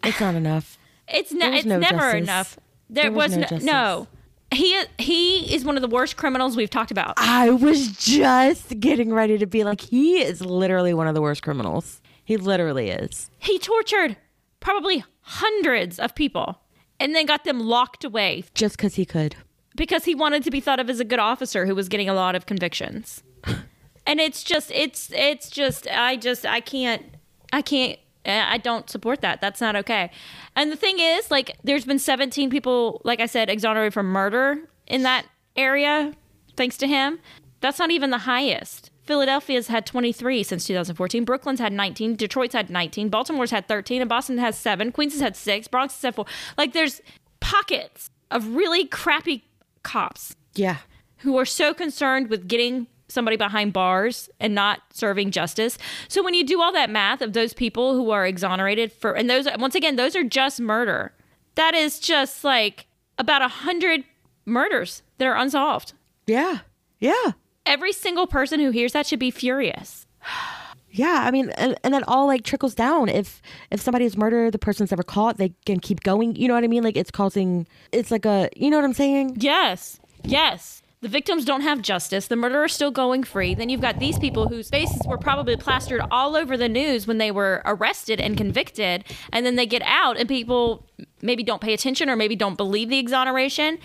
It's 0.01 0.21
not 0.21 0.35
enough. 0.35 0.77
It's 1.09 1.33
ne- 1.33 1.57
it's 1.57 1.65
no 1.65 1.77
never 1.77 1.97
justice. 1.97 2.21
enough. 2.23 2.59
There, 2.89 3.03
There 3.05 3.11
was 3.11 3.35
was, 3.35 3.51
no 3.51 3.57
no. 3.57 4.07
He 4.51 4.81
he 4.97 5.53
is 5.53 5.65
one 5.65 5.75
of 5.75 5.81
the 5.81 5.89
worst 5.89 6.15
criminals 6.15 6.55
we've 6.55 6.69
talked 6.69 6.91
about. 6.91 7.15
I 7.17 7.49
was 7.49 7.97
just 7.97 8.79
getting 8.79 9.13
ready 9.13 9.37
to 9.37 9.45
be 9.45 9.65
like, 9.65 9.81
he 9.81 10.21
is 10.21 10.39
literally 10.39 10.93
one 10.93 11.07
of 11.07 11.15
the 11.15 11.21
worst 11.21 11.43
criminals. 11.43 12.01
He 12.23 12.37
literally 12.37 12.91
is. 12.91 13.29
He 13.39 13.59
tortured 13.59 14.15
probably 14.61 15.03
hundreds 15.21 15.99
of 15.99 16.15
people 16.15 16.61
and 16.97 17.13
then 17.13 17.25
got 17.25 17.43
them 17.43 17.59
locked 17.59 18.05
away 18.05 18.45
Just 18.53 18.77
because 18.77 18.95
he 18.95 19.05
could. 19.05 19.35
Because 19.79 20.03
he 20.03 20.13
wanted 20.13 20.43
to 20.43 20.51
be 20.51 20.59
thought 20.59 20.81
of 20.81 20.89
as 20.89 20.99
a 20.99 21.05
good 21.05 21.19
officer 21.19 21.65
who 21.65 21.73
was 21.73 21.87
getting 21.87 22.09
a 22.09 22.13
lot 22.13 22.35
of 22.35 22.45
convictions. 22.45 23.23
and 24.05 24.19
it's 24.19 24.43
just 24.43 24.69
it's 24.71 25.09
it's 25.13 25.49
just 25.49 25.87
I 25.89 26.17
just 26.17 26.45
I 26.45 26.59
can't 26.59 27.05
I 27.53 27.61
can't 27.61 27.97
I 28.25 28.57
don't 28.57 28.89
support 28.89 29.21
that. 29.21 29.39
That's 29.39 29.61
not 29.61 29.77
okay. 29.77 30.11
And 30.55 30.69
the 30.69 30.75
thing 30.75 30.99
is, 30.99 31.31
like, 31.31 31.57
there's 31.63 31.85
been 31.85 31.97
17 31.97 32.49
people, 32.49 33.01
like 33.05 33.21
I 33.21 33.25
said, 33.25 33.49
exonerated 33.49 33.93
from 33.93 34.07
murder 34.07 34.59
in 34.85 35.03
that 35.03 35.25
area, 35.55 36.13
thanks 36.57 36.77
to 36.77 36.87
him. 36.87 37.19
That's 37.61 37.79
not 37.79 37.89
even 37.89 38.09
the 38.09 38.19
highest. 38.19 38.91
Philadelphia's 39.03 39.67
had 39.67 39.85
23 39.85 40.43
since 40.43 40.67
2014. 40.67 41.23
Brooklyn's 41.23 41.59
had 41.59 41.71
19. 41.71 42.17
Detroit's 42.17 42.53
had 42.53 42.69
19. 42.69 43.07
Baltimore's 43.09 43.51
had 43.51 43.67
13. 43.69 44.01
And 44.01 44.09
Boston 44.09 44.37
has 44.37 44.57
seven. 44.57 44.91
Queens 44.91 45.13
has 45.13 45.21
had 45.21 45.37
six. 45.37 45.69
Bronx 45.69 45.95
has 45.95 46.01
had 46.01 46.15
four. 46.15 46.25
Like, 46.57 46.73
there's 46.73 47.01
pockets 47.39 48.11
of 48.29 48.49
really 48.49 48.85
crappy 48.85 49.45
cops 49.83 50.35
Yeah. 50.55 50.77
who 51.17 51.37
are 51.37 51.45
so 51.45 51.73
concerned 51.73 52.29
with 52.29 52.47
getting 52.47 52.87
somebody 53.07 53.37
behind 53.37 53.73
bars 53.73 54.29
and 54.39 54.53
not 54.53 54.81
serving 54.93 55.31
justice. 55.31 55.77
So 56.07 56.23
when 56.23 56.33
you 56.35 56.45
do 56.45 56.61
all 56.61 56.71
that 56.73 56.89
math 56.91 57.21
of 57.21 57.33
those 57.33 57.53
people 57.53 57.93
who 57.95 58.11
are 58.11 58.25
exonerated 58.25 58.91
for 58.91 59.13
and 59.13 59.29
those 59.29 59.47
once 59.57 59.75
again 59.75 59.95
those 59.95 60.15
are 60.15 60.23
just 60.23 60.59
murder. 60.59 61.13
That 61.55 61.73
is 61.73 61.99
just 61.99 62.43
like 62.43 62.85
about 63.17 63.41
a 63.41 63.47
hundred 63.47 64.03
murders 64.45 65.01
that 65.17 65.25
are 65.27 65.35
unsolved. 65.35 65.93
Yeah. 66.27 66.59
Yeah. 66.99 67.31
Every 67.65 67.91
single 67.91 68.27
person 68.27 68.59
who 68.59 68.71
hears 68.71 68.93
that 68.93 69.07
should 69.07 69.19
be 69.19 69.31
furious. 69.31 70.05
Yeah, 70.91 71.23
I 71.25 71.31
mean, 71.31 71.49
and, 71.51 71.75
and 71.83 71.93
that 71.93 72.03
all 72.07 72.27
like 72.27 72.43
trickles 72.43 72.73
down. 72.73 73.09
If 73.09 73.41
if 73.71 73.79
somebody 73.79 74.05
is 74.05 74.17
murdered, 74.17 74.53
the 74.53 74.59
person's 74.59 74.91
never 74.91 75.03
caught, 75.03 75.37
they 75.37 75.53
can 75.65 75.79
keep 75.79 76.01
going. 76.01 76.35
You 76.35 76.47
know 76.47 76.55
what 76.55 76.63
I 76.63 76.67
mean? 76.67 76.83
Like 76.83 76.97
it's 76.97 77.11
causing, 77.11 77.67
it's 77.91 78.11
like 78.11 78.25
a, 78.25 78.49
you 78.55 78.69
know 78.69 78.77
what 78.77 78.85
I'm 78.85 78.93
saying? 78.93 79.37
Yes. 79.39 79.99
Yes. 80.23 80.81
The 81.01 81.07
victims 81.07 81.45
don't 81.45 81.61
have 81.61 81.81
justice. 81.81 82.27
The 82.27 82.35
murderer's 82.35 82.73
still 82.73 82.91
going 82.91 83.23
free. 83.23 83.55
Then 83.55 83.69
you've 83.69 83.79
got 83.79 83.99
these 83.99 84.19
people 84.19 84.49
whose 84.49 84.69
faces 84.69 85.01
were 85.07 85.17
probably 85.17 85.55
plastered 85.55 86.01
all 86.11 86.35
over 86.35 86.57
the 86.57 86.67
news 86.67 87.07
when 87.07 87.19
they 87.19 87.31
were 87.31 87.61
arrested 87.65 88.19
and 88.19 88.35
convicted. 88.35 89.05
And 89.31 89.45
then 89.45 89.55
they 89.55 89.65
get 89.65 89.81
out, 89.85 90.17
and 90.17 90.27
people 90.27 90.85
maybe 91.21 91.41
don't 91.41 91.61
pay 91.61 91.73
attention 91.73 92.09
or 92.09 92.17
maybe 92.17 92.35
don't 92.35 92.57
believe 92.57 92.89
the 92.89 92.99
exoneration. 92.99 93.79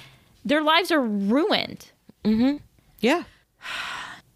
Their 0.45 0.63
lives 0.63 0.91
are 0.91 1.01
ruined. 1.01 1.93
Mm 2.25 2.37
hmm. 2.37 2.57
Yeah. 3.01 3.25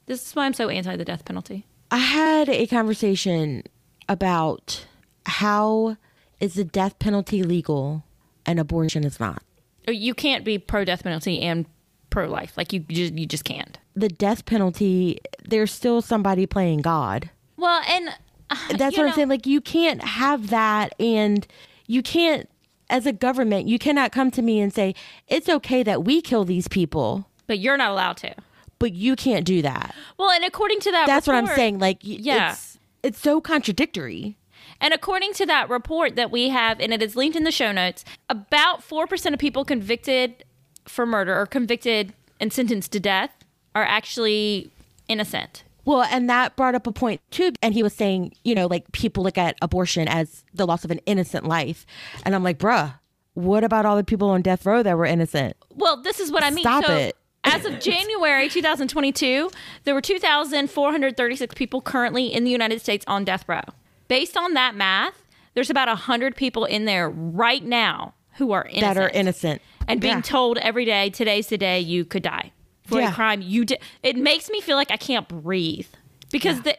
This 0.07 0.27
is 0.27 0.35
why 0.35 0.47
I'm 0.47 0.55
so 0.55 0.71
anti 0.71 0.97
the 0.97 1.05
death 1.05 1.27
penalty. 1.27 1.67
I 1.91 1.99
had 1.99 2.49
a 2.49 2.67
conversation 2.67 3.63
about 4.09 4.87
how 5.27 5.97
is 6.41 6.55
the 6.55 6.65
death 6.65 6.99
penalty 6.99 7.43
legal 7.43 8.05
and 8.47 8.59
abortion 8.61 9.05
is 9.05 9.19
not. 9.19 9.43
You 9.87 10.15
can't 10.15 10.45
be 10.45 10.59
pro 10.59 10.85
death 10.85 11.03
penalty 11.03 11.41
and 11.41 11.67
pro 12.11 12.29
life. 12.29 12.57
Like 12.57 12.73
you, 12.73 12.81
just, 12.81 13.15
you 13.15 13.27
just 13.27 13.45
can't. 13.45 13.79
The 13.95 14.09
death 14.09 14.45
penalty, 14.45 15.19
there's 15.47 15.73
still 15.73 16.03
somebody 16.03 16.47
playing 16.47 16.83
God. 16.83 17.31
Well, 17.57 17.83
and 17.89 18.11
uh, 18.51 18.57
That's 18.77 18.97
what 18.97 19.05
know- 19.05 19.09
I'm 19.09 19.15
saying. 19.15 19.29
Like 19.29 19.47
you 19.47 19.61
can't 19.61 20.03
have 20.03 20.51
that, 20.51 20.95
and 21.01 21.47
you 21.87 22.03
can't, 22.03 22.49
as 22.91 23.07
a 23.07 23.13
government, 23.13 23.67
you 23.67 23.79
cannot 23.79 24.13
come 24.13 24.31
to 24.33 24.43
me 24.43 24.61
and 24.61 24.73
say 24.73 24.95
it's 25.27 25.49
okay 25.49 25.83
that 25.83 26.05
we 26.05 26.21
kill 26.21 26.45
these 26.45 26.69
people, 26.69 27.27
But 27.47 27.59
you're 27.59 27.77
not 27.77 27.91
allowed 27.91 28.19
to. 28.19 28.35
But 28.79 28.93
you 28.93 29.17
can't 29.17 29.45
do 29.45 29.63
that. 29.63 29.95
Well, 30.19 30.31
and 30.31 30.45
according 30.45 30.81
to 30.81 30.93
that, 30.93 31.07
That's 31.07 31.27
what 31.27 31.37
I'm 31.37 31.47
saying. 31.47 31.79
Like, 31.79 31.99
Yeah. 32.03 32.53
it's, 32.53 32.79
it's 33.03 33.19
so 33.19 33.41
contradictory. 33.41 34.37
And 34.81 34.95
according 34.95 35.33
to 35.35 35.47
that 35.47 35.69
report 35.69 36.17
that 36.17 36.31
we 36.31 36.51
have, 36.51 36.79
and 36.81 36.93
it 36.93 37.03
is 37.03 37.17
linked 37.17 37.37
in 37.37 37.45
the 37.45 37.51
show 37.51 37.73
notes, 37.73 38.05
about 38.29 38.81
4% 38.81 39.33
of 39.33 39.39
people 39.39 39.65
convicted 39.65 40.45
for 40.85 41.05
murder 41.05 41.37
or 41.39 41.47
convicted 41.47 42.13
and 42.41 42.53
sentenced 42.53 42.93
to 42.93 43.01
death 43.01 43.33
are 43.75 43.83
actually 43.83 44.71
innocent. 45.09 45.65
Well, 45.85 46.03
and 46.03 46.29
that 46.29 46.55
brought 46.55 46.75
up 46.75 46.87
a 46.87 46.93
point 46.93 47.21
too. 47.31 47.53
And 47.63 47.75
he 47.75 47.83
was 47.83 47.95
saying, 47.95 48.35
you 48.45 48.55
know, 48.55 48.67
like 48.67 48.91
people 48.93 49.25
look 49.25 49.39
at 49.39 49.57
abortion 49.63 50.07
as 50.07 50.45
the 50.53 50.67
loss 50.67 50.85
of 50.85 50.91
an 50.91 51.01
innocent 51.07 51.47
life. 51.47 51.87
And 52.25 52.35
I'm 52.35 52.45
like, 52.45 52.59
bruh, 52.59 52.95
what 53.35 53.65
about 53.65 53.87
all 53.87 53.97
the 53.97 54.05
people 54.05 54.29
on 54.31 54.43
death 54.43 54.67
row 54.67 54.83
that 54.83 54.97
were 54.99 55.07
innocent? 55.07 55.57
Well, 55.75 56.03
this 56.03 56.21
is 56.21 56.31
what 56.31 56.45
I 56.45 56.51
mean. 56.51 56.63
Stop 56.63 56.85
so, 56.85 56.95
it. 56.95 57.17
As 57.45 57.65
of 57.65 57.81
January 57.81 58.49
2022, 58.49 59.51
there 59.85 59.95
were 59.95 60.01
2,436 60.01 61.55
people 61.55 61.81
currently 61.81 62.27
in 62.33 62.45
the 62.45 62.51
United 62.51 62.81
States 62.81 63.05
on 63.09 63.25
death 63.25 63.45
row. 63.49 63.63
Based 64.09 64.37
on 64.37 64.55
that 64.55 64.75
math, 64.75 65.25
there's 65.55 65.71
about 65.71 65.89
100 65.89 66.37
people 66.37 66.65
in 66.65 66.85
there 66.85 67.09
right 67.11 67.65
now 67.65 68.15
who 68.37 68.53
are 68.53 68.65
innocent. 68.67 68.95
That 68.95 69.03
are 69.03 69.09
innocent. 69.11 69.63
and 69.87 70.01
being 70.03 70.17
Yeah. 70.17 70.21
told 70.21 70.59
every 70.59 70.85
day, 70.85 71.09
today's 71.11 71.47
the 71.47 71.57
day 71.59 71.81
you 71.81 72.05
could 72.05 72.23
die. 72.23 72.53
for 72.87 73.01
Yeah. 73.01 73.11
a 73.11 73.15
crime 73.15 73.43
you 73.43 73.67
did. 73.67 73.79
It 74.03 74.17
makes 74.17 74.49
me 74.49 74.63
feel 74.63 74.77
like 74.77 74.91
I 74.91 74.97
can't 74.97 75.29
breathe 75.29 75.89
because 76.33 76.63
the 76.63 76.75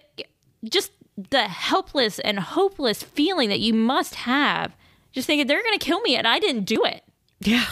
just 0.66 0.92
the 1.30 1.44
helpless 1.48 2.18
and 2.18 2.40
hopeless 2.40 3.04
feeling 3.04 3.50
that 3.50 3.60
you 3.60 3.76
must 3.76 4.16
have, 4.16 4.76
just 5.12 5.28
thinking 5.28 5.46
they're 5.46 5.62
going 5.62 5.78
to 5.78 5.86
kill 5.86 6.02
me 6.02 6.16
and 6.16 6.26
I 6.28 6.40
didn't 6.40 6.64
do 6.64 6.84
it. 6.84 7.04
Yeah. 7.42 7.66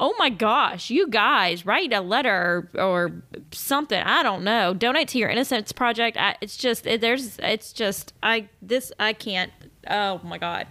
Oh 0.00 0.14
my 0.16 0.30
gosh, 0.30 0.90
you 0.90 1.08
guys 1.08 1.66
write 1.66 1.92
a 1.92 2.00
letter 2.00 2.68
or, 2.74 2.80
or 2.80 3.22
something. 3.50 4.00
I 4.00 4.22
don't 4.22 4.44
know. 4.44 4.72
Donate 4.72 5.08
to 5.08 5.18
your 5.18 5.28
Innocence 5.28 5.72
Project. 5.72 6.16
I, 6.16 6.36
it's 6.40 6.56
just 6.56 6.86
it, 6.86 7.00
there's 7.00 7.38
it's 7.40 7.72
just 7.72 8.12
I 8.22 8.48
this 8.62 8.92
I 9.00 9.12
can't. 9.12 9.52
Oh 9.90 10.20
my 10.22 10.38
god. 10.38 10.68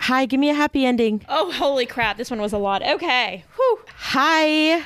Hi, 0.00 0.26
give 0.26 0.40
me 0.40 0.48
a 0.50 0.54
happy 0.54 0.86
ending. 0.86 1.24
Oh 1.28 1.52
holy 1.52 1.86
crap! 1.86 2.16
This 2.16 2.30
one 2.30 2.40
was 2.40 2.54
a 2.54 2.58
lot. 2.58 2.82
Okay. 2.82 3.44
Whew. 3.56 3.78
Hi. 3.88 4.84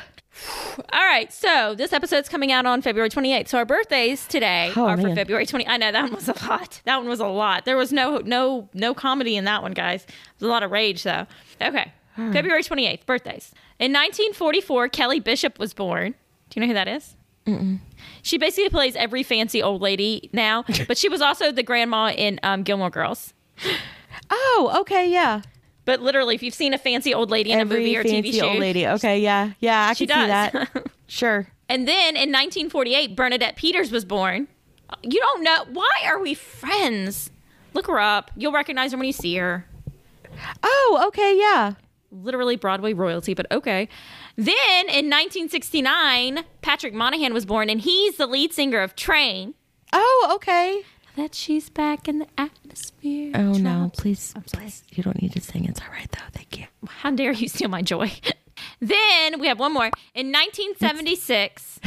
All 0.92 1.04
right. 1.04 1.32
So 1.32 1.74
this 1.74 1.92
episode's 1.92 2.28
coming 2.28 2.52
out 2.52 2.66
on 2.66 2.82
February 2.82 3.10
28th. 3.10 3.48
So 3.48 3.58
our 3.58 3.64
birthdays 3.64 4.26
today 4.26 4.72
Oh, 4.76 4.86
are 4.86 4.96
for. 4.96 5.14
February 5.14 5.46
20. 5.46 5.66
I 5.66 5.76
know 5.76 5.90
that 5.92 6.02
one 6.04 6.14
was 6.14 6.28
a 6.28 6.46
lot. 6.48 6.80
That 6.84 6.96
one 6.98 7.08
was 7.08 7.20
a 7.20 7.26
lot. 7.26 7.64
There 7.64 7.76
was 7.76 7.92
no 7.92 8.18
no 8.18 8.68
no 8.74 8.94
comedy 8.94 9.36
in 9.36 9.44
that 9.44 9.62
one, 9.62 9.72
guys. 9.72 10.06
There's 10.38 10.48
a 10.48 10.52
lot 10.52 10.62
of 10.62 10.70
rage 10.70 11.02
though. 11.02 11.26
Okay. 11.60 11.92
February 12.16 12.62
28th, 12.62 13.06
birthdays. 13.06 13.52
In 13.78 13.92
1944, 13.92 14.88
Kelly 14.88 15.20
Bishop 15.20 15.58
was 15.58 15.72
born. 15.74 16.14
Do 16.50 16.60
you 16.60 16.62
know 16.62 16.68
who 16.68 16.74
that 16.74 16.88
is? 16.88 17.14
She 18.22 18.36
basically 18.36 18.68
plays 18.68 18.94
every 18.94 19.22
fancy 19.22 19.62
old 19.62 19.80
lady 19.80 20.28
now, 20.34 20.64
but 20.88 20.98
she 20.98 21.08
was 21.08 21.22
also 21.22 21.50
the 21.50 21.62
grandma 21.62 22.10
in 22.10 22.38
um, 22.42 22.62
Gilmore 22.62 22.90
Girls. 22.90 23.32
Oh, 24.30 24.76
okay, 24.80 25.08
yeah. 25.10 25.40
But 25.88 26.02
literally, 26.02 26.34
if 26.34 26.42
you've 26.42 26.52
seen 26.52 26.74
a 26.74 26.78
fancy 26.78 27.14
old 27.14 27.30
lady 27.30 27.50
in 27.50 27.60
a 27.60 27.64
movie 27.64 27.96
or 27.96 28.02
fancy 28.04 28.20
TV 28.20 28.34
show, 28.34 28.40
Fancy 28.40 28.46
old 28.46 28.58
lady. 28.58 28.86
Okay, 28.86 29.20
yeah, 29.20 29.52
yeah. 29.58 29.86
I 29.88 29.94
she 29.94 30.06
can 30.06 30.24
see 30.24 30.26
that. 30.26 30.86
Sure. 31.06 31.48
And 31.70 31.88
then 31.88 32.08
in 32.08 32.30
1948, 32.30 33.16
Bernadette 33.16 33.56
Peters 33.56 33.90
was 33.90 34.04
born. 34.04 34.48
You 35.02 35.18
don't 35.18 35.42
know. 35.42 35.64
Why 35.72 36.02
are 36.04 36.20
we 36.20 36.34
friends? 36.34 37.30
Look 37.72 37.86
her 37.86 37.98
up. 37.98 38.30
You'll 38.36 38.52
recognize 38.52 38.92
her 38.92 38.98
when 38.98 39.06
you 39.06 39.14
see 39.14 39.36
her. 39.36 39.64
Oh, 40.62 41.04
okay, 41.08 41.38
yeah. 41.38 41.72
Literally 42.12 42.56
Broadway 42.56 42.92
royalty, 42.92 43.32
but 43.32 43.50
okay. 43.50 43.88
Then 44.36 44.84
in 44.88 45.08
1969, 45.08 46.44
Patrick 46.60 46.92
Monahan 46.92 47.32
was 47.32 47.46
born, 47.46 47.70
and 47.70 47.80
he's 47.80 48.18
the 48.18 48.26
lead 48.26 48.52
singer 48.52 48.82
of 48.82 48.94
Train. 48.94 49.54
Oh, 49.94 50.32
okay. 50.34 50.82
That 51.16 51.34
she's 51.34 51.70
back 51.70 52.06
in 52.06 52.18
the 52.18 52.26
atmosphere. 52.78 53.32
Oh 53.34 53.52
no, 53.52 53.90
please, 53.96 54.32
I'm 54.36 54.42
please. 54.42 54.82
You 54.90 55.02
don't 55.02 55.20
need 55.20 55.32
to 55.32 55.40
sing. 55.40 55.64
It's 55.64 55.80
all 55.80 55.88
right 55.92 56.10
though. 56.10 56.24
Thank 56.32 56.58
you. 56.58 56.66
How 56.86 57.10
dare 57.10 57.32
you 57.32 57.48
steal 57.48 57.68
my 57.68 57.82
joy? 57.82 58.12
then 58.80 59.40
we 59.40 59.46
have 59.46 59.58
one 59.58 59.72
more. 59.72 59.90
In 60.14 60.32
1976, 60.32 61.80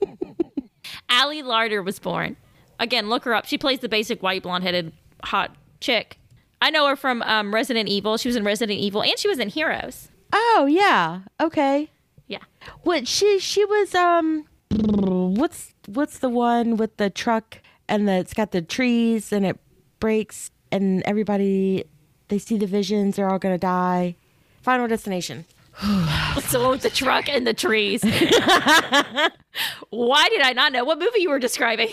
Ali 1.10 1.42
Larter 1.42 1.84
was 1.84 1.98
born. 1.98 2.36
Again, 2.78 3.08
look 3.08 3.24
her 3.24 3.34
up. 3.34 3.46
She 3.46 3.58
plays 3.58 3.80
the 3.80 3.88
basic 3.88 4.22
white, 4.22 4.42
blonde 4.42 4.64
headed, 4.64 4.92
hot 5.24 5.54
chick. 5.80 6.18
I 6.62 6.70
know 6.70 6.86
her 6.88 6.96
from 6.96 7.22
um, 7.22 7.54
Resident 7.54 7.88
Evil. 7.88 8.16
She 8.16 8.28
was 8.28 8.36
in 8.36 8.44
Resident 8.44 8.78
Evil 8.78 9.02
and 9.02 9.18
she 9.18 9.28
was 9.28 9.38
in 9.38 9.48
Heroes. 9.48 10.08
Oh 10.32 10.66
yeah. 10.70 11.20
Okay. 11.40 11.90
Yeah. 12.26 12.42
What 12.82 13.08
she 13.08 13.38
she 13.38 13.64
was 13.64 13.94
um 13.94 14.46
what's 14.70 15.74
what's 15.86 16.18
the 16.18 16.28
one 16.28 16.76
with 16.76 16.96
the 16.98 17.10
truck 17.10 17.58
and 17.88 18.06
the 18.06 18.12
it's 18.12 18.34
got 18.34 18.52
the 18.52 18.62
trees 18.62 19.32
and 19.32 19.44
it 19.44 19.58
breaks 20.00 20.50
and 20.72 21.02
everybody 21.04 21.84
they 22.28 22.38
see 22.38 22.56
the 22.56 22.66
visions 22.66 23.16
they're 23.16 23.30
all 23.30 23.38
gonna 23.38 23.58
die. 23.58 24.16
Final 24.62 24.88
destination. 24.88 25.44
The 26.50 26.68
with 26.68 26.82
the 26.82 26.90
truck 26.90 27.28
and 27.28 27.46
the 27.46 27.54
trees. 27.54 28.02
Why 29.90 30.28
did 30.28 30.40
I 30.42 30.52
not 30.54 30.72
know 30.72 30.84
what 30.84 30.98
movie 30.98 31.20
you 31.20 31.30
were 31.30 31.38
describing? 31.38 31.88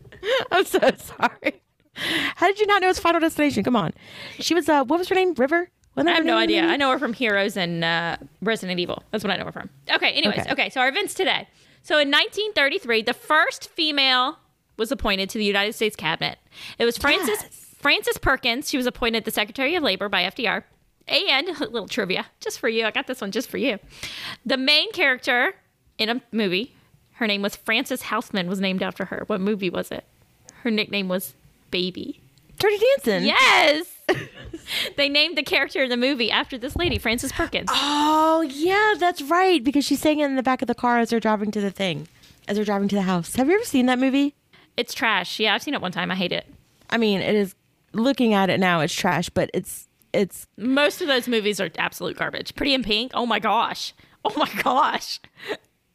I'm 0.50 0.64
so 0.64 0.78
sorry. 0.96 1.62
How 2.36 2.46
did 2.46 2.60
you 2.60 2.66
not 2.66 2.82
know 2.82 2.88
it's 2.90 2.98
Final 2.98 3.20
Destination? 3.20 3.64
Come 3.64 3.76
on. 3.76 3.92
She 4.38 4.54
was 4.54 4.68
uh 4.68 4.84
what 4.84 4.98
was 4.98 5.08
her 5.08 5.14
name? 5.14 5.34
River? 5.34 5.70
I 6.06 6.12
have 6.12 6.24
no 6.24 6.34
name 6.38 6.42
in 6.42 6.48
the 6.48 6.58
idea. 6.60 6.72
I 6.72 6.76
know 6.76 6.90
her 6.90 6.98
from 6.98 7.12
Heroes 7.12 7.56
and 7.56 7.84
uh, 7.84 8.16
Resident 8.40 8.78
Evil. 8.78 9.02
That's 9.10 9.24
what 9.24 9.32
I 9.32 9.36
know 9.36 9.46
her 9.46 9.52
from. 9.52 9.70
Okay, 9.90 10.12
anyways. 10.12 10.40
Okay. 10.40 10.52
Okay. 10.52 10.70
so 10.70 10.80
our 10.80 10.88
events 10.88 11.14
today. 11.14 11.48
So 11.82 11.98
in 11.98 12.08
1933, 12.08 13.02
the 13.02 13.14
first 13.14 13.68
female 13.70 14.38
was 14.78 14.90
appointed 14.92 15.28
to 15.30 15.38
the 15.38 15.44
United 15.44 15.74
States 15.74 15.96
cabinet. 15.96 16.38
It 16.78 16.84
was 16.84 16.96
Frances 16.96 17.38
Yes. 17.42 17.74
Frances 17.78 18.18
Perkins. 18.18 18.68
She 18.70 18.76
was 18.76 18.86
appointed 18.86 19.24
the 19.24 19.30
Secretary 19.30 19.74
of 19.74 19.82
Labor 19.82 20.08
by 20.08 20.22
FDR. 20.24 20.64
And 21.06 21.48
a 21.48 21.52
little 21.70 21.88
trivia, 21.88 22.26
just 22.40 22.58
for 22.58 22.68
you. 22.68 22.84
I 22.86 22.90
got 22.90 23.06
this 23.06 23.20
one 23.20 23.30
just 23.30 23.48
for 23.48 23.56
you. 23.56 23.78
The 24.44 24.56
main 24.56 24.92
character 24.92 25.54
in 25.96 26.08
a 26.08 26.20
movie, 26.32 26.74
her 27.14 27.26
name 27.26 27.40
was 27.42 27.56
Frances 27.56 28.02
Houseman, 28.02 28.48
was 28.48 28.60
named 28.60 28.82
after 28.82 29.06
her. 29.06 29.24
What 29.26 29.40
movie 29.40 29.70
was 29.70 29.90
it? 29.90 30.04
Her 30.62 30.70
nickname 30.70 31.08
was 31.08 31.34
Baby. 31.70 32.20
Dirty 32.58 32.76
Dancing. 32.96 33.26
Yes. 33.28 33.86
they 34.96 35.08
named 35.08 35.38
the 35.38 35.42
character 35.42 35.82
in 35.84 35.90
the 35.90 35.96
movie 35.96 36.30
after 36.30 36.58
this 36.58 36.74
lady, 36.76 36.98
Frances 36.98 37.30
Perkins. 37.32 37.68
Oh 37.72 38.40
yeah, 38.42 38.94
that's 38.98 39.22
right. 39.22 39.62
Because 39.62 39.84
she 39.84 39.94
sang 39.96 40.18
it 40.18 40.24
in 40.26 40.34
the 40.36 40.42
back 40.42 40.60
of 40.62 40.68
the 40.68 40.74
car 40.74 40.98
as 40.98 41.10
they're 41.10 41.20
driving 41.20 41.50
to 41.52 41.60
the 41.60 41.70
thing. 41.70 42.08
As 42.48 42.56
they're 42.56 42.64
driving 42.64 42.88
to 42.88 42.96
the 42.96 43.02
house. 43.02 43.36
Have 43.36 43.48
you 43.48 43.54
ever 43.54 43.64
seen 43.64 43.86
that 43.86 43.98
movie? 43.98 44.34
It's 44.78 44.94
trash. 44.94 45.38
Yeah, 45.40 45.54
I've 45.54 45.62
seen 45.62 45.74
it 45.74 45.82
one 45.82 45.92
time. 45.92 46.10
I 46.10 46.14
hate 46.14 46.32
it. 46.32 46.46
I 46.88 46.96
mean, 46.96 47.20
it 47.20 47.34
is 47.34 47.54
looking 47.92 48.32
at 48.32 48.48
it 48.48 48.60
now, 48.60 48.80
it's 48.80 48.94
trash, 48.94 49.28
but 49.28 49.50
it's 49.52 49.88
it's 50.12 50.46
Most 50.56 51.02
of 51.02 51.08
those 51.08 51.28
movies 51.28 51.60
are 51.60 51.68
absolute 51.78 52.16
garbage. 52.16 52.54
Pretty 52.54 52.72
in 52.72 52.82
Pink. 52.82 53.10
Oh 53.14 53.26
my 53.26 53.38
gosh. 53.40 53.92
Oh 54.24 54.32
my 54.36 54.50
gosh. 54.62 55.20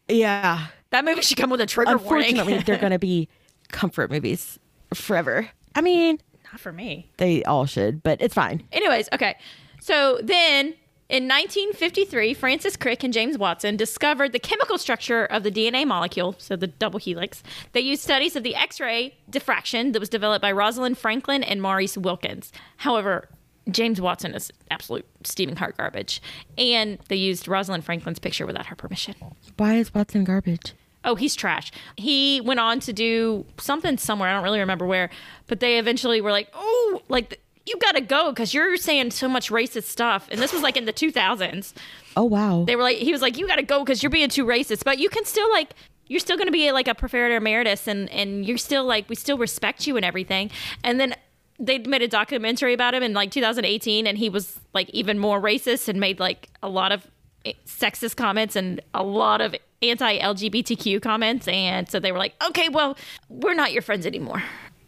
yeah. 0.07 0.67
That 0.91 1.05
movie 1.05 1.21
should 1.21 1.37
come 1.37 1.49
with 1.49 1.61
a 1.61 1.65
trigger 1.65 1.91
Unfortunately, 1.93 2.37
warning. 2.53 2.63
they're 2.65 2.77
gonna 2.77 2.99
be 2.99 3.27
comfort 3.71 4.11
movies 4.11 4.59
forever. 4.93 5.49
I 5.75 5.81
mean, 5.81 6.19
Not 6.51 6.59
for 6.59 6.71
me. 6.71 7.09
they 7.17 7.43
all 7.43 7.65
should, 7.65 8.03
but 8.03 8.21
it's 8.21 8.33
fine. 8.35 8.63
Anyways, 8.71 9.09
okay. 9.13 9.35
So 9.81 10.19
then 10.21 10.75
in 11.09 11.27
1953, 11.27 12.33
Francis 12.33 12.75
Crick 12.75 13.03
and 13.03 13.13
James 13.13 13.37
Watson 13.37 13.75
discovered 13.75 14.31
the 14.31 14.39
chemical 14.39 14.77
structure 14.77 15.25
of 15.25 15.43
the 15.43 15.51
DNA 15.51 15.85
molecule, 15.85 16.35
so 16.37 16.55
the 16.55 16.67
double 16.67 16.99
helix. 16.99 17.43
They 17.73 17.81
used 17.81 18.01
studies 18.01 18.35
of 18.35 18.43
the 18.43 18.55
X 18.55 18.79
ray 18.79 19.15
diffraction 19.29 19.91
that 19.91 19.99
was 19.99 20.09
developed 20.09 20.41
by 20.41 20.51
Rosalind 20.51 20.97
Franklin 20.97 21.43
and 21.43 21.61
Maurice 21.61 21.97
Wilkins. 21.97 22.51
However, 22.77 23.27
James 23.69 24.01
Watson 24.01 24.33
is 24.33 24.51
absolute 24.71 25.05
steaming 25.23 25.55
hot 25.55 25.77
garbage. 25.77 26.21
And 26.57 26.99
they 27.07 27.15
used 27.15 27.47
Rosalind 27.47 27.85
Franklin's 27.85 28.19
picture 28.19 28.45
without 28.45 28.65
her 28.67 28.75
permission. 28.75 29.15
Why 29.57 29.75
is 29.75 29.93
Watson 29.93 30.23
garbage? 30.23 30.73
Oh, 31.05 31.15
he's 31.15 31.35
trash. 31.35 31.71
He 31.97 32.41
went 32.41 32.59
on 32.59 32.79
to 32.81 32.93
do 32.93 33.45
something 33.57 33.97
somewhere. 33.97 34.29
I 34.29 34.33
don't 34.33 34.43
really 34.43 34.59
remember 34.59 34.85
where, 34.85 35.09
but 35.47 35.59
they 35.59 35.77
eventually 35.77 36.21
were 36.21 36.31
like, 36.31 36.49
"Oh, 36.53 37.01
like 37.09 37.41
you 37.65 37.77
got 37.77 37.93
to 37.93 38.01
go 38.01 38.31
because 38.31 38.53
you're 38.53 38.77
saying 38.77 39.11
so 39.11 39.27
much 39.27 39.49
racist 39.49 39.83
stuff." 39.83 40.27
And 40.31 40.41
this 40.41 40.53
was 40.53 40.61
like 40.61 40.77
in 40.77 40.85
the 40.85 40.93
2000s. 40.93 41.73
Oh 42.15 42.25
wow. 42.25 42.63
They 42.65 42.75
were 42.75 42.83
like, 42.83 42.97
he 42.97 43.11
was 43.11 43.21
like, 43.21 43.37
"You 43.37 43.47
got 43.47 43.57
to 43.57 43.63
go 43.63 43.83
because 43.83 44.03
you're 44.03 44.09
being 44.09 44.29
too 44.29 44.45
racist," 44.45 44.83
but 44.83 44.99
you 44.99 45.09
can 45.09 45.25
still 45.25 45.49
like. 45.51 45.73
You're 46.07 46.19
still 46.19 46.37
to 46.37 46.51
be 46.51 46.69
like 46.73 46.89
a 46.89 46.93
professor 46.93 47.33
emeritus, 47.33 47.87
and 47.87 48.09
and 48.09 48.45
you're 48.45 48.57
still 48.57 48.83
like 48.83 49.07
we 49.09 49.15
still 49.15 49.37
respect 49.37 49.87
you 49.87 49.95
and 49.95 50.05
everything. 50.05 50.51
And 50.83 50.99
then 50.99 51.15
they 51.59 51.77
made 51.79 52.01
a 52.01 52.07
documentary 52.07 52.73
about 52.73 52.93
him 52.93 53.03
in 53.03 53.13
like 53.13 53.31
2018, 53.31 54.05
and 54.05 54.17
he 54.17 54.29
was 54.29 54.59
like 54.73 54.89
even 54.89 55.17
more 55.17 55.41
racist 55.41 55.87
and 55.87 55.99
made 55.99 56.19
like 56.19 56.49
a 56.61 56.69
lot 56.69 56.91
of 56.91 57.07
eh, 57.45 57.53
sexist 57.65 58.17
comments 58.17 58.55
and 58.55 58.81
a 58.93 59.01
lot 59.03 59.39
of 59.39 59.55
anti-LGBTQ 59.81 61.01
comments. 61.01 61.47
And 61.47 61.89
so 61.89 61.99
they 61.99 62.11
were 62.11 62.17
like, 62.17 62.33
okay, 62.47 62.69
well, 62.69 62.97
we're 63.29 63.53
not 63.53 63.73
your 63.73 63.81
friends 63.81 64.05
anymore. 64.05 64.43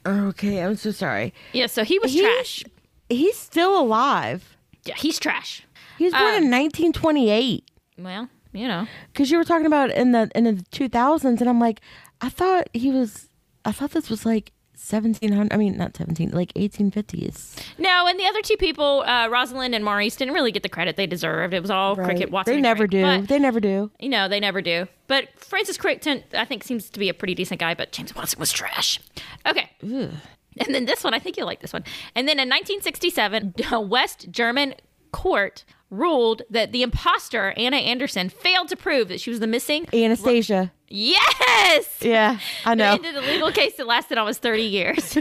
Okay, 0.06 0.60
I'm 0.64 0.76
so 0.76 0.92
sorry. 0.92 1.34
Yeah, 1.54 1.68
so 1.68 1.84
he 1.84 2.00
was 2.00 2.12
He's- 2.14 2.26
trash. 2.26 2.64
He's 3.10 3.38
still 3.38 3.80
alive. 3.80 4.58
Yeah, 4.86 4.96
he's 4.98 5.20
trash. 5.20 5.64
He 5.98 6.06
was 6.06 6.14
born 6.14 6.24
Um, 6.36 6.44
in 6.44 6.50
1928. 6.52 7.64
Well, 7.98 8.30
you 8.52 8.68
know, 8.68 8.88
Because 9.12 9.30
you 9.32 9.38
were 9.38 9.44
talking 9.44 9.66
about 9.68 9.92
in 9.92 10.12
the 10.12 10.30
in 10.36 10.44
the 10.46 10.54
2000s, 10.72 11.40
and 11.40 11.50
I'm 11.50 11.60
like, 11.60 11.82
I 12.22 12.30
thought 12.30 12.68
he 12.74 12.90
was. 12.90 13.30
I 13.64 13.72
thought 13.72 13.92
this 13.92 14.10
was 14.10 14.26
like 14.26 14.52
1700. 14.78 15.54
I 15.54 15.58
mean, 15.58 15.78
not 15.78 15.96
17, 15.96 16.32
like 16.32 16.54
1850s. 16.54 17.58
no. 17.78 18.08
And 18.08 18.20
the 18.20 18.26
other 18.26 18.42
two 18.42 18.58
people, 18.58 19.02
uh, 19.06 19.28
Rosalind 19.30 19.74
and 19.76 19.84
Maurice, 19.84 20.16
didn't 20.16 20.34
really 20.34 20.52
get 20.52 20.64
the 20.64 20.70
credit 20.70 20.96
they 20.96 21.08
deserved. 21.08 21.54
It 21.54 21.62
was 21.62 21.72
all 21.72 21.96
Crick 21.96 22.20
and 22.20 22.32
Watson. 22.32 22.56
They 22.56 22.62
never 22.62 22.88
do. 22.88 23.02
But, 23.02 23.28
they 23.28 23.40
never 23.40 23.60
do. 23.60 23.92
you 24.00 24.10
know, 24.10 24.28
they 24.28 24.40
never 24.40 24.62
do. 24.62 24.88
But 25.08 25.30
Francis 25.38 25.78
Crick, 25.78 26.02
ten- 26.02 26.24
I 26.34 26.46
think, 26.46 26.64
seems 26.64 26.90
to 26.90 27.00
be 27.00 27.10
a 27.10 27.14
pretty 27.14 27.36
decent 27.36 27.60
guy. 27.60 27.74
But 27.74 27.92
James 27.92 28.16
Watson 28.16 28.40
was 28.40 28.52
trash. 28.52 29.00
Okay. 29.46 29.70
And 29.82 30.74
then 30.74 30.86
this 30.86 31.04
one, 31.04 31.14
I 31.14 31.20
think 31.20 31.38
you'll 31.38 31.48
like 31.48 31.60
this 31.62 31.74
one. 31.74 31.84
And 32.16 32.28
then 32.28 32.40
in 32.40 32.48
1967, 32.50 33.56
a 33.72 33.82
West 33.82 34.32
German 34.32 34.76
court 35.12 35.66
ruled 35.90 36.42
that 36.50 36.72
the 36.72 36.84
imposter, 36.84 37.54
Anna 37.58 37.78
Anderson, 37.78 38.30
failed 38.30 38.68
to 38.70 38.76
prove 38.76 39.08
that 39.10 39.20
she 39.22 39.30
was 39.30 39.40
the 39.40 39.48
missing. 39.48 39.88
Anastasia. 39.94 40.72
Yes! 40.88 41.98
Yeah, 42.02 42.40
I 42.66 42.76
know. 42.76 42.94
ended 42.94 43.16
a 43.16 43.22
legal 43.22 43.52
case 43.52 43.76
that 43.78 43.88
lasted 43.88 44.18
almost 44.18 44.42
30 44.42 44.64
years. 44.64 45.18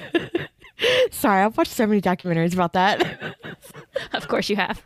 Sorry, 1.10 1.42
I've 1.42 1.56
watched 1.56 1.72
so 1.72 1.86
many 1.86 2.00
documentaries 2.00 2.52
about 2.52 2.72
that. 2.74 3.36
of 4.12 4.28
course 4.28 4.48
you 4.48 4.56
have. 4.56 4.82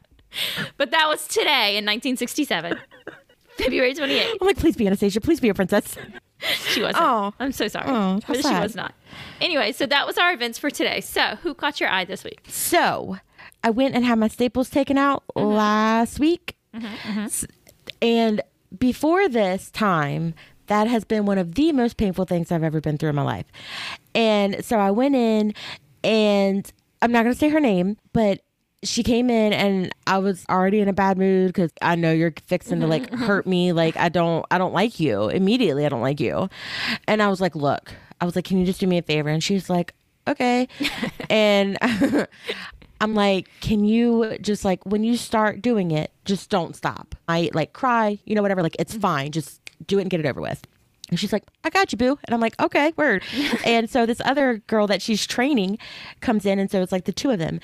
but 0.77 0.91
that 0.91 1.09
was 1.09 1.27
today 1.27 1.77
in 1.77 1.85
1967, 1.85 2.79
February 3.57 3.95
28th. 3.95 4.37
I'm 4.41 4.47
like, 4.47 4.59
please 4.59 4.77
be 4.77 4.87
Anastasia. 4.87 5.21
Please 5.21 5.41
be 5.41 5.49
a 5.49 5.55
princess. 5.55 5.97
She 6.69 6.81
wasn't. 6.83 7.05
Oh. 7.05 7.35
I'm 7.41 7.51
so 7.51 7.67
sorry. 7.67 7.87
Oh, 7.89 8.21
but 8.29 8.37
she 8.41 8.49
was 8.49 8.77
not. 8.77 8.95
Anyway, 9.41 9.73
so 9.73 9.87
that 9.87 10.07
was 10.07 10.19
our 10.19 10.33
events 10.33 10.57
for 10.57 10.71
today. 10.71 11.01
So, 11.01 11.35
who 11.43 11.53
caught 11.53 11.81
your 11.81 11.89
eye 11.89 12.05
this 12.05 12.23
week? 12.23 12.45
So 12.47 13.19
I 13.65 13.71
went 13.71 13.95
and 13.95 14.05
had 14.05 14.19
my 14.19 14.29
staples 14.29 14.71
taken 14.71 14.97
out 14.99 15.25
Mm-hmm. 15.37 15.55
last 15.55 16.19
week. 16.21 16.57
Mm-hmm. 16.75 16.87
Mm-hmm. 16.87 17.21
S- 17.21 17.47
And 18.03 18.41
before 18.79 19.29
this 19.29 19.71
time, 19.71 20.35
that 20.67 20.87
has 20.87 21.05
been 21.05 21.25
one 21.27 21.39
of 21.39 21.55
the 21.55 21.73
most 21.73 21.97
painful 21.97 22.25
things 22.27 22.53
I've 22.53 22.63
ever 22.63 22.81
been 22.81 22.99
through 22.99 23.09
in 23.11 23.15
my 23.17 23.23
life. 23.23 23.47
And 24.15 24.65
so 24.65 24.79
I 24.79 24.91
went 24.91 25.15
in 25.15 25.55
and 26.05 26.71
I'm 27.01 27.11
not 27.13 27.23
going 27.23 27.33
to 27.33 27.39
say 27.39 27.49
her 27.49 27.61
name, 27.61 27.97
but 28.13 28.41
she 28.85 29.03
came 29.03 29.31
in 29.31 29.53
and 29.53 29.91
I 30.07 30.19
was 30.19 30.45
already 30.49 30.81
in 30.81 30.89
a 30.89 30.93
bad 30.93 31.19
mood 31.19 31.49
because 31.49 31.73
I 31.83 31.95
know 31.97 32.13
you're 32.13 32.35
fixing 32.47 32.81
to 32.81 32.87
mm-hmm. 32.87 32.91
like 33.13 33.13
hurt 33.27 33.47
me. 33.47 33.73
Like 33.73 33.97
I 33.97 34.09
don't, 34.09 34.45
I 34.51 34.59
don't 34.59 34.75
like 34.75 35.01
you 35.01 35.29
immediately. 35.31 35.85
I 35.87 35.89
don't 35.89 36.03
like 36.03 36.21
you. 36.21 36.49
And 37.09 37.23
I 37.23 37.29
was 37.29 37.41
like, 37.41 37.57
look, 37.57 37.93
I 38.21 38.25
was 38.25 38.37
like, 38.37 38.45
can 38.45 38.59
you 38.59 38.67
just 38.67 38.79
do 38.81 38.87
me 38.87 38.99
a 38.99 39.03
favor? 39.03 39.31
And 39.31 39.43
she's 39.43 39.69
like, 39.71 39.95
okay. 40.29 40.69
and 41.31 41.79
I'm 43.01 43.15
like, 43.15 43.49
can 43.61 43.85
you 43.85 44.39
just 44.41 44.65
like 44.65 44.85
when 44.85 45.05
you 45.05 45.17
start 45.17 45.63
doing 45.63 45.91
it, 45.91 46.13
just 46.25 46.51
don't 46.51 46.75
stop. 46.75 47.15
I 47.29 47.51
like 47.55 47.73
cry, 47.73 48.19
you 48.25 48.35
know, 48.35 48.43
whatever. 48.43 48.63
Like 48.63 48.77
it's 48.79 48.93
mm-hmm. 48.93 49.03
fine. 49.03 49.33
Just 49.33 49.61
do 49.87 49.99
it 49.99 50.03
and 50.03 50.11
get 50.11 50.21
it 50.21 50.27
over 50.27 50.41
with. 50.41 50.67
And 51.11 51.19
she's 51.19 51.33
like, 51.33 51.45
I 51.65 51.71
got 51.71 51.91
you, 51.93 51.99
boo. 51.99 52.19
And 52.25 52.35
I'm 52.35 52.41
like, 52.41 52.61
okay, 52.61 52.93
word. 52.97 53.23
and 53.65 53.89
so 53.89 54.05
this 54.05 54.21
other 54.25 54.59
girl 54.67 54.87
that 54.89 55.01
she's 55.01 55.27
training 55.27 55.79
comes 56.21 56.45
in. 56.45 56.59
And 56.59 56.71
so 56.71 56.83
it's 56.83 56.93
like 56.93 57.05
the 57.05 57.13
two 57.13 57.31
of 57.31 57.39
them. 57.39 57.61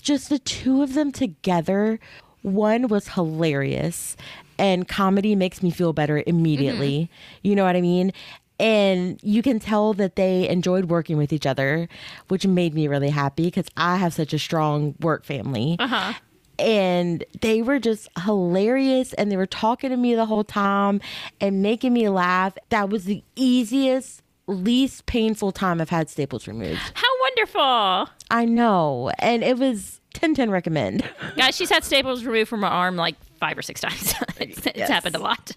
Just 0.00 0.28
the 0.28 0.38
two 0.38 0.82
of 0.82 0.94
them 0.94 1.10
together. 1.10 1.98
One 2.42 2.88
was 2.88 3.08
hilarious. 3.08 4.16
And 4.58 4.86
comedy 4.86 5.34
makes 5.34 5.62
me 5.62 5.70
feel 5.70 5.92
better 5.92 6.22
immediately. 6.26 7.10
Mm-hmm. 7.10 7.48
You 7.48 7.56
know 7.56 7.64
what 7.64 7.74
I 7.74 7.80
mean? 7.80 8.12
And 8.60 9.18
you 9.22 9.42
can 9.42 9.58
tell 9.58 9.94
that 9.94 10.16
they 10.16 10.48
enjoyed 10.48 10.86
working 10.86 11.16
with 11.16 11.32
each 11.32 11.46
other, 11.46 11.88
which 12.28 12.46
made 12.46 12.72
me 12.74 12.86
really 12.88 13.10
happy 13.10 13.44
because 13.44 13.66
I 13.76 13.96
have 13.96 14.14
such 14.14 14.32
a 14.32 14.38
strong 14.38 14.94
work 15.00 15.24
family 15.24 15.76
Uh-huh. 15.80 16.12
and 16.58 17.24
they 17.40 17.62
were 17.62 17.80
just 17.80 18.08
hilarious 18.24 19.12
and 19.14 19.30
they 19.30 19.36
were 19.36 19.46
talking 19.46 19.90
to 19.90 19.96
me 19.96 20.14
the 20.14 20.26
whole 20.26 20.44
time 20.44 21.00
and 21.40 21.62
making 21.62 21.92
me 21.92 22.08
laugh. 22.08 22.56
That 22.68 22.90
was 22.90 23.04
the 23.06 23.24
easiest, 23.34 24.22
least 24.46 25.06
painful 25.06 25.50
time 25.52 25.80
I've 25.80 25.90
had 25.90 26.08
staples 26.08 26.46
removed. 26.46 26.80
How 26.94 27.20
wonderful. 27.22 28.14
I 28.30 28.44
know. 28.44 29.10
And 29.18 29.42
it 29.42 29.58
was 29.58 30.00
10 30.12 30.34
10 30.36 30.50
recommend. 30.50 31.02
Guys, 31.36 31.56
she's 31.56 31.70
had 31.70 31.82
staples 31.82 32.24
removed 32.24 32.48
from 32.50 32.60
her 32.62 32.68
arm 32.68 32.94
like 32.96 33.16
five 33.44 33.58
or 33.58 33.62
six 33.62 33.80
times. 33.80 34.14
it's 34.38 34.66
it's 34.66 34.88
happened 34.88 35.16
a 35.16 35.18
lot. 35.18 35.52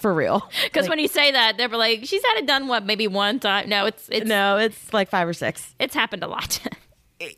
For 0.00 0.12
real. 0.12 0.48
Because 0.64 0.88
when 0.88 0.98
you 0.98 1.06
say 1.06 1.30
that, 1.32 1.56
they're 1.56 1.68
like, 1.68 2.00
she's 2.04 2.24
had 2.24 2.38
it 2.38 2.46
done 2.46 2.66
what, 2.66 2.84
maybe 2.84 3.06
one 3.06 3.38
time? 3.38 3.68
No, 3.68 3.86
it's 3.86 4.08
it's 4.10 4.26
No, 4.26 4.56
it's 4.56 4.92
like 4.92 5.08
five 5.08 5.28
or 5.28 5.32
six. 5.32 5.74
it's 5.78 5.94
happened 5.94 6.22
a 6.24 6.28
lot. 6.28 6.60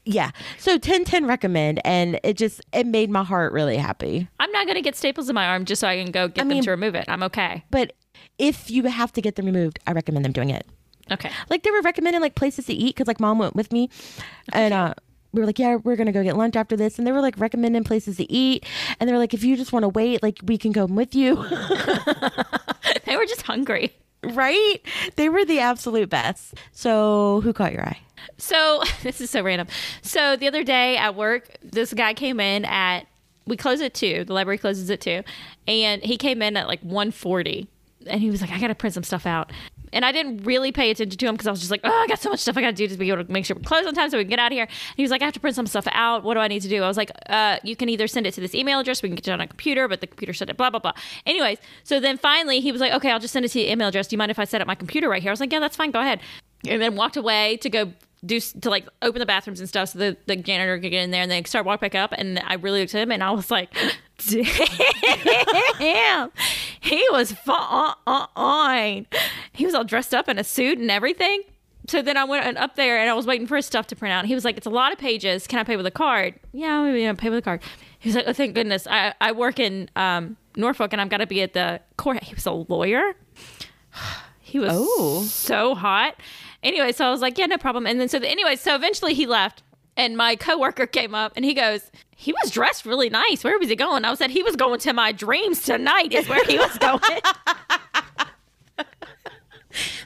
Yeah. 0.05 0.31
So 0.59 0.79
10 0.79 1.05
10 1.05 1.27
recommend. 1.27 1.81
And 1.85 2.21
it 2.23 2.37
just, 2.37 2.61
it 2.73 2.87
made 2.87 3.11
my 3.11 3.25
heart 3.25 3.53
really 3.53 3.77
happy. 3.77 4.29
I'm 4.39 4.53
not 4.53 4.69
gonna 4.69 4.81
get 4.81 4.95
staples 4.95 5.29
in 5.29 5.35
my 5.35 5.47
arm 5.47 5.65
just 5.65 5.81
so 5.81 5.89
I 5.89 6.01
can 6.01 6.13
go 6.13 6.29
get 6.29 6.37
them 6.37 6.49
mean- 6.49 6.63
to 6.63 6.71
remove 6.71 6.95
it. 6.95 7.07
I'm 7.09 7.25
okay. 7.25 7.65
But 7.71 7.93
if 8.39 8.71
you 8.71 8.85
have 8.85 9.11
to 9.15 9.21
get 9.21 9.35
them 9.35 9.47
removed, 9.47 9.81
I 9.85 9.91
recommend 9.91 10.25
them 10.25 10.33
doing 10.33 10.51
it. 10.51 10.65
Okay. 11.11 11.31
like 11.51 11.65
they 11.65 11.73
were 11.73 11.81
recommending 11.83 12.23
like 12.23 12.37
places 12.37 12.67
to 12.67 12.73
eat 12.73 12.95
because 12.95 13.09
like 13.09 13.19
mom 13.19 13.39
went 13.39 13.57
with 13.57 13.73
me 13.73 13.91
and 14.53 14.73
uh 14.73 14.95
we 15.33 15.41
were 15.41 15.47
like 15.47 15.59
yeah 15.59 15.77
we're 15.77 15.97
gonna 15.97 16.13
go 16.13 16.23
get 16.23 16.37
lunch 16.37 16.57
after 16.57 16.77
this 16.77 16.99
and 16.99 17.07
they 17.07 17.13
were 17.13 17.21
like 17.21 17.39
recommending 17.39 17.85
places 17.85 18.17
to 18.19 18.31
eat 18.33 18.65
and 19.01 19.09
they 19.09 19.13
were 19.13 19.19
like 19.19 19.35
if 19.35 19.43
you 19.45 19.57
just 19.57 19.73
want 19.73 19.83
to 19.83 19.89
wait 19.89 20.23
like 20.23 20.39
we 20.45 20.59
can 20.59 20.73
go 20.73 20.87
with 20.87 21.15
you 21.15 21.37
They 23.05 23.17
were 23.17 23.27
just 23.27 23.43
hungry. 23.43 23.93
right 24.23 24.81
they 25.17 25.29
were 25.29 25.45
the 25.45 25.59
absolute 25.61 26.09
best 26.09 26.55
so 26.73 27.41
who 27.43 27.53
caught 27.53 27.73
your 27.73 27.83
eye 27.85 27.99
So 28.39 28.83
this 29.03 29.21
is 29.21 29.31
so 29.31 29.43
random. 29.43 29.67
So 30.03 30.37
the 30.37 30.47
other 30.47 30.63
day 30.63 30.97
at 30.97 31.17
work, 31.17 31.57
this 31.63 31.93
guy 31.93 32.15
came 32.15 32.39
in 32.41 32.65
at 32.65 33.07
we 33.47 33.57
close 33.57 33.81
at 33.81 33.95
two. 33.95 34.23
The 34.25 34.33
library 34.33 34.59
closes 34.59 34.89
at 34.91 35.01
two, 35.01 35.23
and 35.67 36.01
he 36.03 36.17
came 36.17 36.41
in 36.43 36.57
at 36.57 36.69
like 36.69 36.81
1.40. 36.85 37.67
and 38.07 38.21
he 38.21 38.31
was 38.31 38.41
like, 38.41 38.53
"I 38.53 38.61
got 38.61 38.69
to 38.69 38.77
print 38.77 38.95
some 38.95 39.03
stuff 39.03 39.27
out." 39.27 39.51
And 39.93 40.05
I 40.05 40.13
didn't 40.13 40.45
really 40.45 40.73
pay 40.73 40.91
attention 40.91 41.19
to 41.19 41.27
him 41.27 41.35
because 41.35 41.47
I 41.47 41.51
was 41.51 41.61
just 41.61 41.71
like, 41.71 41.81
"Oh, 41.85 41.91
I 41.91 42.07
got 42.07 42.19
so 42.19 42.31
much 42.31 42.41
stuff 42.41 42.57
I 42.57 42.61
got 42.61 42.69
to 42.69 42.73
do 42.73 42.89
to 42.89 42.97
be 42.97 43.09
able 43.11 43.25
to 43.25 43.33
make 43.33 43.45
sure 43.45 43.57
we 43.57 43.63
close 43.63 43.87
on 43.87 43.95
time 43.95 44.11
so 44.11 44.17
we 44.19 44.25
can 44.25 44.31
get 44.31 44.39
out 44.39 44.53
of 44.53 44.57
here." 44.57 44.65
And 44.65 44.97
he 44.97 45.03
was 45.03 45.11
like, 45.11 45.23
"I 45.23 45.27
have 45.27 45.35
to 45.35 45.41
print 45.41 45.57
some 45.57 45.67
stuff 45.67 45.87
out. 45.93 46.25
What 46.25 46.35
do 46.35 46.41
I 46.41 46.49
need 46.49 46.63
to 46.63 46.69
do?" 46.69 46.83
I 46.83 46.89
was 46.89 46.97
like, 46.97 47.11
uh, 47.29 47.59
"You 47.63 47.77
can 47.77 47.89
either 47.89 48.07
send 48.07 48.27
it 48.27 48.35
to 48.35 48.41
this 48.41 48.55
email 48.55 48.81
address, 48.81 49.03
we 49.03 49.09
can 49.09 49.17
get 49.17 49.29
it 49.29 49.33
on 49.33 49.41
a 49.41 49.47
computer, 49.47 49.89
but 49.89 50.01
the 50.01 50.07
computer 50.07 50.33
said 50.33 50.51
it, 50.51 50.57
blah 50.57 50.71
blah 50.71 50.81
blah." 50.81 50.93
Anyways, 51.27 51.59
so 51.85 52.01
then 52.01 52.17
finally 52.19 52.61
he 52.61 52.73
was 52.73 52.81
like, 52.81 52.93
"Okay, 52.93 53.11
I'll 53.11 53.21
just 53.21 53.33
send 53.33 53.45
it 53.45 53.49
to 53.49 53.59
the 53.59 53.71
email 53.71 53.89
address. 53.89 54.09
Do 54.09 54.15
you 54.15 54.19
mind 54.19 54.31
if 54.31 54.39
I 54.39 54.45
set 54.45 54.61
up 54.61 54.67
my 54.67 54.75
computer 54.75 55.09
right 55.09 55.23
here?" 55.23 55.31
I 55.31 55.35
was 55.35 55.41
like, 55.41 55.53
"Yeah, 55.53 55.61
that's 55.61 55.77
fine. 55.77 55.91
Go 55.91 56.01
ahead." 56.01 56.21
And 56.67 56.81
then 56.81 56.95
walked 56.95 57.17
away 57.17 57.57
to 57.59 57.69
go 57.71 57.93
do 58.25 58.39
to 58.39 58.71
like 58.71 58.87
open 59.03 59.19
the 59.19 59.27
bathrooms 59.27 59.59
and 59.59 59.69
stuff 59.69 59.91
so 59.91 59.99
the, 59.99 60.17
the 60.27 60.37
janitor 60.37 60.79
could 60.79 60.91
get 60.91 61.03
in 61.03 61.11
there 61.11 61.23
and 61.23 61.31
then 61.31 61.45
start 61.45 61.67
walk 61.67 61.81
back 61.81 61.95
up 61.95 62.13
and 62.13 62.39
I 62.47 62.55
really 62.55 62.81
looked 62.81 62.95
at 62.95 63.03
him 63.03 63.11
and 63.11 63.23
I 63.23 63.33
was 63.33 63.51
like 63.51 63.75
damn 65.79 66.31
he 66.83 67.05
was 67.13 67.33
fine. 67.33 69.07
He 69.53 69.65
was 69.67 69.75
all 69.75 69.85
dressed 69.85 70.15
up 70.15 70.29
in 70.29 70.39
a 70.39 70.45
suit 70.45 70.79
and 70.79 70.91
everything. 70.91 71.43
So 71.89 72.01
then 72.01 72.17
I 72.17 72.25
went 72.25 72.57
up 72.59 72.77
there 72.77 72.99
and 72.99 73.11
I 73.11 73.15
was 73.15 73.27
waiting 73.27 73.47
for 73.47 73.57
his 73.57 73.67
stuff 73.67 73.87
to 73.89 73.97
print 73.97 74.13
out. 74.13 74.25
He 74.27 74.35
was 74.35 74.45
like 74.45 74.57
it's 74.57 74.67
a 74.67 74.71
lot 74.71 74.93
of 74.93 74.99
pages. 74.99 75.47
Can 75.47 75.59
I 75.59 75.65
pay 75.65 75.77
with 75.77 75.87
a 75.87 75.91
card? 75.91 76.35
Yeah 76.53 76.83
maybe 76.83 77.07
I'll 77.07 77.15
pay 77.17 77.29
with 77.29 77.41
a 77.41 77.43
card. 77.43 77.61
He 77.99 78.09
was 78.09 78.17
like 78.17 78.25
oh 78.29 78.33
thank 78.33 78.55
goodness. 78.55 78.87
I, 78.89 79.15
I 79.21 79.33
work 79.33 79.59
in 79.59 79.91
um, 79.97 80.37
Norfolk 80.57 80.93
and 80.93 81.01
I've 81.01 81.09
got 81.09 81.19
to 81.19 81.27
be 81.27 81.43
at 81.43 81.55
the 81.55 81.81
court. 81.97 82.23
He 82.23 82.35
was 82.35 82.47
a 82.47 82.53
lawyer. 82.53 83.15
He 84.45 84.59
was 84.59 84.73
Oh. 84.75 85.23
so 85.23 85.75
hot. 85.75 86.17
Anyway, 86.63 86.93
so 86.93 87.07
I 87.07 87.11
was 87.11 87.23
like, 87.23 87.39
yeah, 87.39 87.47
no 87.47 87.57
problem. 87.57 87.87
And 87.87 87.99
then 87.99 88.09
so 88.11 88.19
the, 88.19 88.29
anyway, 88.29 88.55
so 88.57 88.75
eventually 88.75 89.15
he 89.15 89.25
left, 89.25 89.63
and 89.97 90.17
my 90.17 90.37
coworker 90.37 90.87
came 90.87 91.15
up 91.15 91.33
and 91.37 91.45
he 91.45 91.55
goes, 91.55 91.91
he 92.17 92.33
was 92.43 92.51
dressed 92.51 92.87
really 92.87 93.11
nice. 93.11 93.45
Where 93.45 93.59
was 93.59 93.69
he 93.69 93.77
going? 93.77 94.05
I 94.05 94.15
said 94.15 94.31
he 94.31 94.43
was 94.43 94.57
going 94.57 94.79
to 94.81 94.93
my 94.93 95.13
dreams 95.13 95.63
tonight. 95.63 96.13
Is 96.13 96.29
where 96.29 96.45
he 96.45 96.59
was 96.59 96.79
going. 96.79 97.01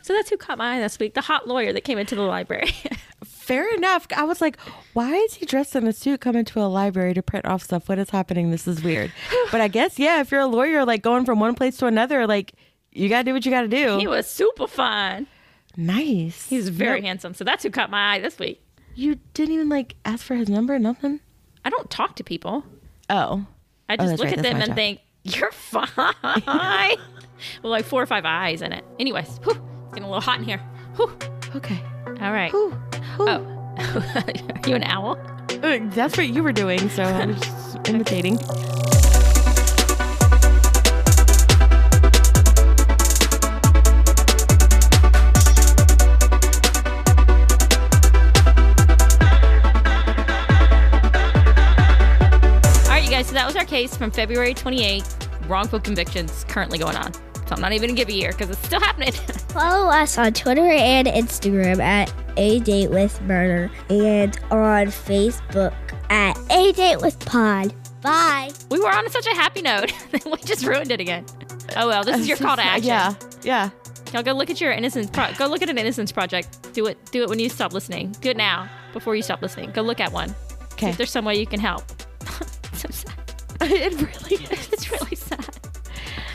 so 0.02 0.12
that's 0.14 0.30
who 0.30 0.36
caught 0.36 0.58
my 0.58 0.76
eye 0.76 0.80
this 0.80 0.98
week. 0.98 1.14
The 1.14 1.20
hot 1.20 1.48
lawyer 1.48 1.72
that 1.72 1.82
came 1.84 1.98
into 1.98 2.14
the 2.14 2.22
library. 2.22 2.70
Fair 3.24 3.72
enough. 3.74 4.06
I 4.16 4.24
was 4.24 4.40
like, 4.40 4.58
why 4.92 5.14
is 5.14 5.34
he 5.34 5.46
dressed 5.46 5.76
in 5.76 5.86
a 5.86 5.92
suit 5.92 6.20
coming 6.20 6.44
to 6.46 6.60
a 6.60 6.66
library 6.66 7.14
to 7.14 7.22
print 7.22 7.46
off 7.46 7.62
stuff? 7.62 7.88
What 7.88 7.98
is 7.98 8.10
happening? 8.10 8.50
This 8.50 8.66
is 8.66 8.82
weird. 8.82 9.12
but 9.52 9.60
I 9.60 9.68
guess, 9.68 9.98
yeah, 9.98 10.20
if 10.20 10.30
you're 10.30 10.40
a 10.40 10.46
lawyer, 10.46 10.84
like 10.84 11.02
going 11.02 11.24
from 11.24 11.38
one 11.38 11.54
place 11.54 11.76
to 11.78 11.86
another, 11.86 12.26
like 12.26 12.52
you 12.92 13.08
got 13.08 13.18
to 13.18 13.24
do 13.24 13.32
what 13.34 13.44
you 13.44 13.52
got 13.52 13.62
to 13.62 13.68
do. 13.68 13.98
he 13.98 14.06
was 14.06 14.26
super 14.26 14.66
fine. 14.66 15.26
nice. 15.76 16.48
He's 16.48 16.70
very 16.70 17.00
Nope. 17.00 17.06
handsome. 17.06 17.34
So 17.34 17.44
that's 17.44 17.62
who 17.62 17.70
caught 17.70 17.90
my 17.90 18.14
eye 18.14 18.18
this 18.20 18.38
week. 18.38 18.62
You 18.96 19.18
didn't 19.34 19.54
even 19.54 19.68
like 19.68 19.94
ask 20.04 20.24
for 20.24 20.34
his 20.34 20.48
number, 20.48 20.78
nothing? 20.78 21.20
I 21.64 21.70
don't 21.70 21.88
talk 21.90 22.16
to 22.16 22.24
people. 22.24 22.64
Oh. 23.10 23.46
I 23.88 23.94
Oh, 23.94 23.96
just 23.98 24.08
that's 24.08 24.18
look 24.20 24.28
right, 24.30 24.38
at 24.38 24.42
that's 24.42 24.52
them 24.54 24.62
and 24.62 24.70
job. 24.70 24.76
think, 24.76 25.00
you're 25.22 25.52
fine. 25.52 25.88
Well, 27.62 27.70
like 27.70 27.84
four 27.84 28.00
or 28.02 28.06
five 28.06 28.24
eyes 28.24 28.62
in 28.62 28.72
it. 28.72 28.82
Anyways, 28.98 29.28
whew, 29.44 29.52
it's 29.52 29.90
getting 29.90 30.04
a 30.04 30.08
little 30.08 30.22
hot 30.22 30.38
in 30.38 30.44
here. 30.44 30.56
Whew. 30.96 31.12
Okay. 31.54 31.78
All 32.06 32.32
right. 32.32 32.50
Whew. 32.50 32.70
Whew. 33.16 33.28
Oh, 33.28 33.74
are 34.64 34.68
you 34.68 34.74
an 34.74 34.84
owl? 34.84 35.18
Uh, 35.62 35.78
That's 35.90 36.16
what 36.16 36.28
you 36.28 36.42
were 36.42 36.52
doing, 36.52 36.88
so 36.88 37.02
I 37.02 37.26
was 37.26 37.38
just 37.38 37.88
imitating. 37.90 38.38
our 53.56 53.64
case 53.64 53.96
from 53.96 54.10
February 54.10 54.54
28th. 54.54 55.48
Wrongful 55.48 55.80
convictions 55.80 56.44
currently 56.48 56.78
going 56.78 56.96
on. 56.96 57.12
So 57.12 57.54
I'm 57.54 57.60
not 57.60 57.72
even 57.72 57.90
gonna 57.90 57.96
give 57.96 58.08
a 58.08 58.12
year 58.12 58.32
because 58.32 58.50
it's 58.50 58.64
still 58.66 58.80
happening. 58.88 59.12
Follow 59.12 59.88
us 59.90 60.18
on 60.18 60.32
Twitter 60.32 60.64
and 60.66 61.06
Instagram 61.06 61.78
at 61.78 62.12
A 62.36 62.58
Date 62.60 62.90
with 62.90 63.20
Murder 63.22 63.70
and 63.88 64.36
on 64.50 64.86
Facebook 64.88 65.72
at 66.10 66.36
A 66.50 66.72
Date 66.72 67.00
with 67.00 67.18
Pod. 67.24 67.72
Bye. 68.02 68.50
we 68.70 68.78
were 68.80 68.90
on 68.90 69.08
such 69.10 69.26
a 69.26 69.34
happy 69.34 69.62
note, 69.62 69.92
we 70.24 70.36
just 70.44 70.64
ruined 70.66 70.90
it 70.90 71.00
again. 71.00 71.24
Oh 71.76 71.86
well, 71.88 72.04
this 72.04 72.18
is 72.18 72.28
your 72.28 72.36
call 72.36 72.56
to 72.56 72.62
action. 72.64 72.86
Yeah. 72.88 73.14
Yeah. 73.42 73.70
Y'all 74.12 74.22
go 74.22 74.32
look 74.32 74.50
at 74.50 74.60
your 74.60 74.70
innocence. 74.72 75.10
Pro- 75.10 75.32
go 75.34 75.46
look 75.46 75.62
at 75.62 75.68
an 75.68 75.78
innocence 75.78 76.12
project. 76.12 76.72
Do 76.72 76.86
it. 76.86 76.98
Do 77.10 77.22
it 77.22 77.28
when 77.28 77.38
you 77.40 77.48
stop 77.48 77.72
listening. 77.72 78.12
Do 78.20 78.30
it 78.30 78.36
now 78.36 78.68
before 78.92 79.16
you 79.16 79.22
stop 79.22 79.42
listening. 79.42 79.70
Go 79.72 79.82
look 79.82 79.98
at 80.00 80.12
one. 80.12 80.34
Okay. 80.74 80.90
if 80.90 80.96
there's 80.96 81.10
some 81.10 81.24
way 81.24 81.34
you 81.38 81.46
can 81.46 81.58
help. 81.58 81.82
it 83.70 83.92
really 83.94 84.44
is. 84.44 84.72
It's 84.72 84.90
really 84.90 85.16
sad. 85.16 85.48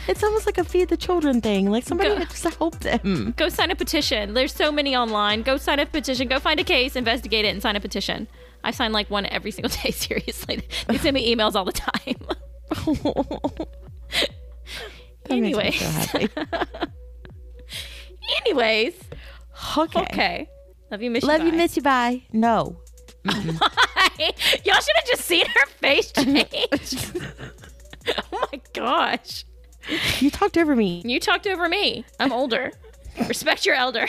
It's 0.08 0.22
almost 0.24 0.46
like 0.46 0.58
a 0.58 0.64
feed 0.64 0.88
the 0.88 0.96
children 0.96 1.40
thing. 1.40 1.70
Like 1.70 1.84
somebody 1.84 2.10
Go- 2.10 2.18
just 2.24 2.44
help 2.56 2.78
them. 2.80 3.34
Go 3.36 3.48
sign 3.48 3.70
a 3.70 3.76
petition. 3.76 4.34
There's 4.34 4.52
so 4.52 4.72
many 4.72 4.96
online. 4.96 5.42
Go 5.42 5.56
sign 5.56 5.78
a 5.78 5.86
petition. 5.86 6.26
Go 6.28 6.38
find 6.40 6.58
a 6.58 6.64
case, 6.64 6.96
investigate 6.96 7.44
it, 7.44 7.48
and 7.48 7.62
sign 7.62 7.76
a 7.76 7.80
petition. 7.80 8.26
I 8.64 8.70
sign 8.72 8.92
like 8.92 9.10
one 9.10 9.26
every 9.26 9.50
single 9.52 9.70
day. 9.82 9.90
Seriously, 9.92 10.62
they 10.88 10.98
send 10.98 11.14
me 11.14 11.34
emails 11.34 11.54
all 11.54 11.64
the 11.64 11.72
time. 11.72 12.16
Me 15.30 15.52
so 15.52 15.68
Anyways. 15.70 16.14
Anyways, 18.44 18.94
Okay. 19.78 20.00
okay. 20.00 20.48
Love 20.90 21.02
you, 21.02 21.10
miss 21.10 21.24
Love 21.24 21.40
you. 21.42 21.46
you, 21.48 21.52
miss 21.52 21.76
you. 21.76 21.82
Bye. 21.82 22.22
No. 22.32 22.80
Y'all 24.64 24.80
should 24.80 24.96
have 24.96 25.06
just 25.06 25.22
seen 25.24 25.46
her 25.46 25.66
face 25.66 26.12
change. 26.16 27.22
oh 28.32 28.48
my 28.52 28.60
gosh. 28.72 29.44
You 30.20 30.30
talked 30.30 30.56
over 30.56 30.76
me. 30.76 31.02
You 31.04 31.18
talked 31.20 31.46
over 31.46 31.68
me. 31.68 32.04
I'm 32.20 32.32
older. 32.32 32.72
Respect 33.28 33.66
your 33.66 33.74
elder. 33.74 34.06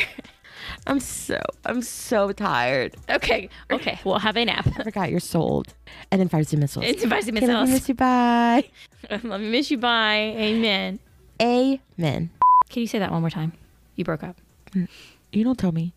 I'm 0.86 1.00
so 1.00 1.42
I'm 1.66 1.82
so 1.82 2.32
tired. 2.32 2.96
Okay. 3.10 3.50
Okay. 3.72 4.00
We'll 4.04 4.20
have 4.20 4.38
a 4.38 4.46
nap. 4.46 4.68
I 4.78 4.84
forgot 4.84 5.10
you're 5.12 5.20
sold. 5.20 5.74
And 6.12 6.22
then 6.22 6.30
fires 6.30 6.52
and 6.54 6.62
missiles. 6.62 6.86
It's 6.86 7.04
advice 7.04 7.28
Okay, 7.28 7.32
love 7.32 7.42
you, 7.42 7.48
missiles. 7.48 7.70
miss 7.70 7.90
you. 7.90 7.96
Bye. 7.96 8.70
Love 9.24 9.42
you, 9.42 9.50
miss 9.50 9.72
you. 9.72 9.78
Bye. 9.78 10.34
Amen. 10.38 11.00
Amen. 11.42 12.30
Can 12.70 12.82
you 12.82 12.88
say 12.88 13.00
that 13.00 13.12
one 13.12 13.22
more 13.22 13.30
time? 13.30 13.54
You 13.96 14.06
broke 14.06 14.24
up. 14.24 14.38
Mm. 14.72 14.88
You 15.32 15.44
don't 15.44 15.58
tell 15.58 15.72
me. 15.72 15.94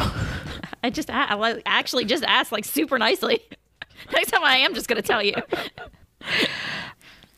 I 0.82 0.90
just 0.90 1.10
I 1.10 1.62
actually 1.66 2.04
just 2.04 2.24
asked 2.24 2.52
like 2.52 2.64
super 2.64 2.98
nicely. 2.98 3.40
Next 4.12 4.30
time 4.30 4.42
I 4.42 4.56
am 4.58 4.74
just 4.74 4.88
gonna 4.88 5.02
tell 5.02 5.22
you. 5.22 5.34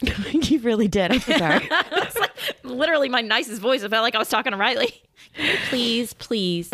you 0.33 0.61
really 0.61 0.89
did. 0.89 1.13
I'm 1.13 1.21
so 1.21 1.37
sorry. 1.37 1.69
It's 1.71 2.19
like 2.19 2.31
literally 2.63 3.09
my 3.09 3.21
nicest 3.21 3.61
voice. 3.61 3.83
I 3.83 3.89
felt 3.89 4.03
like 4.03 4.15
I 4.15 4.19
was 4.19 4.29
talking 4.29 4.53
to 4.53 4.59
Riley. 4.59 5.03
Please, 5.69 6.13
please 6.15 6.69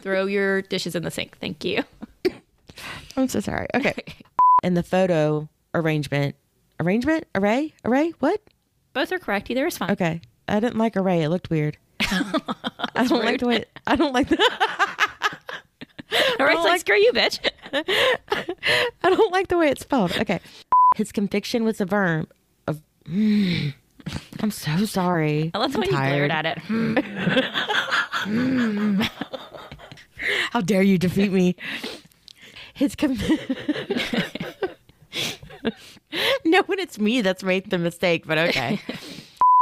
throw 0.00 0.26
your 0.26 0.62
dishes 0.62 0.94
in 0.94 1.02
the 1.02 1.10
sink. 1.10 1.38
Thank 1.38 1.64
you. 1.64 1.82
I'm 3.16 3.28
so 3.28 3.40
sorry. 3.40 3.66
Okay. 3.74 3.94
In 4.62 4.74
the 4.74 4.82
photo 4.82 5.48
arrangement, 5.74 6.36
arrangement, 6.78 7.24
array, 7.34 7.74
array, 7.84 8.12
what? 8.20 8.40
Both 8.92 9.12
are 9.12 9.18
correct. 9.18 9.50
Either 9.50 9.66
is 9.66 9.78
fine. 9.78 9.90
Okay. 9.92 10.20
I 10.48 10.60
didn't 10.60 10.78
like 10.78 10.96
array. 10.96 11.22
It 11.22 11.28
looked 11.28 11.50
weird. 11.50 11.78
I 12.00 13.06
don't 13.08 13.24
like 13.24 13.40
the 13.40 13.46
way. 13.46 13.64
I 13.86 13.96
don't 13.96 14.12
like 14.12 14.28
the. 14.28 14.96
All 16.38 16.46
right, 16.46 16.56
like, 16.56 16.64
like- 16.64 16.80
screw 16.80 16.96
you, 16.96 17.12
bitch. 17.12 17.38
I 17.72 19.10
don't 19.10 19.32
like 19.32 19.48
the 19.48 19.58
way 19.58 19.68
it's 19.68 19.82
spelled. 19.82 20.16
Okay. 20.16 20.40
His 20.96 21.12
conviction 21.12 21.64
was 21.64 21.80
a 21.80 21.84
verb 21.84 22.28
of. 22.66 22.82
I'm 23.06 24.50
so 24.50 24.84
sorry. 24.86 25.50
I 25.54 25.58
love 25.58 25.72
the 25.72 25.80
way 25.80 25.86
you 25.86 25.92
glared 25.92 26.30
at 26.30 26.46
it. 26.46 26.58
Hmm. 28.24 29.02
How 30.50 30.60
dare 30.60 30.82
you 30.82 30.98
defeat 30.98 31.30
me? 31.32 31.54
His 32.74 32.94
conviction. 32.96 33.38
No, 36.44 36.62
when 36.62 36.78
it's 36.78 36.98
me 36.98 37.20
that's 37.20 37.42
made 37.44 37.70
the 37.70 37.78
mistake, 37.78 38.26
but 38.26 38.38
okay. 38.38 38.80